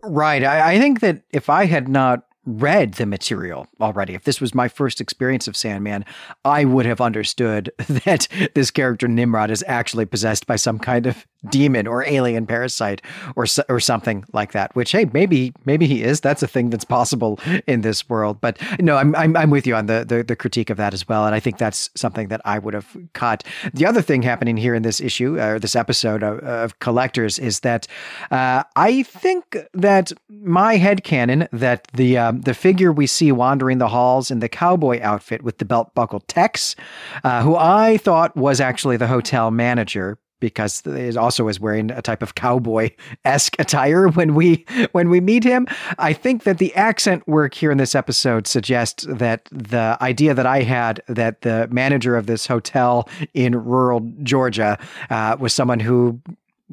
Right. 0.03 0.43
I, 0.43 0.73
I 0.73 0.79
think 0.79 1.01
that 1.01 1.23
if 1.31 1.49
I 1.49 1.65
had 1.65 1.87
not 1.87 2.23
read 2.47 2.93
the 2.93 3.05
material 3.05 3.67
already, 3.81 4.15
if 4.15 4.23
this 4.23 4.41
was 4.41 4.55
my 4.55 4.67
first 4.67 5.01
experience 5.01 5.47
of 5.47 5.57
Sandman, 5.57 6.05
I 6.45 6.65
would 6.65 6.85
have 6.85 7.01
understood 7.01 7.71
that 7.87 8.27
this 8.55 8.71
character 8.71 9.07
Nimrod 9.07 9.51
is 9.51 9.63
actually 9.67 10.05
possessed 10.05 10.47
by 10.47 10.55
some 10.55 10.79
kind 10.79 11.05
of 11.05 11.27
demon 11.49 11.87
or 11.87 12.03
alien 12.05 12.45
parasite 12.45 13.01
or 13.35 13.45
or 13.69 13.79
something 13.79 14.25
like 14.33 14.51
that. 14.51 14.75
Which 14.75 14.91
hey, 14.91 15.05
maybe 15.13 15.53
maybe 15.65 15.87
he 15.87 16.03
is. 16.03 16.21
That's 16.21 16.43
a 16.43 16.47
thing 16.47 16.69
that's 16.69 16.85
possible 16.85 17.39
in 17.65 17.81
this 17.81 18.07
world. 18.09 18.41
But 18.41 18.59
no, 18.79 18.97
I'm 18.97 19.15
I'm, 19.15 19.35
I'm 19.35 19.49
with 19.49 19.67
you 19.67 19.75
on 19.75 19.85
the, 19.85 20.05
the 20.07 20.23
the 20.23 20.35
critique 20.35 20.69
of 20.69 20.77
that 20.77 20.93
as 20.93 21.07
well, 21.07 21.25
and 21.25 21.35
I 21.35 21.39
think 21.39 21.57
that's 21.57 21.89
something 21.95 22.27
that 22.29 22.41
I 22.45 22.59
would 22.59 22.73
have 22.73 22.95
caught. 23.13 23.43
The 23.73 23.85
other 23.85 24.01
thing 24.01 24.21
happening 24.21 24.57
here 24.57 24.75
in 24.75 24.83
this 24.83 25.01
issue 25.01 25.39
or 25.39 25.59
this 25.59 25.75
episode 25.75 26.23
of, 26.23 26.39
of 26.39 26.79
Collectors 26.79 27.39
is 27.39 27.61
that 27.61 27.87
uh, 28.31 28.63
I 28.75 29.03
think 29.03 29.57
that 29.73 30.11
my 30.29 30.77
head 30.77 31.03
canon 31.03 31.47
that 31.51 31.87
the 31.93 32.17
um, 32.17 32.41
the 32.41 32.53
figure 32.53 32.91
we 32.91 33.07
see 33.07 33.31
wandering 33.31 33.77
the 33.77 33.87
halls 33.87 34.31
in 34.31 34.39
the 34.39 34.49
cowboy 34.49 34.99
outfit 35.01 35.43
with 35.43 35.57
the 35.57 35.65
belt 35.65 35.93
buckle 35.93 36.21
Tex, 36.21 36.75
uh, 37.23 37.41
who 37.41 37.55
I 37.55 37.97
thought 37.97 38.35
was 38.35 38.59
actually 38.59 38.97
the 38.97 39.07
hotel 39.07 39.51
manager, 39.51 40.17
because 40.39 40.81
he 40.85 41.15
also 41.17 41.47
is 41.47 41.59
wearing 41.59 41.91
a 41.91 42.01
type 42.01 42.21
of 42.21 42.35
cowboy 42.35 42.91
esque 43.25 43.55
attire 43.59 44.07
when 44.07 44.35
we 44.35 44.65
when 44.91 45.09
we 45.09 45.21
meet 45.21 45.43
him. 45.43 45.67
I 45.97 46.13
think 46.13 46.43
that 46.43 46.57
the 46.57 46.73
accent 46.75 47.27
work 47.27 47.53
here 47.53 47.71
in 47.71 47.77
this 47.77 47.95
episode 47.95 48.47
suggests 48.47 49.05
that 49.07 49.45
the 49.51 49.97
idea 50.01 50.33
that 50.33 50.45
I 50.45 50.61
had 50.61 51.01
that 51.07 51.41
the 51.41 51.67
manager 51.71 52.15
of 52.15 52.25
this 52.25 52.47
hotel 52.47 53.09
in 53.33 53.55
rural 53.55 54.11
Georgia 54.23 54.77
uh, 55.09 55.37
was 55.39 55.53
someone 55.53 55.79
who 55.79 56.19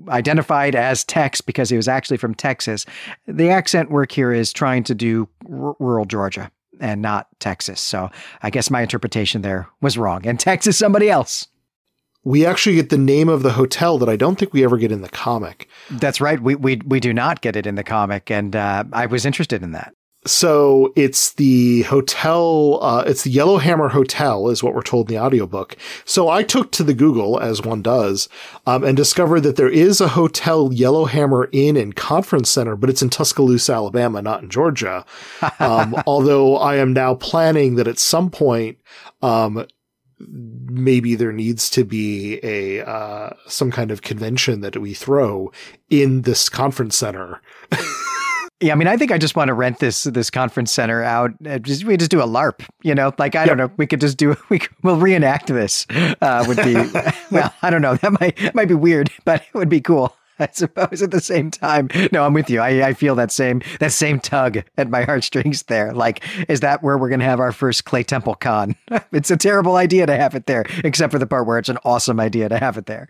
identified 0.09 0.75
as 0.75 1.05
Tex 1.05 1.41
because 1.41 1.71
he 1.71 1.77
was 1.77 1.89
actually 1.89 2.17
from 2.17 2.35
Texas. 2.35 2.85
The 3.27 3.51
accent 3.51 3.91
work 3.91 4.11
here 4.13 4.33
is 4.33 4.53
trying 4.53 4.85
to 4.85 4.95
do 4.95 5.29
r- 5.49 5.77
rural 5.79 6.05
Georgia 6.05 6.51
and 6.81 7.01
not 7.01 7.29
Texas. 7.39 7.81
So 7.81 8.11
I 8.43 8.51
guess 8.51 8.71
my 8.71 8.83
interpretation 8.83 9.43
there 9.43 9.69
was 9.81 9.97
wrong. 9.97 10.27
And 10.27 10.39
Texas 10.39 10.77
somebody 10.77 11.09
else 11.09 11.47
we 12.25 12.45
actually 12.47 12.77
get 12.77 12.91
the 12.91 12.99
name 12.99 13.29
of 13.29 13.43
the 13.43 13.53
hotel 13.53 13.99
that 13.99 14.09
I 14.09 14.17
don't 14.17 14.39
think 14.39 14.53
we 14.53 14.65
ever 14.65 14.79
get 14.79 14.91
in 14.91 15.03
the 15.03 15.09
comic. 15.09 15.69
That's 15.91 16.21
right. 16.21 16.41
We 16.41 16.55
we 16.55 16.77
we 16.85 17.01
do 17.01 17.13
not 17.13 17.43
get 17.43 17.57
it 17.57 17.67
in 17.67 17.75
the 17.75 17.85
comic, 17.85 18.31
and 18.31 18.57
uh, 18.57 18.85
I 18.93 19.07
was 19.07 19.25
interested 19.25 19.63
in 19.63 19.73
that. 19.73 19.95
So 20.27 20.91
it's 20.97 21.35
the 21.35 21.83
hotel, 21.83 22.79
uh, 22.83 23.05
it's 23.07 23.25
the 23.25 23.31
Yellowhammer 23.31 23.89
Hotel, 23.89 24.49
is 24.49 24.63
what 24.63 24.75
we're 24.75 24.83
told 24.83 25.11
in 25.11 25.17
the 25.17 25.23
audiobook. 25.23 25.77
So 26.07 26.31
I 26.31 26.43
took 26.43 26.73
to 26.73 26.83
the 26.83 26.95
Google, 26.95 27.39
as 27.39 27.61
one 27.61 27.83
does, 27.83 28.31
um, 28.67 28.85
and 28.85 28.97
discovered 28.97 29.41
that 29.41 29.57
there 29.57 29.69
is 29.69 30.01
a 30.01 30.09
hotel 30.09 30.73
Yellowhammer 30.73 31.51
Inn 31.53 31.77
and 31.77 31.95
Conference 31.95 32.49
Center, 32.49 32.75
but 32.75 32.89
it's 32.89 33.03
in 33.03 33.11
Tuscaloosa, 33.11 33.75
Alabama, 33.75 34.23
not 34.23 34.43
in 34.43 34.51
Georgia. 34.51 35.05
Um, 35.61 35.95
although 36.07 36.57
I 36.57 36.77
am 36.77 36.93
now 36.93 37.15
planning 37.15 37.77
that 37.77 37.89
at 37.89 37.99
some 37.99 38.29
point, 38.29 38.79
um, 39.23 39.67
maybe 40.19 41.15
there 41.15 41.33
needs 41.33 41.71
to 41.71 41.85
be 41.85 42.41
a 42.43 42.87
uh, 42.87 43.31
some 43.47 43.71
kind 43.71 43.91
of 43.91 44.03
convention 44.03 44.61
that 44.61 44.77
we 44.77 44.95
throw 44.95 45.51
in 45.91 46.23
this 46.23 46.49
conference 46.49 46.97
center. 46.97 47.41
yeah, 48.61 48.73
I 48.73 48.77
mean, 48.77 48.89
I 48.89 48.97
think 48.97 49.13
I 49.13 49.19
just 49.19 49.37
want 49.37 49.49
to 49.49 49.55
rent 49.55 49.79
this 49.81 50.05
this 50.05 50.31
conference 50.31 50.73
center 50.73 51.03
out. 51.03 51.31
Just 51.63 51.85
we 51.85 51.97
just 51.97 52.11
do 52.11 52.21
a 52.21 52.27
LARP, 52.27 52.67
you 52.83 52.95
know. 52.95 53.13
Like 53.19 53.35
I 53.35 53.41
yep. 53.41 53.49
don't 53.49 53.59
know, 53.59 53.71
we 53.77 53.87
could 53.87 54.01
just 54.01 54.17
do 54.17 54.37
we 54.49 54.61
we'll 54.83 54.97
reenact 54.97 55.49
this. 55.49 55.87
Uh, 55.91 56.45
would 56.47 56.59
be 56.59 56.75
well, 57.31 57.53
I 57.63 57.71
don't 57.71 57.83
know. 57.83 57.97
That 57.97 58.21
might 58.21 58.55
might 58.55 58.69
be 58.69 58.75
weird, 58.75 59.11
but 59.25 59.43
it 59.43 59.55
would 59.55 59.69
be 59.69 59.81
cool. 59.81 60.17
I 60.39 60.49
suppose 60.53 61.03
at 61.03 61.11
the 61.11 61.21
same 61.21 61.51
time. 61.51 61.89
No, 62.13 62.25
I'm 62.25 62.35
with 62.35 62.51
you. 62.51 62.61
I, 62.61 62.89
I 62.89 62.95
feel 62.95 63.15
that 63.17 63.31
same 63.31 63.63
that 63.81 63.93
same 63.93 64.21
tug 64.21 64.59
at 64.77 64.91
my 64.91 65.03
heartstrings 65.03 65.65
there. 65.65 65.93
Like, 65.93 66.25
is 66.49 66.61
that 66.61 66.83
where 66.83 66.99
we're 66.99 67.11
gonna 67.11 67.25
have 67.25 67.41
our 67.41 67.53
first 67.53 67.85
Clay 67.85 68.03
Temple 68.03 68.35
con? 68.35 68.75
it's 69.13 69.31
a 69.31 69.37
terrible 69.37 69.77
idea 69.77 70.07
to 70.07 70.17
have 70.17 70.35
it 70.35 70.47
there, 70.47 70.65
except 70.83 71.13
for 71.13 71.19
the 71.19 71.27
part 71.27 71.47
where 71.47 71.59
it's 71.59 71.69
an 71.69 71.79
awesome 71.85 72.21
idea 72.21 72.49
to 72.49 72.59
have 72.59 72.77
it 72.77 72.87
there. 72.87 73.09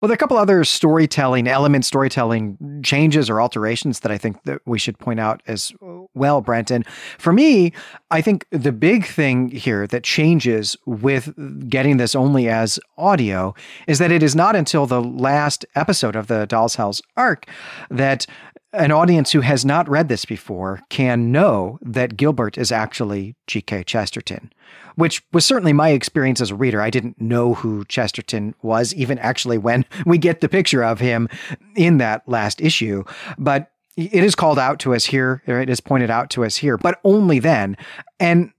Well, 0.00 0.08
there 0.08 0.14
are 0.14 0.14
a 0.14 0.18
couple 0.18 0.36
other 0.36 0.64
storytelling 0.64 1.48
element, 1.48 1.84
storytelling 1.84 2.82
changes 2.84 3.28
or 3.28 3.40
alterations 3.40 4.00
that 4.00 4.12
I 4.12 4.18
think 4.18 4.42
that 4.44 4.60
we 4.64 4.78
should 4.78 4.98
point 4.98 5.18
out 5.18 5.42
as 5.46 5.72
well, 6.14 6.40
Brenton. 6.40 6.84
For 7.18 7.32
me, 7.32 7.72
I 8.10 8.20
think 8.20 8.46
the 8.50 8.72
big 8.72 9.06
thing 9.06 9.50
here 9.50 9.86
that 9.88 10.04
changes 10.04 10.76
with 10.86 11.34
getting 11.68 11.96
this 11.96 12.14
only 12.14 12.48
as 12.48 12.78
audio 12.96 13.54
is 13.86 13.98
that 13.98 14.12
it 14.12 14.22
is 14.22 14.36
not 14.36 14.54
until 14.54 14.86
the 14.86 15.02
last 15.02 15.64
episode 15.74 16.16
of 16.16 16.28
the 16.28 16.46
Doll's 16.46 16.76
House 16.76 17.02
arc 17.16 17.46
that 17.90 18.26
an 18.72 18.92
audience 18.92 19.32
who 19.32 19.40
has 19.40 19.64
not 19.64 19.88
read 19.88 20.08
this 20.08 20.24
before 20.24 20.80
can 20.90 21.32
know 21.32 21.78
that 21.80 22.16
Gilbert 22.16 22.58
is 22.58 22.70
actually 22.70 23.34
G.K. 23.46 23.84
Chesterton, 23.84 24.52
which 24.96 25.22
was 25.32 25.44
certainly 25.44 25.72
my 25.72 25.90
experience 25.90 26.40
as 26.40 26.50
a 26.50 26.54
reader. 26.54 26.82
I 26.82 26.90
didn't 26.90 27.20
know 27.20 27.54
who 27.54 27.84
Chesterton 27.86 28.54
was, 28.62 28.94
even 28.94 29.18
actually 29.18 29.58
when 29.58 29.84
we 30.06 30.18
get 30.18 30.40
the 30.40 30.48
picture 30.48 30.84
of 30.84 31.00
him 31.00 31.28
in 31.76 31.98
that 31.98 32.28
last 32.28 32.60
issue. 32.60 33.04
But 33.38 33.70
it 33.96 34.22
is 34.22 34.34
called 34.34 34.58
out 34.58 34.78
to 34.80 34.94
us 34.94 35.06
here, 35.06 35.42
it 35.46 35.68
is 35.68 35.80
pointed 35.80 36.10
out 36.10 36.30
to 36.30 36.44
us 36.44 36.56
here, 36.56 36.76
but 36.76 37.00
only 37.04 37.38
then. 37.38 37.76
And 38.20 38.52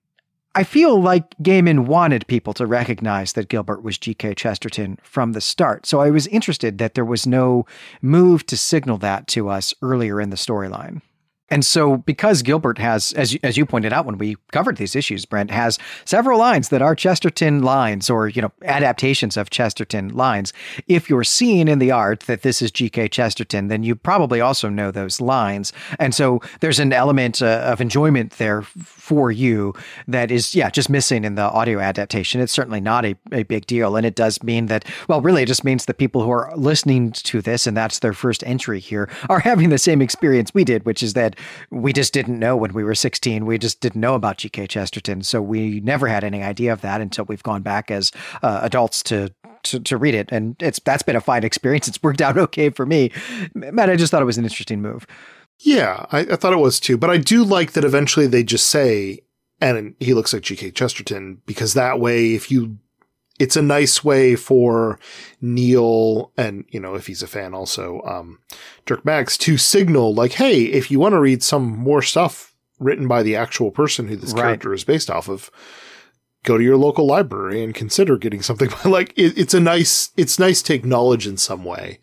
I 0.60 0.66
feel 0.66 1.01
like 1.01 1.38
Gaiman 1.38 1.86
wanted 1.86 2.28
people 2.28 2.53
to 2.55 2.66
recognize 2.66 3.32
that 3.32 3.47
Gilbert 3.47 3.82
was 3.82 3.97
G.K. 3.97 4.36
Chesterton 4.36 4.99
from 5.01 5.32
the 5.32 5.39
start. 5.39 5.86
So 5.86 6.01
I 6.01 6.10
was 6.10 6.28
interested 6.28 6.80
that 6.80 6.95
there 6.95 7.05
was 7.05 7.26
no 7.26 7.66
move 8.01 8.45
to 8.47 8.57
signal 8.57 8.97
that 8.97 9.26
to 9.28 9.47
us 9.47 9.74
earlier 9.82 10.20
in 10.20 10.32
the 10.32 10.36
storyline. 10.36 11.01
And 11.52 11.66
so, 11.66 11.97
because 11.97 12.41
Gilbert 12.41 12.78
has, 12.78 13.14
as 13.14 13.34
you, 13.34 13.39
as 13.43 13.58
you 13.58 13.66
pointed 13.66 13.93
out 13.93 14.06
when 14.06 14.18
we 14.18 14.38
covered 14.52 14.78
these 14.78 14.95
issues, 14.95 15.26
Brent 15.26 15.52
has 15.52 15.80
several 16.06 16.39
lines 16.39 16.70
that 16.70 16.82
are 16.82 16.95
Chesterton 16.95 17.62
lines 17.62 18.10
or 18.10 18.28
you 18.28 18.41
know 18.41 18.52
adaptations 18.64 19.38
of 19.38 19.50
Chesterton 19.50 20.10
lines. 20.10 20.54
If 20.88 21.10
you're 21.10 21.24
seeing 21.24 21.68
in 21.68 21.80
the 21.80 21.91
art 21.91 22.22
that 22.22 22.41
this 22.43 22.62
is 22.62 22.72
G.K. 22.72 23.10
Chesterton, 23.10 23.68
then 23.68 23.84
you 23.84 23.95
probably 23.95 24.41
also 24.41 24.70
know 24.70 24.91
those 24.91 25.20
lines. 25.20 25.74
And 26.00 26.14
so, 26.14 26.41
there's 26.60 26.80
an 26.80 26.93
element 26.93 27.41
uh, 27.41 27.64
of 27.66 27.82
enjoyment 27.82 28.34
there 28.34 28.62
for 28.62 29.32
you 29.32 29.74
that 30.08 30.32
is, 30.32 30.54
yeah, 30.54 30.70
just 30.70 30.89
missing 30.89 31.26
in 31.26 31.36
the 31.36 31.41
audio 31.41 31.80
adaptation. 31.80 32.41
It's 32.41 32.54
certainly 32.54 32.82
not 32.82 33.06
a, 33.06 33.16
a 33.32 33.43
big 33.43 33.66
deal, 33.66 33.95
and 33.95 34.06
it 34.06 34.16
does 34.16 34.43
mean 34.43 34.68
that, 34.68 34.86
well, 35.08 35.22
really, 35.22 35.43
it 35.43 35.47
just 35.47 35.64
means 35.64 35.86
that 35.86 35.97
people 35.97 36.22
who 36.22 36.30
are 36.30 36.52
listening 36.56 37.12
to 37.12 37.41
this 37.41 37.66
and 37.66 37.76
that's 37.76 38.00
their 38.00 38.14
first 38.14 38.43
entry 38.45 38.80
here 38.80 39.10
are 39.30 39.39
having 39.50 39.70
the 39.70 39.78
same 39.78 40.02
experience 40.02 40.54
we 40.54 40.64
did, 40.64 40.86
which 40.86 41.02
is 41.02 41.14
that 41.14 41.36
we 41.72 41.94
just 41.94 42.14
didn't 42.14 42.40
know 42.40 42.56
when 42.56 42.74
we 42.74 42.84
were 42.84 42.96
16. 42.96 43.46
We 43.46 43.58
just 43.58 43.82
didn't 43.82 44.02
know 44.02 44.16
about 44.16 44.38
G.K. 44.38 44.68
Chesterton. 44.68 45.24
So 45.24 45.42
we 45.42 45.80
never 45.82 46.08
had 46.08 46.24
any 46.24 46.44
idea 46.44 46.74
of 46.74 46.82
that 46.82 47.02
until 47.02 47.26
we've 47.26 47.44
gone 47.44 47.62
back 47.62 47.92
as 47.92 48.12
uh, 48.42 48.60
adults 48.64 49.04
to, 49.04 49.34
to, 49.64 49.80
to 49.80 49.98
read 49.98 50.16
it. 50.16 50.30
And 50.32 50.56
it's 50.60 50.80
that's 50.80 51.04
been 51.04 51.16
a 51.16 51.22
fine 51.22 51.44
experience. 51.44 51.88
It's 51.88 52.02
worked 52.02 52.22
out 52.22 52.38
okay 52.38 52.70
for 52.70 52.86
me. 52.86 53.12
Matt, 53.54 53.90
I 53.90 53.96
just 53.96 54.12
thought 54.12 54.22
it 54.22 54.26
was 54.26 54.38
an 54.38 54.46
interesting 54.46 54.82
move. 54.82 55.06
Yeah, 55.60 56.06
I, 56.12 56.20
I 56.20 56.36
thought 56.36 56.54
it 56.54 56.58
was 56.58 56.80
too. 56.80 56.98
But 56.98 57.10
I 57.10 57.18
do 57.18 57.44
like 57.44 57.74
that 57.74 57.84
eventually 57.84 58.28
they 58.28 58.44
just 58.44 58.68
say, 58.68 59.20
and 59.60 59.96
he 60.00 60.14
looks 60.14 60.34
like 60.34 60.44
G.K. 60.44 60.72
Chesterton, 60.72 61.42
because 61.46 61.74
that 61.74 62.00
way, 62.00 62.34
if 62.34 62.50
you 62.50 62.78
it's 63.40 63.56
a 63.56 63.62
nice 63.62 64.04
way 64.04 64.36
for 64.36 65.00
Neil 65.42 66.32
and, 66.38 66.66
you 66.70 66.80
know, 66.80 66.96
if 66.96 67.08
he's 67.08 67.24
a 67.24 67.28
fan 67.28 67.54
also, 67.54 68.02
um, 68.02 68.40
Dirk 68.86 69.06
Maggs 69.06 69.38
to 69.40 69.58
signal 69.58 70.14
like, 70.14 70.34
Hey, 70.34 70.64
if 70.64 70.92
you 70.92 71.00
want 71.00 71.14
to 71.14 71.20
read 71.20 71.42
some 71.42 71.64
more 71.64 72.02
stuff 72.02 72.54
written 72.80 73.08
by 73.08 73.24
the 73.24 73.36
actual 73.36 73.72
person 73.72 74.08
who 74.08 74.16
this 74.16 74.34
right. 74.34 74.42
character 74.42 74.74
is 74.74 74.84
based 74.84 75.10
off 75.10 75.30
of, 75.30 75.50
go 76.44 76.58
to 76.58 76.64
your 76.64 76.78
local 76.78 77.06
library 77.06 77.64
and 77.64 77.76
consider 77.76 78.18
getting 78.18 78.42
something 78.42 78.70
like 78.86 79.14
it, 79.18 79.38
it's 79.38 79.54
a 79.54 79.60
nice, 79.60 80.12
it's 80.18 80.40
nice 80.40 80.62
to 80.64 80.74
acknowledge 80.74 81.26
in 81.26 81.38
some 81.38 81.64
way, 81.64 82.00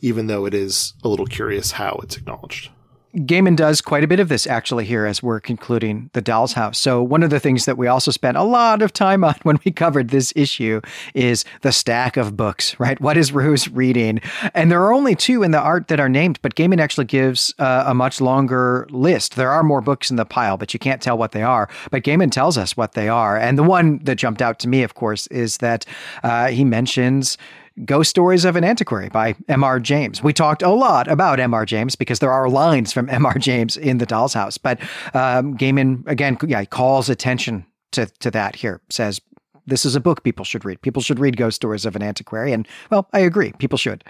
even 0.00 0.26
though 0.26 0.44
it 0.44 0.54
is 0.54 0.94
a 1.02 1.08
little 1.08 1.26
curious 1.26 1.72
how 1.72 1.98
it's 2.02 2.16
acknowledged. 2.16 2.70
Gaiman 3.16 3.56
does 3.56 3.80
quite 3.80 4.04
a 4.04 4.06
bit 4.06 4.20
of 4.20 4.28
this 4.28 4.46
actually 4.46 4.84
here 4.84 5.04
as 5.04 5.20
we're 5.20 5.40
concluding 5.40 6.10
The 6.12 6.20
Doll's 6.20 6.52
House. 6.52 6.78
So, 6.78 7.02
one 7.02 7.24
of 7.24 7.30
the 7.30 7.40
things 7.40 7.64
that 7.64 7.76
we 7.76 7.88
also 7.88 8.12
spent 8.12 8.36
a 8.36 8.44
lot 8.44 8.82
of 8.82 8.92
time 8.92 9.24
on 9.24 9.34
when 9.42 9.58
we 9.64 9.72
covered 9.72 10.10
this 10.10 10.32
issue 10.36 10.80
is 11.12 11.44
the 11.62 11.72
stack 11.72 12.16
of 12.16 12.36
books, 12.36 12.78
right? 12.78 13.00
What 13.00 13.16
is 13.16 13.32
Rose 13.32 13.66
reading? 13.66 14.20
And 14.54 14.70
there 14.70 14.80
are 14.82 14.92
only 14.92 15.16
two 15.16 15.42
in 15.42 15.50
the 15.50 15.58
art 15.58 15.88
that 15.88 15.98
are 15.98 16.08
named, 16.08 16.38
but 16.40 16.54
Gaiman 16.54 16.80
actually 16.80 17.06
gives 17.06 17.52
uh, 17.58 17.84
a 17.86 17.94
much 17.94 18.20
longer 18.20 18.86
list. 18.90 19.34
There 19.34 19.50
are 19.50 19.64
more 19.64 19.80
books 19.80 20.10
in 20.10 20.16
the 20.16 20.24
pile, 20.24 20.56
but 20.56 20.72
you 20.72 20.78
can't 20.78 21.02
tell 21.02 21.18
what 21.18 21.32
they 21.32 21.42
are. 21.42 21.68
But 21.90 22.04
Gaiman 22.04 22.30
tells 22.30 22.56
us 22.56 22.76
what 22.76 22.92
they 22.92 23.08
are. 23.08 23.36
And 23.36 23.58
the 23.58 23.64
one 23.64 23.98
that 24.04 24.16
jumped 24.16 24.40
out 24.40 24.60
to 24.60 24.68
me, 24.68 24.84
of 24.84 24.94
course, 24.94 25.26
is 25.28 25.56
that 25.58 25.84
uh, 26.22 26.48
he 26.48 26.64
mentions 26.64 27.36
Ghost 27.84 28.10
Stories 28.10 28.44
of 28.44 28.56
an 28.56 28.64
Antiquary 28.64 29.08
by 29.08 29.34
M.R. 29.48 29.80
James. 29.80 30.22
We 30.22 30.32
talked 30.32 30.62
a 30.62 30.70
lot 30.70 31.08
about 31.08 31.40
M.R. 31.40 31.64
James 31.64 31.96
because 31.96 32.18
there 32.18 32.32
are 32.32 32.48
lines 32.48 32.92
from 32.92 33.08
M.R. 33.10 33.38
James 33.38 33.76
in 33.76 33.98
The 33.98 34.06
Doll's 34.06 34.34
House, 34.34 34.58
but 34.58 34.80
um, 35.14 35.56
Gaiman, 35.56 36.06
again, 36.06 36.36
yeah, 36.46 36.64
calls 36.64 37.08
attention 37.08 37.64
to, 37.92 38.06
to 38.06 38.30
that 38.30 38.56
here, 38.56 38.80
says, 38.90 39.20
this 39.66 39.84
is 39.84 39.94
a 39.94 40.00
book 40.00 40.22
people 40.24 40.44
should 40.44 40.64
read. 40.64 40.82
People 40.82 41.02
should 41.02 41.18
read 41.18 41.36
Ghost 41.36 41.56
Stories 41.56 41.86
of 41.86 41.94
an 41.96 42.02
Antiquary. 42.02 42.52
And, 42.52 42.66
well, 42.90 43.08
I 43.12 43.20
agree. 43.20 43.52
People 43.58 43.78
should. 43.78 44.04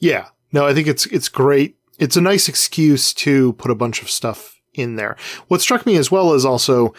Yeah. 0.00 0.28
No, 0.52 0.66
I 0.66 0.74
think 0.74 0.86
it's 0.86 1.06
it's 1.06 1.28
great. 1.28 1.76
It's 1.98 2.16
a 2.16 2.20
nice 2.20 2.48
excuse 2.48 3.12
to 3.14 3.54
put 3.54 3.70
a 3.70 3.74
bunch 3.74 4.02
of 4.02 4.10
stuff 4.10 4.60
in 4.74 4.96
there. 4.96 5.16
What 5.48 5.60
struck 5.60 5.86
me 5.86 5.96
as 5.96 6.10
well 6.10 6.34
is 6.34 6.44
also 6.44 6.94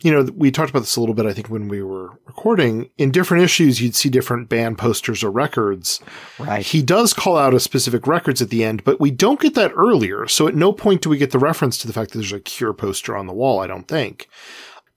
you 0.00 0.12
know, 0.12 0.30
we 0.34 0.50
talked 0.50 0.70
about 0.70 0.80
this 0.80 0.96
a 0.96 1.00
little 1.00 1.14
bit, 1.14 1.26
I 1.26 1.32
think, 1.32 1.48
when 1.48 1.68
we 1.68 1.82
were 1.82 2.18
recording. 2.26 2.90
In 2.98 3.10
different 3.10 3.44
issues, 3.44 3.80
you'd 3.80 3.94
see 3.94 4.08
different 4.08 4.48
band 4.48 4.78
posters 4.78 5.24
or 5.24 5.30
records. 5.30 6.00
Right. 6.38 6.64
He 6.64 6.82
does 6.82 7.14
call 7.14 7.36
out 7.38 7.54
a 7.54 7.60
specific 7.60 8.06
records 8.06 8.42
at 8.42 8.50
the 8.50 8.62
end, 8.62 8.84
but 8.84 9.00
we 9.00 9.10
don't 9.10 9.40
get 9.40 9.54
that 9.54 9.72
earlier. 9.74 10.26
So 10.26 10.48
at 10.48 10.54
no 10.54 10.72
point 10.72 11.02
do 11.02 11.08
we 11.08 11.18
get 11.18 11.30
the 11.30 11.38
reference 11.38 11.78
to 11.78 11.86
the 11.86 11.92
fact 11.92 12.12
that 12.12 12.18
there's 12.18 12.32
a 12.32 12.40
Cure 12.40 12.74
poster 12.74 13.16
on 13.16 13.26
the 13.26 13.32
wall, 13.32 13.60
I 13.60 13.66
don't 13.66 13.88
think. 13.88 14.28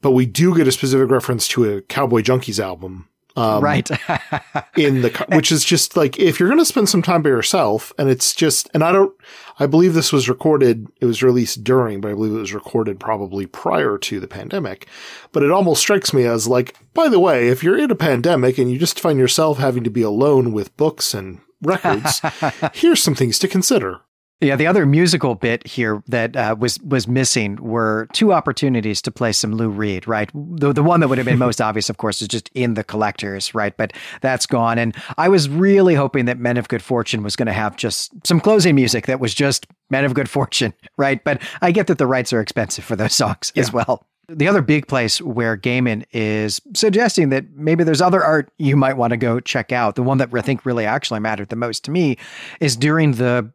But 0.02 0.12
we 0.12 0.26
do 0.26 0.56
get 0.56 0.68
a 0.68 0.72
specific 0.72 1.10
reference 1.10 1.48
to 1.50 1.66
a 1.66 1.82
Cowboy 1.82 2.22
Junkies 2.22 2.60
album 2.64 3.09
um, 3.36 3.64
right. 3.64 3.90
in 4.78 5.02
the, 5.02 5.10
car, 5.10 5.28
which 5.32 5.52
is 5.52 5.64
just 5.64 5.96
like, 5.96 6.20
if 6.20 6.40
you're 6.40 6.50
going 6.50 6.60
to 6.60 6.66
spend 6.66 6.90
some 6.90 7.02
time 7.02 7.22
by 7.22 7.30
yourself 7.30 7.94
and 7.98 8.10
it's 8.10 8.34
just, 8.34 8.70
and 8.74 8.84
I 8.84 8.92
don't, 8.92 9.14
I 9.60 9.66
believe 9.66 9.94
this 9.94 10.12
was 10.12 10.30
recorded, 10.30 10.88
it 11.00 11.06
was 11.06 11.24
released 11.24 11.64
during, 11.64 12.02
but 12.02 12.12
I 12.12 12.14
believe 12.14 12.34
it 12.34 12.40
was 12.40 12.54
recorded 12.54 13.00
probably 13.00 13.46
prior 13.46 13.98
to 13.98 14.20
the 14.20 14.28
pandemic. 14.28 14.88
But 15.32 15.44
it 15.44 15.52
almost 15.52 15.82
strikes 15.82 16.14
me 16.14 16.26
as 16.26 16.48
like, 16.48 16.76
by 16.94 17.10
the 17.10 17.20
way, 17.20 17.48
if 17.48 17.64
you're 17.64 17.78
in 17.78 17.92
a 17.92 17.96
pandemic 17.96 18.58
and 18.58 18.72
you 18.72 18.78
just 18.78 19.00
find 19.00 19.20
yourself 19.20 19.58
having 19.58 19.84
to 19.84 19.90
be 19.90 20.02
alone 20.02 20.52
with 20.52 20.76
books 20.78 21.14
and 21.14 21.40
records, 21.62 22.22
here's 22.74 23.04
some 23.04 23.16
things 23.16 23.40
to 23.40 23.48
consider. 23.48 24.02
Yeah, 24.42 24.56
the 24.56 24.68
other 24.68 24.86
musical 24.86 25.36
bit 25.36 25.68
here 25.68 26.02
that 26.08 26.34
uh, 26.36 26.56
was 26.58 26.80
was 26.82 27.10
missing 27.10 27.58
were 27.58 28.08
two 28.14 28.32
opportunities 28.32 29.02
to 29.02 29.12
play 29.12 29.34
some 29.34 29.54
Lou 29.54 29.68
Reed, 29.68 30.08
right? 30.08 30.30
The 30.34 30.72
the 30.72 30.82
one 30.84 31.02
that 31.02 31.10
would 31.10 31.18
have 31.18 31.26
been 31.26 31.38
most 31.38 31.60
obvious, 31.60 31.90
of 31.90 31.98
course, 31.98 32.22
is 32.22 32.30
just 32.30 32.50
in 32.54 32.76
the 32.76 32.84
collectors, 32.86 33.54
right? 33.54 33.76
But 33.76 33.92
that's 34.22 34.46
gone. 34.46 34.78
And 34.78 34.96
I 35.18 35.28
was 35.28 35.50
really 35.50 35.94
hoping 35.94 36.24
that 36.26 36.40
Men 36.40 36.56
of 36.56 36.70
Good 36.70 36.82
Fortune 36.82 37.22
was 37.22 37.36
going 37.36 37.48
to 37.48 37.54
have 37.54 37.76
just 37.76 38.12
some 38.26 38.40
closing 38.40 38.76
music 38.76 39.08
that 39.08 39.20
was 39.20 39.34
just 39.34 39.68
Men 39.90 40.06
of 40.06 40.14
Good 40.14 40.30
Fortune, 40.30 40.74
right? 40.98 41.22
But 41.22 41.42
I 41.62 41.72
get 41.72 41.88
that 41.88 41.98
the 41.98 42.08
rights 42.08 42.32
are 42.32 42.40
expensive 42.40 42.86
for 42.86 42.96
those 42.96 43.14
songs 43.14 43.52
yeah. 43.56 43.62
as 43.62 43.74
well. 43.74 44.06
The 44.30 44.48
other 44.48 44.62
big 44.62 44.88
place 44.88 45.22
where 45.22 45.58
Gaiman 45.58 46.06
is 46.14 46.62
suggesting 46.76 47.30
that 47.30 47.46
maybe 47.56 47.84
there's 47.84 48.00
other 48.00 48.24
art 48.24 48.54
you 48.58 48.78
might 48.78 48.96
want 48.96 49.12
to 49.12 49.18
go 49.18 49.40
check 49.40 49.72
out, 49.72 49.96
the 49.96 50.04
one 50.04 50.20
that 50.20 50.30
I 50.32 50.42
think 50.42 50.66
really 50.66 50.86
actually 50.86 51.20
mattered 51.20 51.50
the 51.50 51.56
most 51.56 51.84
to 51.86 51.92
me 51.92 52.16
is 52.60 52.78
during 52.78 53.14
the 53.14 53.52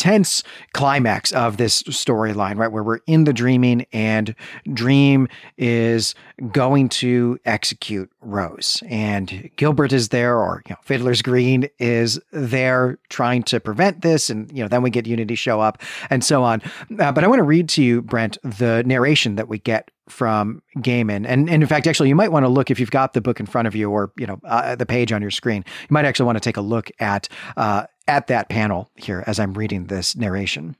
tense 0.00 0.42
climax 0.72 1.30
of 1.32 1.58
this 1.58 1.82
storyline, 1.82 2.56
right? 2.56 2.72
Where 2.72 2.82
we're 2.82 3.00
in 3.06 3.24
the 3.24 3.34
dreaming 3.34 3.84
and 3.92 4.34
Dream 4.72 5.28
is 5.58 6.14
going 6.52 6.88
to 6.88 7.38
execute 7.44 8.10
Rose. 8.22 8.82
And 8.88 9.50
Gilbert 9.56 9.92
is 9.92 10.08
there, 10.08 10.38
or 10.38 10.62
you 10.66 10.72
know, 10.72 10.80
Fiddler's 10.82 11.20
Green 11.20 11.68
is 11.78 12.18
there 12.32 12.98
trying 13.10 13.42
to 13.44 13.60
prevent 13.60 14.00
this. 14.00 14.30
And 14.30 14.50
you 14.56 14.62
know, 14.64 14.68
then 14.68 14.80
we 14.80 14.88
get 14.88 15.06
Unity 15.06 15.34
show 15.34 15.60
up 15.60 15.82
and 16.08 16.24
so 16.24 16.42
on. 16.42 16.62
Uh, 16.98 17.12
but 17.12 17.22
I 17.22 17.26
want 17.26 17.40
to 17.40 17.44
read 17.44 17.68
to 17.70 17.82
you, 17.82 18.00
Brent, 18.00 18.38
the 18.42 18.82
narration 18.86 19.34
that 19.34 19.48
we 19.48 19.58
get 19.58 19.90
from 20.08 20.62
Gaiman. 20.78 21.26
And, 21.26 21.48
and 21.48 21.62
in 21.62 21.66
fact, 21.66 21.86
actually, 21.86 22.08
you 22.08 22.16
might 22.16 22.32
want 22.32 22.44
to 22.44 22.48
look 22.48 22.70
if 22.70 22.80
you've 22.80 22.90
got 22.90 23.12
the 23.12 23.20
book 23.20 23.38
in 23.38 23.46
front 23.46 23.68
of 23.68 23.76
you 23.76 23.90
or 23.90 24.12
you 24.16 24.26
know 24.26 24.40
uh, 24.44 24.74
the 24.76 24.86
page 24.86 25.12
on 25.12 25.20
your 25.20 25.30
screen. 25.30 25.62
You 25.66 25.88
might 25.90 26.06
actually 26.06 26.26
want 26.26 26.36
to 26.36 26.40
take 26.40 26.56
a 26.56 26.62
look 26.62 26.90
at 27.00 27.28
uh, 27.58 27.84
at 28.10 28.26
that 28.26 28.48
panel 28.48 28.90
here 28.96 29.22
as 29.28 29.38
I'm 29.38 29.54
reading 29.54 29.86
this 29.86 30.16
narration. 30.16 30.76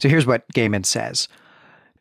So 0.00 0.08
here's 0.08 0.26
what 0.26 0.48
Gaiman 0.52 0.84
says 0.84 1.28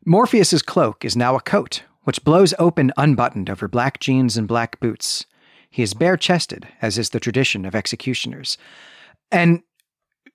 Morpheus's 0.06 0.64
cloak 0.64 1.06
is 1.06 1.16
now 1.16 1.36
a 1.36 1.42
coat, 1.42 1.84
which 2.04 2.24
blows 2.24 2.56
open 2.58 2.92
unbuttoned 2.98 3.50
over 3.50 3.68
black 3.68 4.00
jeans 4.00 4.38
and 4.38 4.48
black 4.48 4.80
boots. 4.80 5.26
He 5.70 5.84
is 5.84 5.94
bare 5.94 6.18
chested, 6.18 6.68
as 6.82 6.98
is 6.98 7.12
the 7.12 7.20
tradition 7.20 7.64
of 7.64 7.76
executioners. 7.76 8.58
And 9.32 9.62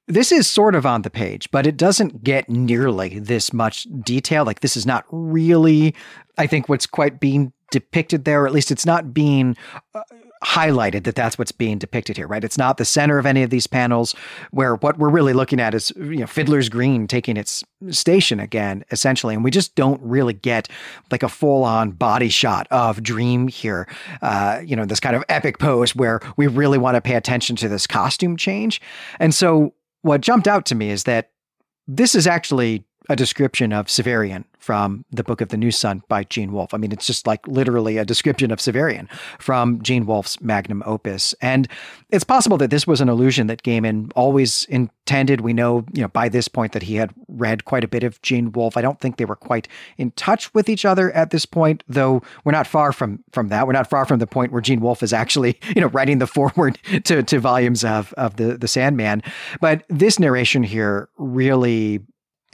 this 0.07 0.31
is 0.31 0.47
sort 0.47 0.77
of 0.77 0.87
on 0.87 1.03
the 1.03 1.11
page, 1.11 1.51
but 1.51 1.67
it 1.67 1.77
doesn't 1.77 2.23
get 2.23 2.49
nearly 2.49 3.19
this 3.19 3.53
much 3.53 3.87
detail. 4.01 4.45
Like, 4.45 4.61
this 4.61 4.77
is 4.77 4.87
not 4.87 5.05
really, 5.11 5.95
I 6.39 6.47
think, 6.47 6.69
what's 6.69 6.87
quite 6.87 7.19
being 7.19 7.53
depicted 7.73 8.25
there, 8.25 8.45
or 8.45 8.47
at 8.47 8.53
least 8.53 8.71
it's 8.71 8.87
not 8.87 9.13
being 9.13 9.57
uh, 9.95 10.03
highlighted 10.45 11.05
that 11.05 11.15
that's 11.15 11.39
what's 11.39 11.53
being 11.53 11.79
depicted 11.79 12.17
here, 12.17 12.27
right? 12.27 12.45
It's 12.45 12.59
not 12.59 12.77
the 12.77 12.85
center 12.85 13.19
of 13.19 13.27
any 13.27 13.43
of 13.43 13.51
these 13.51 13.67
panels 13.67 14.15
where 14.51 14.77
what 14.77 14.99
we're 14.99 15.09
really 15.09 15.33
looking 15.33 15.61
at 15.61 15.75
is, 15.75 15.93
you 15.97 16.17
know, 16.17 16.27
Fiddler's 16.27 16.69
Green 16.69 17.07
taking 17.07 17.37
its 17.37 17.65
station 17.91 18.39
again, 18.39 18.85
essentially. 18.91 19.35
And 19.35 19.43
we 19.43 19.51
just 19.51 19.75
don't 19.75 20.01
really 20.03 20.35
get 20.35 20.69
like 21.11 21.23
a 21.23 21.29
full 21.29 21.65
on 21.65 21.93
body 21.93 22.29
shot 22.29 22.67
of 22.71 23.03
Dream 23.03 23.49
here, 23.49 23.89
uh, 24.23 24.61
you 24.65 24.77
know, 24.77 24.85
this 24.85 25.01
kind 25.01 25.17
of 25.17 25.25
epic 25.29 25.59
pose 25.59 25.97
where 25.97 26.21
we 26.37 26.47
really 26.47 26.79
want 26.79 26.97
to 26.97 27.01
pay 27.01 27.15
attention 27.15 27.57
to 27.57 27.69
this 27.69 27.87
costume 27.87 28.37
change. 28.37 28.81
And 29.19 29.35
so 29.35 29.75
what 30.03 30.21
jumped 30.21 30.49
out 30.49 30.67
to 30.67 30.75
me 30.75 30.91
is 30.91 31.05
that 31.05 31.31
this 31.89 32.15
is 32.15 32.27
actually 32.27 32.85
a 33.09 33.17
description 33.17 33.73
of 33.73 33.87
Severian 33.87 34.45
from 34.67 35.05
the 35.13 35.23
Book 35.23 35.41
of 35.41 35.51
the 35.51 35.57
New 35.57 35.71
Sun 35.71 36.03
by 36.09 36.25
Gene 36.25 36.51
Wolfe. 36.51 36.75
I 36.75 36.77
mean, 36.77 36.91
it's 36.91 37.07
just 37.07 37.25
like 37.25 37.47
literally 37.47 37.99
a 37.99 38.05
description 38.05 38.51
of 38.51 38.59
Severian 38.59 39.09
from 39.39 39.81
Gene 39.81 40.07
Wolfe's 40.07 40.41
magnum 40.41 40.83
opus. 40.85 41.35
And 41.41 41.69
it's 42.11 42.25
possible 42.25 42.57
that 42.59 42.71
this 42.71 42.85
was 42.85 43.01
an 43.01 43.09
illusion 43.09 43.47
that 43.47 43.63
Gaiman 43.63 44.11
always 44.17 44.65
intended. 44.65 45.43
We 45.43 45.53
know, 45.53 45.85
you 45.93 46.03
know, 46.03 46.09
by 46.09 46.29
this 46.29 46.49
point 46.49 46.73
that 46.73 46.83
he 46.83 46.97
had 46.97 47.15
read 47.29 47.65
quite 47.65 47.85
a 47.85 47.89
bit 47.89 48.03
of 48.03 48.21
Gene 48.23 48.51
Wolfe. 48.51 48.77
I 48.77 48.83
don't 48.83 48.99
think 48.99 49.19
they 49.19 49.25
were 49.25 49.37
quite 49.37 49.69
in 49.99 50.11
touch 50.13 50.53
with 50.53 50.69
each 50.69 50.85
other 50.85 51.13
at 51.13 51.31
this 51.31 51.47
point, 51.47 51.85
though 51.87 52.23
we're 52.43 52.51
not 52.51 52.67
far 52.67 52.91
from 52.91 53.23
from 53.31 53.49
that. 53.49 53.69
We're 53.69 53.73
not 53.73 53.89
far 53.89 54.05
from 54.05 54.19
the 54.19 54.27
point 54.27 54.51
where 54.51 54.61
Gene 54.61 54.81
Wolfe 54.81 55.05
is 55.05 55.13
actually, 55.13 55.61
you 55.77 55.81
know, 55.81 55.89
writing 55.89 56.19
the 56.19 56.27
foreword 56.27 56.81
to 57.05 57.23
to 57.23 57.39
volumes 57.39 57.85
of 57.85 58.13
of 58.15 58.35
the 58.35 58.59
the 58.59 58.69
Sandman. 58.69 59.23
But 59.61 59.85
this 59.89 60.19
narration 60.19 60.65
here 60.65 61.09
really 61.19 62.01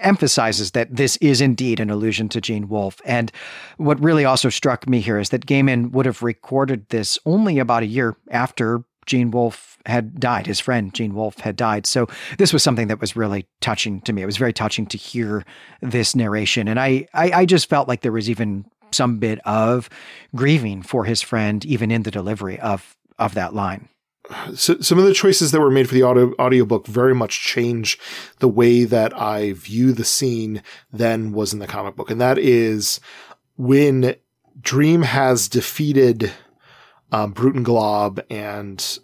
emphasizes 0.02 0.72
that 0.72 0.94
this 0.94 1.16
is 1.18 1.40
indeed 1.40 1.80
an 1.80 1.90
allusion 1.90 2.28
to 2.30 2.40
Gene 2.40 2.68
Wolfe. 2.68 3.00
And 3.04 3.32
what 3.76 4.02
really 4.02 4.24
also 4.24 4.48
struck 4.48 4.88
me 4.88 5.00
here 5.00 5.18
is 5.18 5.30
that 5.30 5.46
Gaiman 5.46 5.92
would 5.92 6.06
have 6.06 6.22
recorded 6.22 6.88
this 6.88 7.18
only 7.24 7.58
about 7.58 7.82
a 7.82 7.86
year 7.86 8.16
after 8.30 8.84
Gene 9.06 9.30
Wolfe 9.30 9.78
had 9.86 10.20
died. 10.20 10.46
His 10.46 10.60
friend 10.60 10.94
Gene 10.94 11.14
Wolfe 11.14 11.40
had 11.40 11.56
died. 11.56 11.86
So 11.86 12.06
this 12.38 12.52
was 12.52 12.62
something 12.62 12.86
that 12.88 13.00
was 13.00 13.16
really 13.16 13.46
touching 13.60 14.00
to 14.02 14.12
me. 14.12 14.22
It 14.22 14.26
was 14.26 14.36
very 14.36 14.52
touching 14.52 14.86
to 14.86 14.98
hear 14.98 15.44
this 15.80 16.14
narration. 16.14 16.68
And 16.68 16.78
I, 16.78 17.08
I, 17.12 17.30
I 17.32 17.46
just 17.46 17.68
felt 17.68 17.88
like 17.88 18.02
there 18.02 18.12
was 18.12 18.30
even 18.30 18.64
some 18.92 19.18
bit 19.18 19.40
of 19.44 19.88
grieving 20.36 20.82
for 20.82 21.04
his 21.04 21.20
friend, 21.22 21.64
even 21.64 21.90
in 21.90 22.02
the 22.02 22.10
delivery 22.10 22.60
of 22.60 22.96
of 23.18 23.34
that 23.34 23.54
line 23.54 23.88
so, 24.54 24.80
some 24.80 24.98
of 24.98 25.04
the 25.04 25.14
choices 25.14 25.50
that 25.50 25.60
were 25.60 25.70
made 25.70 25.88
for 25.88 25.94
the 25.94 26.02
audio 26.02 26.32
audiobook 26.38 26.86
very 26.86 27.14
much 27.14 27.42
change 27.42 27.98
the 28.38 28.48
way 28.48 28.84
that 28.84 29.16
I 29.18 29.52
view 29.52 29.92
the 29.92 30.04
scene 30.04 30.62
than 30.92 31.32
was 31.32 31.52
in 31.52 31.58
the 31.58 31.66
comic 31.66 31.96
book. 31.96 32.10
And 32.10 32.20
that 32.20 32.38
is 32.38 33.00
when 33.56 34.14
Dream 34.60 35.02
has 35.02 35.48
defeated 35.48 36.32
um, 37.10 37.32
Brute 37.32 37.56
and 37.56 37.64
Glob 37.64 38.20
and 38.30 38.98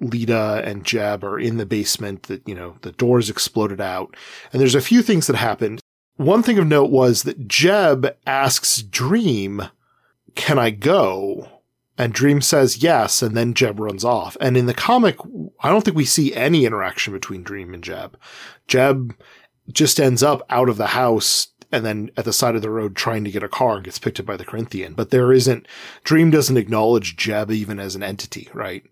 Leda 0.00 0.62
and 0.64 0.84
Jeb 0.84 1.24
are 1.24 1.38
in 1.38 1.56
the 1.56 1.66
basement 1.66 2.24
that, 2.24 2.46
you 2.46 2.54
know, 2.54 2.76
the 2.82 2.92
doors 2.92 3.30
exploded 3.30 3.80
out. 3.80 4.16
And 4.52 4.60
there's 4.60 4.74
a 4.74 4.80
few 4.80 5.02
things 5.02 5.26
that 5.26 5.36
happened. 5.36 5.80
One 6.16 6.42
thing 6.42 6.58
of 6.58 6.66
note 6.66 6.90
was 6.90 7.22
that 7.22 7.48
Jeb 7.48 8.14
asks 8.26 8.82
Dream, 8.82 9.62
can 10.34 10.58
I 10.58 10.70
go? 10.70 11.48
And 11.96 12.12
Dream 12.12 12.40
says 12.40 12.82
yes, 12.82 13.22
and 13.22 13.36
then 13.36 13.54
Jeb 13.54 13.78
runs 13.78 14.04
off. 14.04 14.36
And 14.40 14.56
in 14.56 14.66
the 14.66 14.74
comic, 14.74 15.16
I 15.60 15.68
don't 15.68 15.84
think 15.84 15.96
we 15.96 16.04
see 16.04 16.34
any 16.34 16.64
interaction 16.64 17.12
between 17.12 17.42
Dream 17.44 17.72
and 17.72 17.84
Jeb. 17.84 18.18
Jeb 18.66 19.14
just 19.72 20.00
ends 20.00 20.22
up 20.22 20.42
out 20.50 20.68
of 20.68 20.76
the 20.76 20.88
house 20.88 21.48
and 21.72 21.84
then 21.84 22.10
at 22.16 22.24
the 22.24 22.32
side 22.32 22.54
of 22.54 22.62
the 22.62 22.70
road 22.70 22.94
trying 22.94 23.24
to 23.24 23.30
get 23.30 23.42
a 23.42 23.48
car 23.48 23.76
and 23.76 23.84
gets 23.84 23.98
picked 23.98 24.20
up 24.20 24.26
by 24.26 24.36
the 24.36 24.44
Corinthian. 24.44 24.94
But 24.94 25.10
there 25.10 25.32
isn't, 25.32 25.66
Dream 26.04 26.30
doesn't 26.30 26.56
acknowledge 26.56 27.16
Jeb 27.16 27.50
even 27.50 27.80
as 27.80 27.94
an 27.94 28.02
entity, 28.02 28.48
right? 28.52 28.84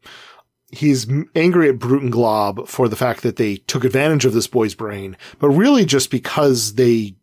he's 0.73 1.07
angry 1.35 1.69
at 1.69 1.79
Brute 1.79 2.03
and 2.03 2.11
Glob 2.11 2.67
for 2.67 2.89
the 2.89 2.97
fact 2.97 3.23
that 3.23 3.37
they 3.37 3.57
took 3.57 3.85
advantage 3.85 4.25
of 4.25 4.33
this 4.33 4.47
boy's 4.47 4.75
brain, 4.75 5.17
but 5.39 5.51
really 5.51 5.85
just 5.85 6.11
because 6.11 6.75
they 6.75 7.15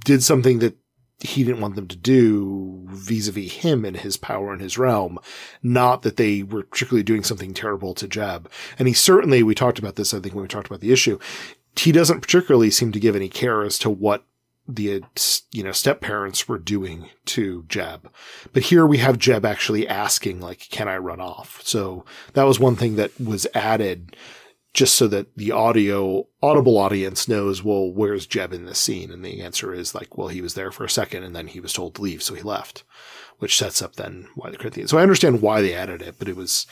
did 0.00 0.22
something 0.22 0.58
that 0.58 0.76
he 1.20 1.44
didn't 1.44 1.60
want 1.60 1.76
them 1.76 1.88
to 1.88 1.96
do 1.96 2.84
vis-a-vis 2.88 3.52
him 3.52 3.84
and 3.84 3.96
his 3.96 4.16
power 4.16 4.52
and 4.52 4.60
his 4.60 4.76
realm. 4.76 5.18
Not 5.62 6.02
that 6.02 6.16
they 6.16 6.42
were 6.42 6.62
particularly 6.62 7.02
doing 7.02 7.24
something 7.24 7.54
terrible 7.54 7.94
to 7.94 8.06
Jeb. 8.06 8.50
And 8.78 8.86
he 8.86 8.94
certainly, 8.94 9.42
we 9.42 9.54
talked 9.54 9.78
about 9.78 9.96
this, 9.96 10.12
I 10.12 10.20
think, 10.20 10.34
when 10.34 10.42
we 10.42 10.48
talked 10.48 10.66
about 10.66 10.80
the 10.80 10.92
issue. 10.92 11.18
He 11.74 11.90
doesn't 11.90 12.20
particularly 12.20 12.70
seem 12.70 12.92
to 12.92 13.00
give 13.00 13.16
any 13.16 13.28
care 13.28 13.62
as 13.62 13.78
to 13.80 13.90
what 13.90 14.24
the, 14.68 15.02
you 15.52 15.62
know, 15.62 15.72
step 15.72 16.00
parents 16.00 16.48
were 16.48 16.58
doing 16.58 17.08
to 17.26 17.64
Jeb. 17.68 18.10
But 18.52 18.64
here 18.64 18.84
we 18.84 18.98
have 18.98 19.18
Jeb 19.18 19.44
actually 19.44 19.86
asking, 19.86 20.40
like, 20.40 20.68
can 20.70 20.88
I 20.88 20.96
run 20.96 21.20
off? 21.20 21.60
So 21.64 22.04
that 22.32 22.44
was 22.44 22.58
one 22.58 22.76
thing 22.76 22.96
that 22.96 23.18
was 23.20 23.46
added 23.54 24.16
just 24.76 24.94
so 24.94 25.08
that 25.08 25.34
the 25.36 25.50
audio 25.50 26.26
audible 26.42 26.76
audience 26.76 27.26
knows, 27.26 27.64
well, 27.64 27.90
where's 27.90 28.26
Jeb 28.26 28.52
in 28.52 28.66
this 28.66 28.78
scene? 28.78 29.10
And 29.10 29.24
the 29.24 29.40
answer 29.40 29.72
is 29.72 29.94
like, 29.94 30.18
well, 30.18 30.28
he 30.28 30.42
was 30.42 30.52
there 30.52 30.70
for 30.70 30.84
a 30.84 30.90
second 30.90 31.22
and 31.22 31.34
then 31.34 31.46
he 31.46 31.60
was 31.60 31.72
told 31.72 31.94
to 31.94 32.02
leave, 32.02 32.22
so 32.22 32.34
he 32.34 32.42
left, 32.42 32.84
which 33.38 33.56
sets 33.56 33.80
up 33.80 33.96
then 33.96 34.28
why 34.34 34.50
the 34.50 34.58
Corinthians. 34.58 34.90
So 34.90 34.98
I 34.98 35.02
understand 35.02 35.40
why 35.40 35.62
they 35.62 35.72
added 35.72 36.02
it, 36.02 36.16
but 36.18 36.28
it 36.28 36.36
was 36.36 36.66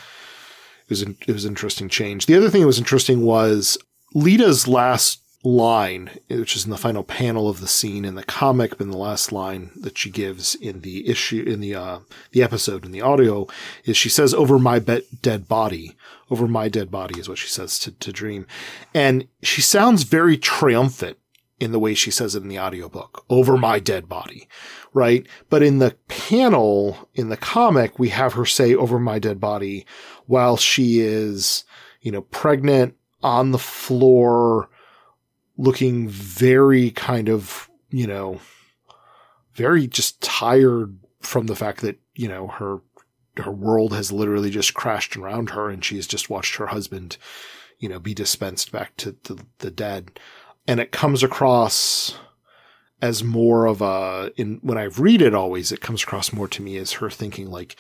it 0.87 0.91
was 0.91 1.03
it 1.03 1.33
was 1.33 1.47
interesting 1.47 1.89
change. 1.89 2.27
The 2.27 2.37
other 2.37 2.51
thing 2.51 2.61
that 2.61 2.67
was 2.67 2.79
interesting 2.79 3.23
was 3.23 3.79
Lyta's 4.13 4.69
last 4.69 5.23
line, 5.43 6.11
which 6.29 6.57
is 6.57 6.65
in 6.65 6.71
the 6.71 6.77
final 6.77 7.05
panel 7.05 7.49
of 7.49 7.61
the 7.61 7.69
scene 7.69 8.05
in 8.05 8.17
the 8.17 8.25
comic, 8.25 8.77
but 8.77 8.91
the 8.91 8.97
last 8.97 9.33
line 9.33 9.71
that 9.77 9.97
she 9.97 10.11
gives 10.11 10.55
in 10.55 10.81
the 10.81 11.09
issue, 11.09 11.43
in 11.47 11.61
the, 11.61 11.75
uh, 11.75 11.99
the 12.33 12.43
episode 12.43 12.85
in 12.85 12.93
the 12.93 13.03
audio 13.03 13.47
is 13.85 13.97
she 13.97 14.09
says, 14.09 14.33
over 14.33 14.59
my 14.59 14.79
be- 14.79 15.07
dead 15.23 15.47
body, 15.47 15.97
over 16.35 16.49
my 16.49 16.69
dead 16.69 16.91
body 16.91 17.21
is 17.21 17.29
what 17.29 17.39
she 17.39 17.47
says 17.47 17.79
to, 17.79 17.93
to 17.93 18.11
Dream. 18.11 18.45
And 18.93 19.29
she 19.41 19.63
sounds 19.63 20.03
very 20.03 20.37
triumphant 20.37 21.17
in 21.61 21.71
the 21.71 21.79
way 21.79 21.95
she 21.95 22.11
says 22.11 22.35
it 22.35 22.43
in 22.43 22.49
the 22.49 22.59
audiobook, 22.59 23.25
over 23.31 23.57
my 23.57 23.79
dead 23.79 24.09
body, 24.09 24.49
right? 24.93 25.25
But 25.49 25.63
in 25.63 25.79
the 25.79 25.97
panel 26.09 27.09
in 27.15 27.29
the 27.29 27.37
comic, 27.37 28.01
we 28.01 28.09
have 28.09 28.33
her 28.33 28.45
say 28.45 28.75
over 28.75 28.99
my 28.99 29.21
dead 29.21 29.39
body 29.39 29.87
while 30.27 30.57
she 30.57 30.99
is, 30.99 31.63
you 32.01 32.11
know, 32.11 32.23
pregnant 32.23 32.97
on 33.23 33.53
the 33.53 33.59
floor, 33.59 34.69
looking 35.57 36.09
very 36.09 36.91
kind 36.91 37.29
of, 37.29 37.71
you 37.91 38.09
know, 38.09 38.41
very 39.53 39.87
just 39.87 40.21
tired 40.21 40.99
from 41.21 41.47
the 41.47 41.55
fact 41.55 41.83
that, 41.83 42.01
you 42.17 42.27
know, 42.27 42.49
her, 42.49 42.81
her 43.39 43.53
world 43.53 43.93
has 43.93 44.13
literally 44.13 44.51
just 44.51 44.75
crashed 44.75 45.17
around 45.17 45.51
her 45.51 45.69
and 45.69 45.85
she's 45.85 46.07
just 46.07 46.31
watched 46.31 46.57
her 46.57 46.67
husband, 46.67 47.17
you 47.79 47.89
know, 47.89 47.99
be 47.99 48.15
dispensed 48.15 48.73
back 48.73 48.97
to 48.97 49.17
the, 49.25 49.45
the 49.59 49.71
dead. 49.71 50.19
And 50.67 50.81
it 50.81 50.93
comes 50.93 51.23
across 51.23 52.19
as 53.03 53.23
more 53.23 53.67
of 53.67 53.83
a, 53.83 54.33
in, 54.37 54.61
when 54.63 54.79
I 54.79 54.85
read 54.85 55.21
it 55.21 55.35
always, 55.35 55.73
it 55.73 55.81
comes 55.81 56.03
across 56.03 56.33
more 56.33 56.49
to 56.49 56.63
me 56.63 56.77
as 56.77 56.93
her 56.93 57.11
thinking 57.11 57.51
like 57.51 57.77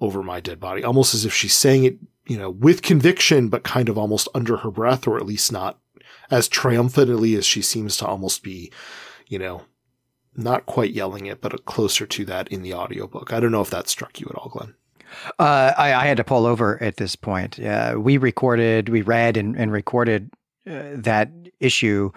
over 0.00 0.22
my 0.22 0.40
dead 0.40 0.58
body, 0.58 0.82
almost 0.82 1.14
as 1.14 1.24
if 1.24 1.32
she's 1.32 1.54
saying 1.54 1.84
it, 1.84 1.98
you 2.26 2.36
know, 2.36 2.50
with 2.50 2.82
conviction, 2.82 3.48
but 3.48 3.62
kind 3.62 3.88
of 3.88 3.96
almost 3.98 4.28
under 4.34 4.58
her 4.58 4.70
breath, 4.70 5.06
or 5.06 5.16
at 5.16 5.26
least 5.26 5.52
not 5.52 5.78
as 6.30 6.48
triumphantly 6.48 7.36
as 7.36 7.44
she 7.44 7.62
seems 7.62 7.96
to 7.98 8.06
almost 8.06 8.42
be, 8.42 8.72
you 9.28 9.38
know, 9.38 9.62
not 10.36 10.66
quite 10.66 10.92
yelling 10.92 11.26
it, 11.26 11.40
but 11.40 11.64
closer 11.64 12.06
to 12.06 12.24
that 12.24 12.48
in 12.48 12.62
the 12.62 12.74
audiobook. 12.74 13.32
I 13.32 13.40
don't 13.40 13.52
know 13.52 13.60
if 13.60 13.70
that 13.70 13.88
struck 13.88 14.20
you 14.20 14.26
at 14.28 14.36
all, 14.36 14.48
Glenn. 14.48 14.74
Uh, 15.38 15.72
I, 15.76 15.94
I, 15.94 16.06
had 16.06 16.16
to 16.18 16.24
pull 16.24 16.46
over 16.46 16.82
at 16.82 16.96
this 16.96 17.16
point. 17.16 17.60
Uh, 17.60 17.96
we 17.98 18.16
recorded, 18.16 18.88
we 18.88 19.02
read 19.02 19.36
and, 19.36 19.56
and 19.56 19.72
recorded 19.72 20.30
uh, 20.68 20.82
that 20.94 21.30
issue 21.60 22.10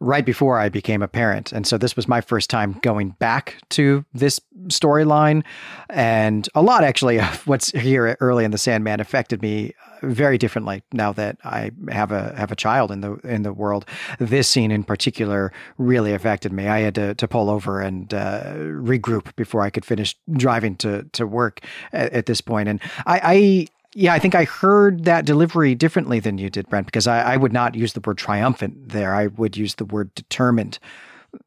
right 0.00 0.24
before 0.24 0.58
I 0.58 0.70
became 0.70 1.02
a 1.02 1.08
parent. 1.08 1.52
And 1.52 1.66
so 1.66 1.76
this 1.76 1.94
was 1.94 2.08
my 2.08 2.22
first 2.22 2.48
time 2.48 2.78
going 2.80 3.10
back 3.18 3.56
to 3.70 4.04
this 4.14 4.40
storyline. 4.68 5.44
And 5.90 6.48
a 6.54 6.62
lot 6.62 6.82
actually 6.84 7.20
of 7.20 7.26
what's 7.46 7.70
here 7.72 8.16
early 8.20 8.44
in 8.44 8.50
the 8.50 8.58
Sandman 8.58 9.00
affected 9.00 9.42
me 9.42 9.74
very 10.02 10.38
differently 10.38 10.82
now 10.92 11.12
that 11.12 11.36
I 11.44 11.72
have 11.90 12.10
a 12.10 12.34
have 12.34 12.50
a 12.50 12.56
child 12.56 12.90
in 12.90 13.02
the 13.02 13.14
in 13.16 13.42
the 13.42 13.52
world. 13.52 13.84
This 14.18 14.48
scene 14.48 14.70
in 14.70 14.82
particular 14.82 15.52
really 15.76 16.14
affected 16.14 16.52
me. 16.52 16.68
I 16.68 16.80
had 16.80 16.94
to 16.94 17.14
to 17.14 17.28
pull 17.28 17.50
over 17.50 17.80
and 17.80 18.12
uh, 18.14 18.54
regroup 18.54 19.36
before 19.36 19.60
I 19.60 19.68
could 19.68 19.84
finish 19.84 20.16
driving 20.32 20.76
to 20.76 21.04
to 21.12 21.26
work 21.26 21.60
at, 21.92 22.12
at 22.12 22.26
this 22.26 22.40
point. 22.40 22.70
And 22.70 22.80
I, 23.06 23.20
I 23.22 23.66
yeah, 23.94 24.12
I 24.12 24.18
think 24.18 24.34
I 24.34 24.44
heard 24.44 25.04
that 25.04 25.24
delivery 25.24 25.74
differently 25.74 26.20
than 26.20 26.38
you 26.38 26.48
did, 26.48 26.68
Brent, 26.68 26.86
because 26.86 27.06
I, 27.06 27.34
I, 27.34 27.36
would 27.36 27.52
not 27.52 27.74
use 27.74 27.92
the 27.92 28.00
word 28.00 28.18
triumphant 28.18 28.90
there. 28.90 29.14
I 29.14 29.26
would 29.26 29.56
use 29.56 29.74
the 29.74 29.84
word 29.84 30.14
determined 30.14 30.78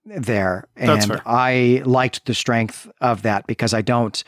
there. 0.05 0.67
And 0.75 1.21
I 1.25 1.81
liked 1.85 2.25
the 2.25 2.33
strength 2.33 2.89
of 2.99 3.21
that 3.21 3.47
because 3.47 3.73
I 3.73 3.81
don't, 3.81 4.21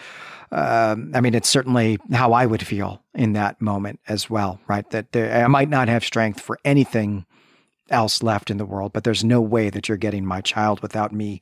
um, 0.52 1.12
I 1.14 1.20
mean, 1.20 1.34
it's 1.34 1.50
certainly 1.50 1.98
how 2.14 2.32
I 2.32 2.46
would 2.46 2.66
feel 2.66 3.02
in 3.14 3.34
that 3.34 3.62
moment 3.62 4.00
as 4.08 4.30
well, 4.30 4.60
right? 4.68 4.90
That 4.92 5.12
there, 5.12 5.44
I 5.44 5.48
might 5.48 5.70
not 5.70 5.90
have 5.90 6.04
strength 6.04 6.40
for 6.40 6.58
anything 6.64 7.26
else 7.90 8.24
left 8.24 8.50
in 8.50 8.58
the 8.58 8.66
world, 8.66 8.94
but 8.94 9.04
there's 9.04 9.24
no 9.24 9.42
way 9.42 9.70
that 9.70 9.90
you're 9.90 9.98
getting 9.98 10.26
my 10.26 10.42
child 10.42 10.82
without 10.82 11.12
me 11.12 11.42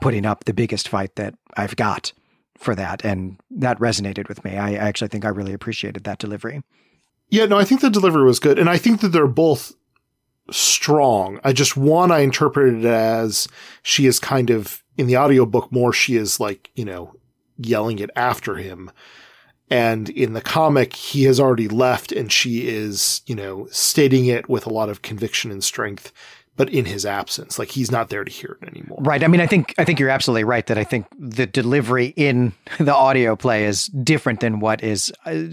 putting 0.00 0.26
up 0.26 0.44
the 0.44 0.54
biggest 0.54 0.88
fight 0.88 1.16
that 1.16 1.34
I've 1.56 1.76
got 1.76 2.12
for 2.58 2.74
that. 2.74 3.04
And 3.04 3.38
that 3.50 3.78
resonated 3.78 4.28
with 4.28 4.44
me. 4.44 4.56
I 4.56 4.74
actually 4.74 5.08
think 5.08 5.24
I 5.24 5.28
really 5.28 5.52
appreciated 5.52 6.04
that 6.04 6.18
delivery. 6.18 6.62
Yeah, 7.28 7.46
no, 7.46 7.58
I 7.58 7.64
think 7.64 7.80
the 7.80 7.90
delivery 7.90 8.24
was 8.24 8.38
good. 8.38 8.58
And 8.58 8.68
I 8.68 8.76
think 8.78 9.00
that 9.00 9.08
they're 9.08 9.26
both 9.26 9.72
strong. 10.50 11.40
I 11.42 11.52
just, 11.52 11.76
one, 11.76 12.10
I 12.10 12.20
interpreted 12.20 12.84
it 12.84 12.86
as 12.86 13.48
she 13.82 14.06
is 14.06 14.18
kind 14.18 14.50
of 14.50 14.82
in 14.96 15.06
the 15.06 15.16
audiobook 15.16 15.72
more, 15.72 15.92
she 15.92 16.16
is 16.16 16.38
like, 16.38 16.70
you 16.74 16.84
know, 16.84 17.14
yelling 17.58 17.98
it 17.98 18.10
after 18.14 18.56
him. 18.56 18.90
And 19.70 20.08
in 20.10 20.34
the 20.34 20.40
comic, 20.40 20.94
he 20.94 21.24
has 21.24 21.40
already 21.40 21.68
left 21.68 22.12
and 22.12 22.30
she 22.30 22.68
is, 22.68 23.22
you 23.26 23.34
know, 23.34 23.66
stating 23.70 24.26
it 24.26 24.48
with 24.48 24.66
a 24.66 24.72
lot 24.72 24.88
of 24.88 25.02
conviction 25.02 25.50
and 25.50 25.64
strength 25.64 26.12
but 26.56 26.68
in 26.70 26.84
his 26.84 27.04
absence 27.04 27.58
like 27.58 27.70
he's 27.70 27.90
not 27.90 28.10
there 28.10 28.24
to 28.24 28.30
hear 28.30 28.56
it 28.60 28.68
anymore. 28.68 28.98
Right. 29.00 29.22
I 29.22 29.28
mean 29.28 29.40
i 29.40 29.46
think 29.46 29.74
i 29.78 29.84
think 29.84 29.98
you're 29.98 30.10
absolutely 30.10 30.44
right 30.44 30.66
that 30.66 30.78
i 30.78 30.84
think 30.84 31.06
the 31.18 31.46
delivery 31.46 32.12
in 32.16 32.52
the 32.78 32.94
audio 32.94 33.36
play 33.36 33.64
is 33.64 33.86
different 33.86 34.40
than 34.40 34.60
what 34.60 34.82
is 34.82 35.12
uh, 35.26 35.44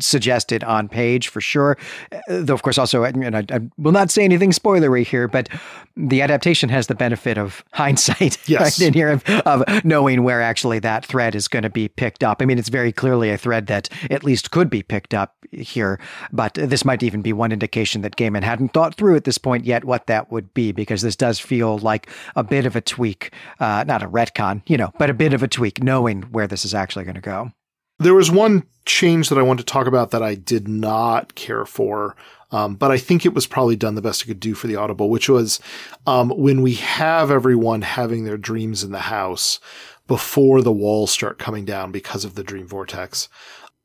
suggested 0.00 0.64
on 0.64 0.88
page 0.88 1.28
for 1.28 1.40
sure. 1.40 1.76
Uh, 2.12 2.18
though 2.28 2.54
of 2.54 2.62
course 2.62 2.78
also 2.78 3.04
and 3.04 3.36
I, 3.36 3.44
I, 3.50 3.60
will 3.76 3.92
not 3.92 4.10
say 4.10 4.24
anything 4.24 4.50
spoilery 4.50 5.06
here 5.06 5.28
but 5.28 5.48
the 5.96 6.22
adaptation 6.22 6.68
has 6.68 6.86
the 6.86 6.94
benefit 6.94 7.38
of 7.38 7.64
hindsight 7.72 8.38
yes. 8.48 8.60
right 8.60 8.80
in 8.80 8.94
here 8.94 9.10
of, 9.10 9.24
of 9.46 9.84
knowing 9.84 10.22
where 10.22 10.42
actually 10.42 10.78
that 10.80 11.04
thread 11.04 11.34
is 11.34 11.48
going 11.48 11.64
to 11.64 11.70
be 11.70 11.88
picked 11.88 12.22
up. 12.24 12.42
I 12.42 12.44
mean 12.44 12.58
it's 12.58 12.68
very 12.68 12.92
clearly 12.92 13.30
a 13.30 13.38
thread 13.38 13.66
that 13.68 13.88
at 14.10 14.24
least 14.24 14.50
could 14.50 14.70
be 14.70 14.82
picked 14.82 15.14
up 15.14 15.34
here 15.50 15.98
but 16.32 16.54
this 16.54 16.84
might 16.84 17.02
even 17.02 17.22
be 17.22 17.32
one 17.32 17.52
indication 17.52 18.02
that 18.02 18.16
gaiman 18.16 18.42
hadn't 18.42 18.72
thought 18.74 18.94
through 18.94 19.16
at 19.16 19.24
this 19.24 19.38
point 19.38 19.64
yet 19.64 19.84
what 19.84 20.06
that 20.06 20.30
would 20.30 20.47
be 20.54 20.72
because 20.72 21.02
this 21.02 21.16
does 21.16 21.38
feel 21.38 21.78
like 21.78 22.08
a 22.36 22.44
bit 22.44 22.66
of 22.66 22.76
a 22.76 22.80
tweak, 22.80 23.32
uh, 23.60 23.84
not 23.86 24.02
a 24.02 24.08
retcon, 24.08 24.62
you 24.66 24.76
know, 24.76 24.92
but 24.98 25.10
a 25.10 25.14
bit 25.14 25.32
of 25.32 25.42
a 25.42 25.48
tweak, 25.48 25.82
knowing 25.82 26.22
where 26.22 26.46
this 26.46 26.64
is 26.64 26.74
actually 26.74 27.04
going 27.04 27.14
to 27.14 27.20
go. 27.20 27.52
There 27.98 28.14
was 28.14 28.30
one 28.30 28.64
change 28.84 29.28
that 29.28 29.38
I 29.38 29.42
wanted 29.42 29.66
to 29.66 29.72
talk 29.72 29.86
about 29.86 30.12
that 30.12 30.22
I 30.22 30.34
did 30.34 30.68
not 30.68 31.34
care 31.34 31.64
for. 31.64 32.16
Um, 32.50 32.76
but 32.76 32.90
I 32.90 32.96
think 32.96 33.26
it 33.26 33.34
was 33.34 33.46
probably 33.46 33.76
done 33.76 33.94
the 33.94 34.00
best 34.00 34.22
it 34.22 34.26
could 34.26 34.40
do 34.40 34.54
for 34.54 34.68
the 34.68 34.76
Audible, 34.76 35.10
which 35.10 35.28
was 35.28 35.60
um, 36.06 36.30
when 36.30 36.62
we 36.62 36.74
have 36.74 37.30
everyone 37.30 37.82
having 37.82 38.24
their 38.24 38.38
dreams 38.38 38.82
in 38.82 38.90
the 38.90 39.00
house 39.00 39.60
before 40.06 40.62
the 40.62 40.72
walls 40.72 41.10
start 41.10 41.38
coming 41.38 41.66
down 41.66 41.92
because 41.92 42.24
of 42.24 42.34
the 42.34 42.42
dream 42.42 42.66
vortex. 42.66 43.28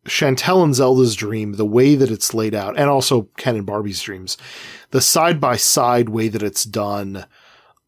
Chantal 0.06 0.64
and 0.64 0.76
Zelda's 0.76 1.16
dream, 1.16 1.54
the 1.54 1.66
way 1.66 1.96
that 1.96 2.12
it's 2.12 2.34
laid 2.34 2.54
out, 2.54 2.78
and 2.78 2.90
also 2.90 3.30
Ken 3.38 3.56
and 3.56 3.66
Barbie's 3.66 4.02
dreams, 4.02 4.38
the 4.92 5.02
side 5.02 5.40
by 5.40 5.56
side 5.56 6.10
way 6.10 6.28
that 6.28 6.44
it's 6.44 6.66
done 6.66 7.26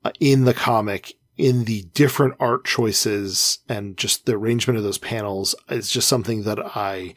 uh, 0.04 0.12
in 0.20 0.46
the 0.46 0.54
comic, 0.54 1.16
in 1.38 1.66
the 1.66 1.84
different 1.94 2.36
art 2.40 2.66
choices 2.66 3.60
and 3.68 3.98
just 3.98 4.26
the 4.26 4.36
arrangement 4.36 4.78
of 4.78 4.84
those 4.84 4.98
panels 4.98 5.56
is 5.70 5.92
just 5.92 6.08
something 6.08 6.44
that 6.44 6.60
I 6.76 7.14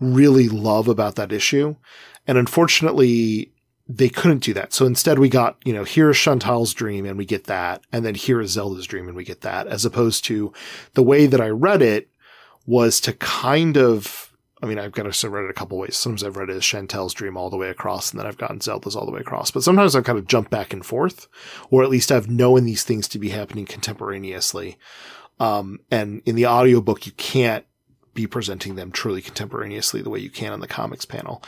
really 0.00 0.48
love 0.48 0.88
about 0.88 1.16
that 1.16 1.32
issue. 1.32 1.76
And 2.26 2.38
unfortunately, 2.38 3.52
they 3.88 4.08
couldn't 4.08 4.44
do 4.44 4.54
that. 4.54 4.72
So 4.72 4.86
instead 4.86 5.18
we 5.18 5.28
got, 5.28 5.56
you 5.64 5.72
know, 5.72 5.84
here's 5.84 6.18
Chantal's 6.18 6.74
dream 6.74 7.06
and 7.06 7.18
we 7.18 7.24
get 7.24 7.44
that. 7.44 7.82
And 7.92 8.04
then 8.04 8.14
here 8.14 8.40
is 8.40 8.52
Zelda's 8.52 8.86
dream 8.86 9.06
and 9.06 9.16
we 9.16 9.24
get 9.24 9.40
that. 9.42 9.66
As 9.66 9.84
opposed 9.84 10.24
to 10.26 10.52
the 10.94 11.02
way 11.02 11.26
that 11.26 11.40
I 11.40 11.48
read 11.48 11.82
it 11.82 12.10
was 12.66 13.00
to 13.00 13.14
kind 13.14 13.76
of 13.78 14.27
I 14.62 14.66
mean, 14.66 14.78
I've 14.78 14.92
got 14.92 15.12
to 15.12 15.30
read 15.30 15.44
it 15.44 15.50
a 15.50 15.54
couple 15.54 15.78
ways. 15.78 15.96
Sometimes 15.96 16.24
I've 16.24 16.36
read 16.36 16.50
it 16.50 16.56
as 16.56 16.64
Chantal's 16.64 17.14
dream 17.14 17.36
all 17.36 17.50
the 17.50 17.56
way 17.56 17.70
across, 17.70 18.10
and 18.10 18.18
then 18.18 18.26
I've 18.26 18.38
gotten 18.38 18.60
Zelda's 18.60 18.96
all 18.96 19.06
the 19.06 19.12
way 19.12 19.20
across. 19.20 19.50
But 19.50 19.62
sometimes 19.62 19.94
I've 19.94 20.04
kind 20.04 20.18
of 20.18 20.26
jumped 20.26 20.50
back 20.50 20.72
and 20.72 20.84
forth, 20.84 21.28
or 21.70 21.82
at 21.82 21.90
least 21.90 22.10
I've 22.10 22.28
known 22.28 22.64
these 22.64 22.82
things 22.82 23.06
to 23.08 23.18
be 23.18 23.28
happening 23.28 23.66
contemporaneously. 23.66 24.76
Um, 25.38 25.80
and 25.90 26.22
in 26.26 26.34
the 26.34 26.46
audiobook, 26.46 27.06
you 27.06 27.12
can't 27.12 27.64
be 28.14 28.26
presenting 28.26 28.74
them 28.74 28.90
truly 28.90 29.22
contemporaneously 29.22 30.02
the 30.02 30.10
way 30.10 30.18
you 30.18 30.30
can 30.30 30.52
on 30.52 30.58
the 30.58 30.66
comics 30.66 31.04
panel. 31.04 31.40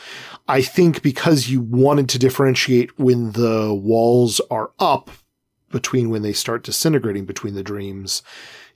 I 0.47 0.61
think 0.61 1.01
because 1.01 1.49
you 1.49 1.59
wanted 1.59 2.07
to 2.09 2.19
differentiate 2.19 2.97
when 2.97 3.33
the 3.33 3.73
walls 3.73 4.39
are 4.49 4.71
up 4.79 5.09
between 5.69 6.09
when 6.09 6.21
they 6.21 6.31
start 6.31 6.63
disintegrating 6.63 7.25
between 7.25 7.55
the 7.55 7.63
dreams, 7.63 8.23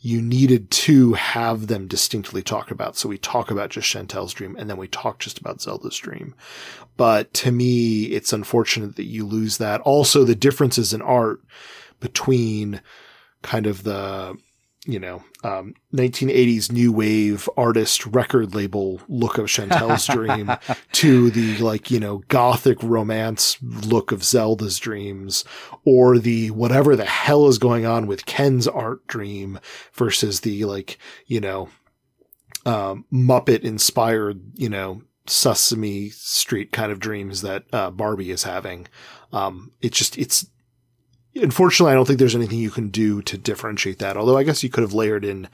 you 0.06 0.22
needed 0.22 0.70
to 0.70 1.14
have 1.14 1.66
them 1.66 1.88
distinctly 1.88 2.43
talk 2.43 2.70
about. 2.70 2.95
So 2.95 3.10
we 3.10 3.18
talk 3.18 3.49
about 3.49 3.72
just 3.72 3.88
Chantal's 3.88 4.34
dream 4.34 4.56
and 4.56 4.70
then 4.70 4.78
we 4.78 4.88
talk 4.88 5.18
just 5.18 5.39
about 5.39 5.64
Zelda's 5.64 5.97
dream. 5.97 6.36
But 6.95 7.34
to 7.34 7.51
me, 7.51 8.03
it's 8.03 8.32
unfortunate 8.32 8.97
that 8.97 9.06
you 9.06 9.26
lose 9.26 9.58
that. 9.58 9.82
Also, 9.82 10.24
the 10.24 10.36
differences 10.36 10.93
in 10.93 11.01
art 11.01 11.41
between 11.99 12.82
kind 13.41 13.66
of 13.66 13.82
the 13.82 14.38
you 14.86 15.00
know, 15.00 15.24
um, 15.44 15.74
1980s 15.94 16.72
new 16.72 16.92
wave 16.92 17.50
artist 17.58 18.06
record 18.06 18.54
label 18.54 19.02
look 19.08 19.38
of 19.38 19.48
Chantal's 19.48 20.06
dream 20.08 20.52
to 20.94 21.32
the 21.32 21.58
like, 21.58 21.90
you 21.90 22.00
know, 22.00 22.20
gothic 22.28 22.82
romance 22.84 23.58
look 23.62 24.12
of 24.12 24.24
Zelda's 24.24 24.78
dreams 24.78 25.44
or 25.84 26.20
the 26.20 26.52
whatever 26.52 26.96
the 26.96 27.06
hell 27.06 27.48
is 27.48 27.58
going 27.58 27.86
on 27.86 28.06
with 28.06 28.26
Ken's 28.26 28.68
art 28.68 29.06
dream 29.08 29.60
versus 29.94 30.42
the 30.42 30.66
like, 30.66 31.00
you 31.26 31.42
know, 31.42 31.70
um, 32.66 33.06
Muppet 33.12 33.62
inspired, 33.62 34.42
you 34.56 34.70
know, 34.70 35.02
Sesame 35.28 36.10
Street 36.10 36.72
kind 36.72 36.92
of 36.92 37.00
dreams 37.00 37.42
that 37.42 37.64
uh, 37.74 37.90
Barbie 37.90 38.32
is 38.32 38.44
having. 38.44 38.88
Um, 39.34 39.72
it's 39.82 39.98
just, 39.98 40.18
it's, 40.18 40.48
unfortunately, 41.36 41.92
I 41.92 41.96
don't 41.96 42.06
think 42.06 42.20
there's 42.20 42.36
anything 42.36 42.60
you 42.60 42.72
can 42.72 42.90
do 42.90 43.22
to 43.24 43.38
differentiate 43.38 44.00
that. 44.00 44.18
Although 44.18 44.38
I 44.38 44.44
guess 44.44 44.64
you 44.64 44.70
could 44.70 44.84
have 44.84 44.94
layered 44.94 45.26
in 45.26 45.48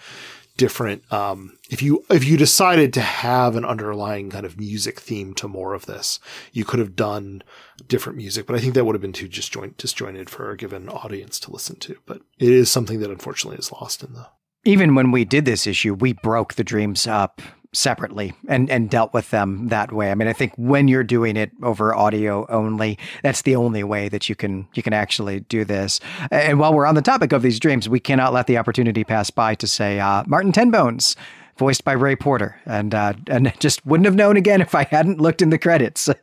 different 0.57 1.11
um, 1.11 1.57
if 1.69 1.81
you 1.81 2.03
if 2.09 2.23
you 2.23 2.37
decided 2.37 2.93
to 2.93 3.01
have 3.01 3.55
an 3.55 3.65
underlying 3.65 4.29
kind 4.29 4.45
of 4.45 4.59
music 4.59 4.99
theme 4.99 5.33
to 5.33 5.47
more 5.47 5.73
of 5.73 5.85
this 5.85 6.19
you 6.51 6.65
could 6.65 6.79
have 6.79 6.95
done 6.95 7.41
different 7.87 8.17
music 8.17 8.45
but 8.45 8.55
i 8.55 8.59
think 8.59 8.73
that 8.73 8.85
would 8.85 8.93
have 8.93 9.01
been 9.01 9.13
too 9.13 9.27
disjoint, 9.27 9.77
disjointed 9.77 10.29
for 10.29 10.51
a 10.51 10.57
given 10.57 10.89
audience 10.89 11.39
to 11.39 11.51
listen 11.51 11.77
to 11.77 11.97
but 12.05 12.21
it 12.37 12.49
is 12.49 12.69
something 12.69 12.99
that 12.99 13.09
unfortunately 13.09 13.57
is 13.57 13.71
lost 13.71 14.03
in 14.03 14.13
the 14.13 14.27
even 14.63 14.93
when 14.93 15.09
we 15.09 15.25
did 15.25 15.45
this 15.45 15.65
issue 15.65 15.93
we 15.93 16.13
broke 16.13 16.53
the 16.55 16.63
dreams 16.63 17.07
up 17.07 17.41
separately 17.73 18.33
and 18.47 18.69
and 18.69 18.89
dealt 18.89 19.13
with 19.13 19.29
them 19.31 19.67
that 19.69 19.91
way. 19.91 20.11
I 20.11 20.15
mean, 20.15 20.27
I 20.27 20.33
think 20.33 20.53
when 20.57 20.87
you're 20.87 21.03
doing 21.03 21.37
it 21.37 21.51
over 21.63 21.95
audio 21.95 22.45
only, 22.49 22.97
that's 23.23 23.43
the 23.43 23.55
only 23.55 23.83
way 23.83 24.09
that 24.09 24.29
you 24.29 24.35
can 24.35 24.67
you 24.73 24.83
can 24.83 24.93
actually 24.93 25.41
do 25.41 25.63
this. 25.63 25.99
And 26.29 26.59
while 26.59 26.73
we're 26.73 26.85
on 26.85 26.95
the 26.95 27.01
topic 27.01 27.31
of 27.31 27.41
these 27.41 27.59
dreams, 27.59 27.87
we 27.87 27.99
cannot 27.99 28.33
let 28.33 28.47
the 28.47 28.57
opportunity 28.57 29.03
pass 29.03 29.29
by 29.29 29.55
to 29.55 29.67
say 29.67 29.99
uh, 29.99 30.23
Martin 30.27 30.51
Tenbones. 30.51 31.15
Voiced 31.57 31.83
by 31.83 31.91
Ray 31.91 32.15
Porter, 32.15 32.59
and 32.65 32.95
uh, 32.95 33.13
and 33.27 33.53
just 33.59 33.85
wouldn't 33.85 34.05
have 34.05 34.15
known 34.15 34.35
again 34.35 34.61
if 34.61 34.73
I 34.73 34.85
hadn't 34.85 35.21
looked 35.21 35.43
in 35.43 35.51
the 35.51 35.59
credits. 35.59 36.09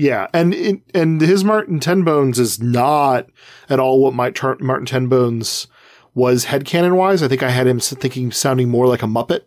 Yeah, 0.00 0.28
and 0.32 0.80
and 0.94 1.20
his 1.20 1.44
Martin 1.44 1.78
Tenbones 1.78 2.38
is 2.38 2.58
not 2.58 3.26
at 3.68 3.78
all 3.78 4.02
what 4.02 4.14
my 4.14 4.32
Martin 4.58 4.86
Tenbones 4.86 5.66
was 6.14 6.46
headcanon 6.46 6.96
wise. 6.96 7.22
I 7.22 7.28
think 7.28 7.42
I 7.42 7.50
had 7.50 7.66
him 7.66 7.80
thinking 7.80 8.32
sounding 8.32 8.70
more 8.70 8.86
like 8.86 9.02
a 9.02 9.06
Muppet 9.06 9.42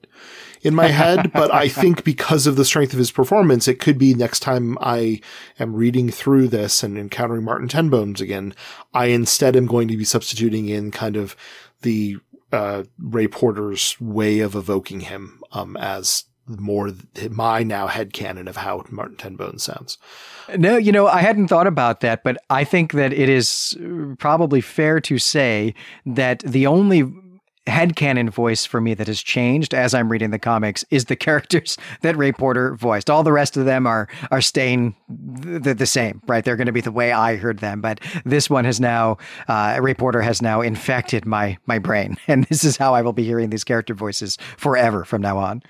in 0.64 0.74
my 0.74 0.88
head, 0.88 1.32
but 1.34 1.54
I 1.54 1.68
think 1.68 2.04
because 2.04 2.48
of 2.48 2.56
the 2.56 2.66
strength 2.66 2.94
of 2.94 3.00
his 3.00 3.12
performance, 3.12 3.68
it 3.68 3.80
could 3.80 3.98
be 3.98 4.14
next 4.14 4.40
time 4.40 4.78
I 4.82 5.22
am 5.60 5.76
reading 5.76 6.10
through 6.10 6.48
this 6.48 6.84
and 6.84 6.98
encountering 6.98 7.44
Martin 7.44 7.68
Tenbones 7.68 8.22
again, 8.22 8.56
I 8.94 9.08
instead 9.08 9.56
am 9.56 9.68
going 9.68 9.88
to 9.90 9.98
be 9.98 10.06
substituting 10.06 10.70
in 10.70 10.92
kind 10.92 11.18
of 11.18 11.36
the 11.82 12.18
uh, 12.52 12.84
Ray 13.00 13.28
Porter's 13.28 14.00
way 14.00 14.40
of 14.40 14.56
evoking 14.56 15.02
him 15.02 15.42
um, 15.52 15.76
as 15.78 16.26
more 16.48 16.92
my 17.30 17.64
now 17.64 17.88
head 17.88 18.12
canon 18.12 18.48
of 18.48 18.58
how 18.58 18.84
Martin 18.90 19.16
Tenbones 19.16 19.64
sounds. 19.64 19.98
No, 20.58 20.78
you 20.78 20.92
know, 20.92 21.08
I 21.08 21.22
hadn't 21.22 21.48
thought 21.48 21.68
about 21.68 22.02
that, 22.02 22.24
but 22.24 22.38
I 22.50 22.64
think 22.64 22.92
that 22.94 23.14
it 23.14 23.30
is 23.30 23.78
probably 24.20 24.60
fair 24.60 25.00
to 25.02 25.18
say 25.18 25.74
that 26.06 26.40
the 26.40 26.68
only 26.68 27.12
headcanon 27.68 28.30
voice 28.30 28.66
for 28.66 28.82
me 28.82 28.94
that 28.94 29.08
has 29.08 29.22
changed 29.22 29.74
as 29.74 29.94
I'm 29.94 30.12
reading 30.12 30.32
the 30.32 30.40
comics 30.40 30.84
is 30.90 31.06
the 31.06 31.16
characters 31.24 31.78
that 32.02 32.18
Ray 32.18 32.32
Porter 32.32 32.76
voiced. 32.76 33.10
All 33.10 33.24
the 33.24 33.32
rest 33.32 33.58
of 33.58 33.66
them 33.66 33.88
are 33.88 34.08
are 34.32 34.42
staying 34.42 34.96
the, 35.08 35.74
the 35.74 35.86
same, 35.86 36.22
right? 36.28 36.44
They're 36.44 36.56
going 36.56 36.68
to 36.68 36.74
be 36.74 36.82
the 36.82 36.92
way 36.92 37.12
I 37.12 37.38
heard 37.38 37.60
them, 37.60 37.82
but 37.82 38.00
this 38.26 38.50
one 38.50 38.66
has 38.66 38.80
now 38.80 39.18
uh, 39.48 39.78
Ray 39.82 39.94
Porter 39.94 40.22
has 40.22 40.42
now 40.42 40.62
infected 40.62 41.26
my 41.26 41.58
my 41.66 41.80
brain, 41.80 42.18
and 42.28 42.46
this 42.46 42.64
is 42.64 42.78
how 42.78 42.94
I 42.94 43.02
will 43.02 43.14
be 43.14 43.24
hearing 43.24 43.50
these 43.50 43.64
character 43.64 43.94
voices 43.94 44.38
forever 44.58 45.06
from 45.06 45.22
now 45.22 45.38
on. 45.38 45.64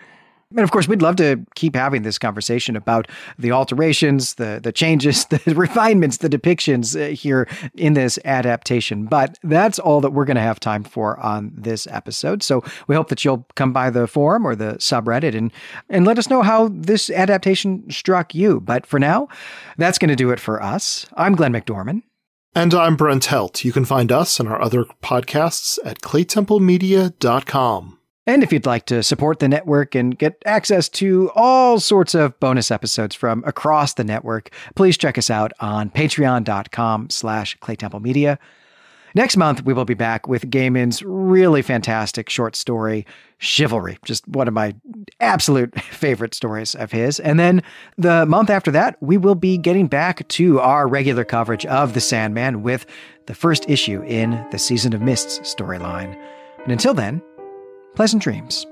And 0.56 0.64
of 0.64 0.72
course, 0.72 0.88
we'd 0.88 1.02
love 1.02 1.16
to 1.18 1.44
keep 1.56 1.76
having 1.76 2.04
this 2.04 2.18
conversation 2.18 2.76
about 2.76 3.08
the 3.38 3.52
alterations, 3.52 4.36
the 4.36 4.60
the 4.62 4.72
changes, 4.72 5.26
the 5.30 5.54
refinements, 5.56 6.18
the 6.18 6.30
depictions 6.30 6.96
uh, 7.00 7.14
here 7.14 7.48
in 7.76 7.94
this 7.94 8.20
adaptation. 8.26 9.06
But 9.06 9.40
that's 9.44 9.80
all 9.80 10.02
that 10.02 10.12
we're 10.12 10.26
going 10.26 10.36
to 10.36 10.42
have 10.42 10.60
time 10.60 10.84
for 10.84 11.20
on 11.20 11.52
this 11.56 11.88
episode. 11.88 12.44
So 12.44 12.64
we 12.88 12.96
hope 12.96 13.10
that 13.10 13.26
you'll 13.26 13.48
come 13.56 13.74
by 13.74 13.90
the 13.90 14.08
forum 14.08 14.46
or 14.46 14.56
the 14.56 14.74
subreddit 14.76 15.36
and 15.36 15.52
and 15.90 16.06
let 16.06 16.18
us 16.18 16.30
know 16.30 16.42
how 16.42 16.70
this 16.70 17.10
adaptation 17.10 17.90
struck 17.90 18.36
you. 18.36 18.60
But 18.60 18.86
for 18.86 19.00
now, 19.00 19.28
that's 19.78 19.98
going 19.98 20.10
to 20.10 20.16
do 20.16 20.32
it 20.32 20.40
for 20.40 20.62
us. 20.62 21.08
I'm 21.16 21.36
Glenn 21.36 21.54
McDorman. 21.54 22.04
And 22.56 22.74
I'm 22.76 22.96
Brent 22.96 23.26
Helt. 23.26 23.66
You 23.66 23.72
can 23.72 23.84
find 23.84 24.12
us 24.12 24.40
and 24.40 24.48
our 24.48 24.62
other 24.62 24.86
podcasts 25.02 25.80
at 25.84 26.02
claytemplemedia.com. 26.02 27.98
And 28.26 28.42
if 28.42 28.54
you'd 28.54 28.66
like 28.66 28.86
to 28.86 29.04
support 29.04 29.40
the 29.40 29.50
network 29.50 29.96
and 29.96 30.18
get 30.18 30.42
access 30.46 30.88
to 30.90 31.30
all 31.36 31.80
sorts 31.80 32.16
of 32.16 32.40
bonus 32.40 32.72
episodes 32.72 33.16
from 33.16 33.44
across 33.46 33.96
the 33.96 34.06
network, 34.06 34.50
please 34.76 34.98
check 34.98 35.18
us 35.18 35.30
out 35.30 35.52
on 35.60 35.90
patreon.com 35.90 37.10
slash 37.10 37.58
claytemplemedia. 37.60 38.38
Next 39.16 39.38
month, 39.38 39.64
we 39.64 39.74
will 39.74 39.86
be 39.86 39.94
back 39.94 40.28
with 40.28 40.50
Gaiman's 40.50 41.04
really 41.04 41.62
fantastic 41.62 42.30
short 42.30 42.56
story, 42.56 43.06
Chivalry, 43.38 44.00
just 44.06 44.28
one 44.28 44.48
of 44.48 44.56
my 44.56 44.74
absolute 45.20 45.80
favorite 45.82 46.34
stories 46.34 46.74
of 46.74 46.92
his. 46.92 47.20
And 47.20 47.40
then 47.40 47.62
the 47.98 48.26
month 48.26 48.50
after 48.50 48.72
that, 48.72 48.98
we 49.02 49.18
will 49.18 49.36
be 49.36 49.58
getting 49.58 49.86
back 49.88 50.28
to 50.30 50.60
our 50.62 50.88
regular 50.88 51.26
coverage 51.26 51.66
of 51.68 51.94
The 51.94 52.02
Sandman 52.02 52.64
with 52.64 52.88
the 53.28 53.36
first 53.36 53.70
issue 53.70 54.02
in 54.04 54.44
the 54.52 54.58
Season 54.58 54.94
of 54.94 55.02
Mists 55.02 55.40
storyline. 55.42 56.18
And 56.64 56.72
until 56.72 56.96
then, 56.96 57.22
Pleasant 57.96 58.24
dreams. 58.24 58.66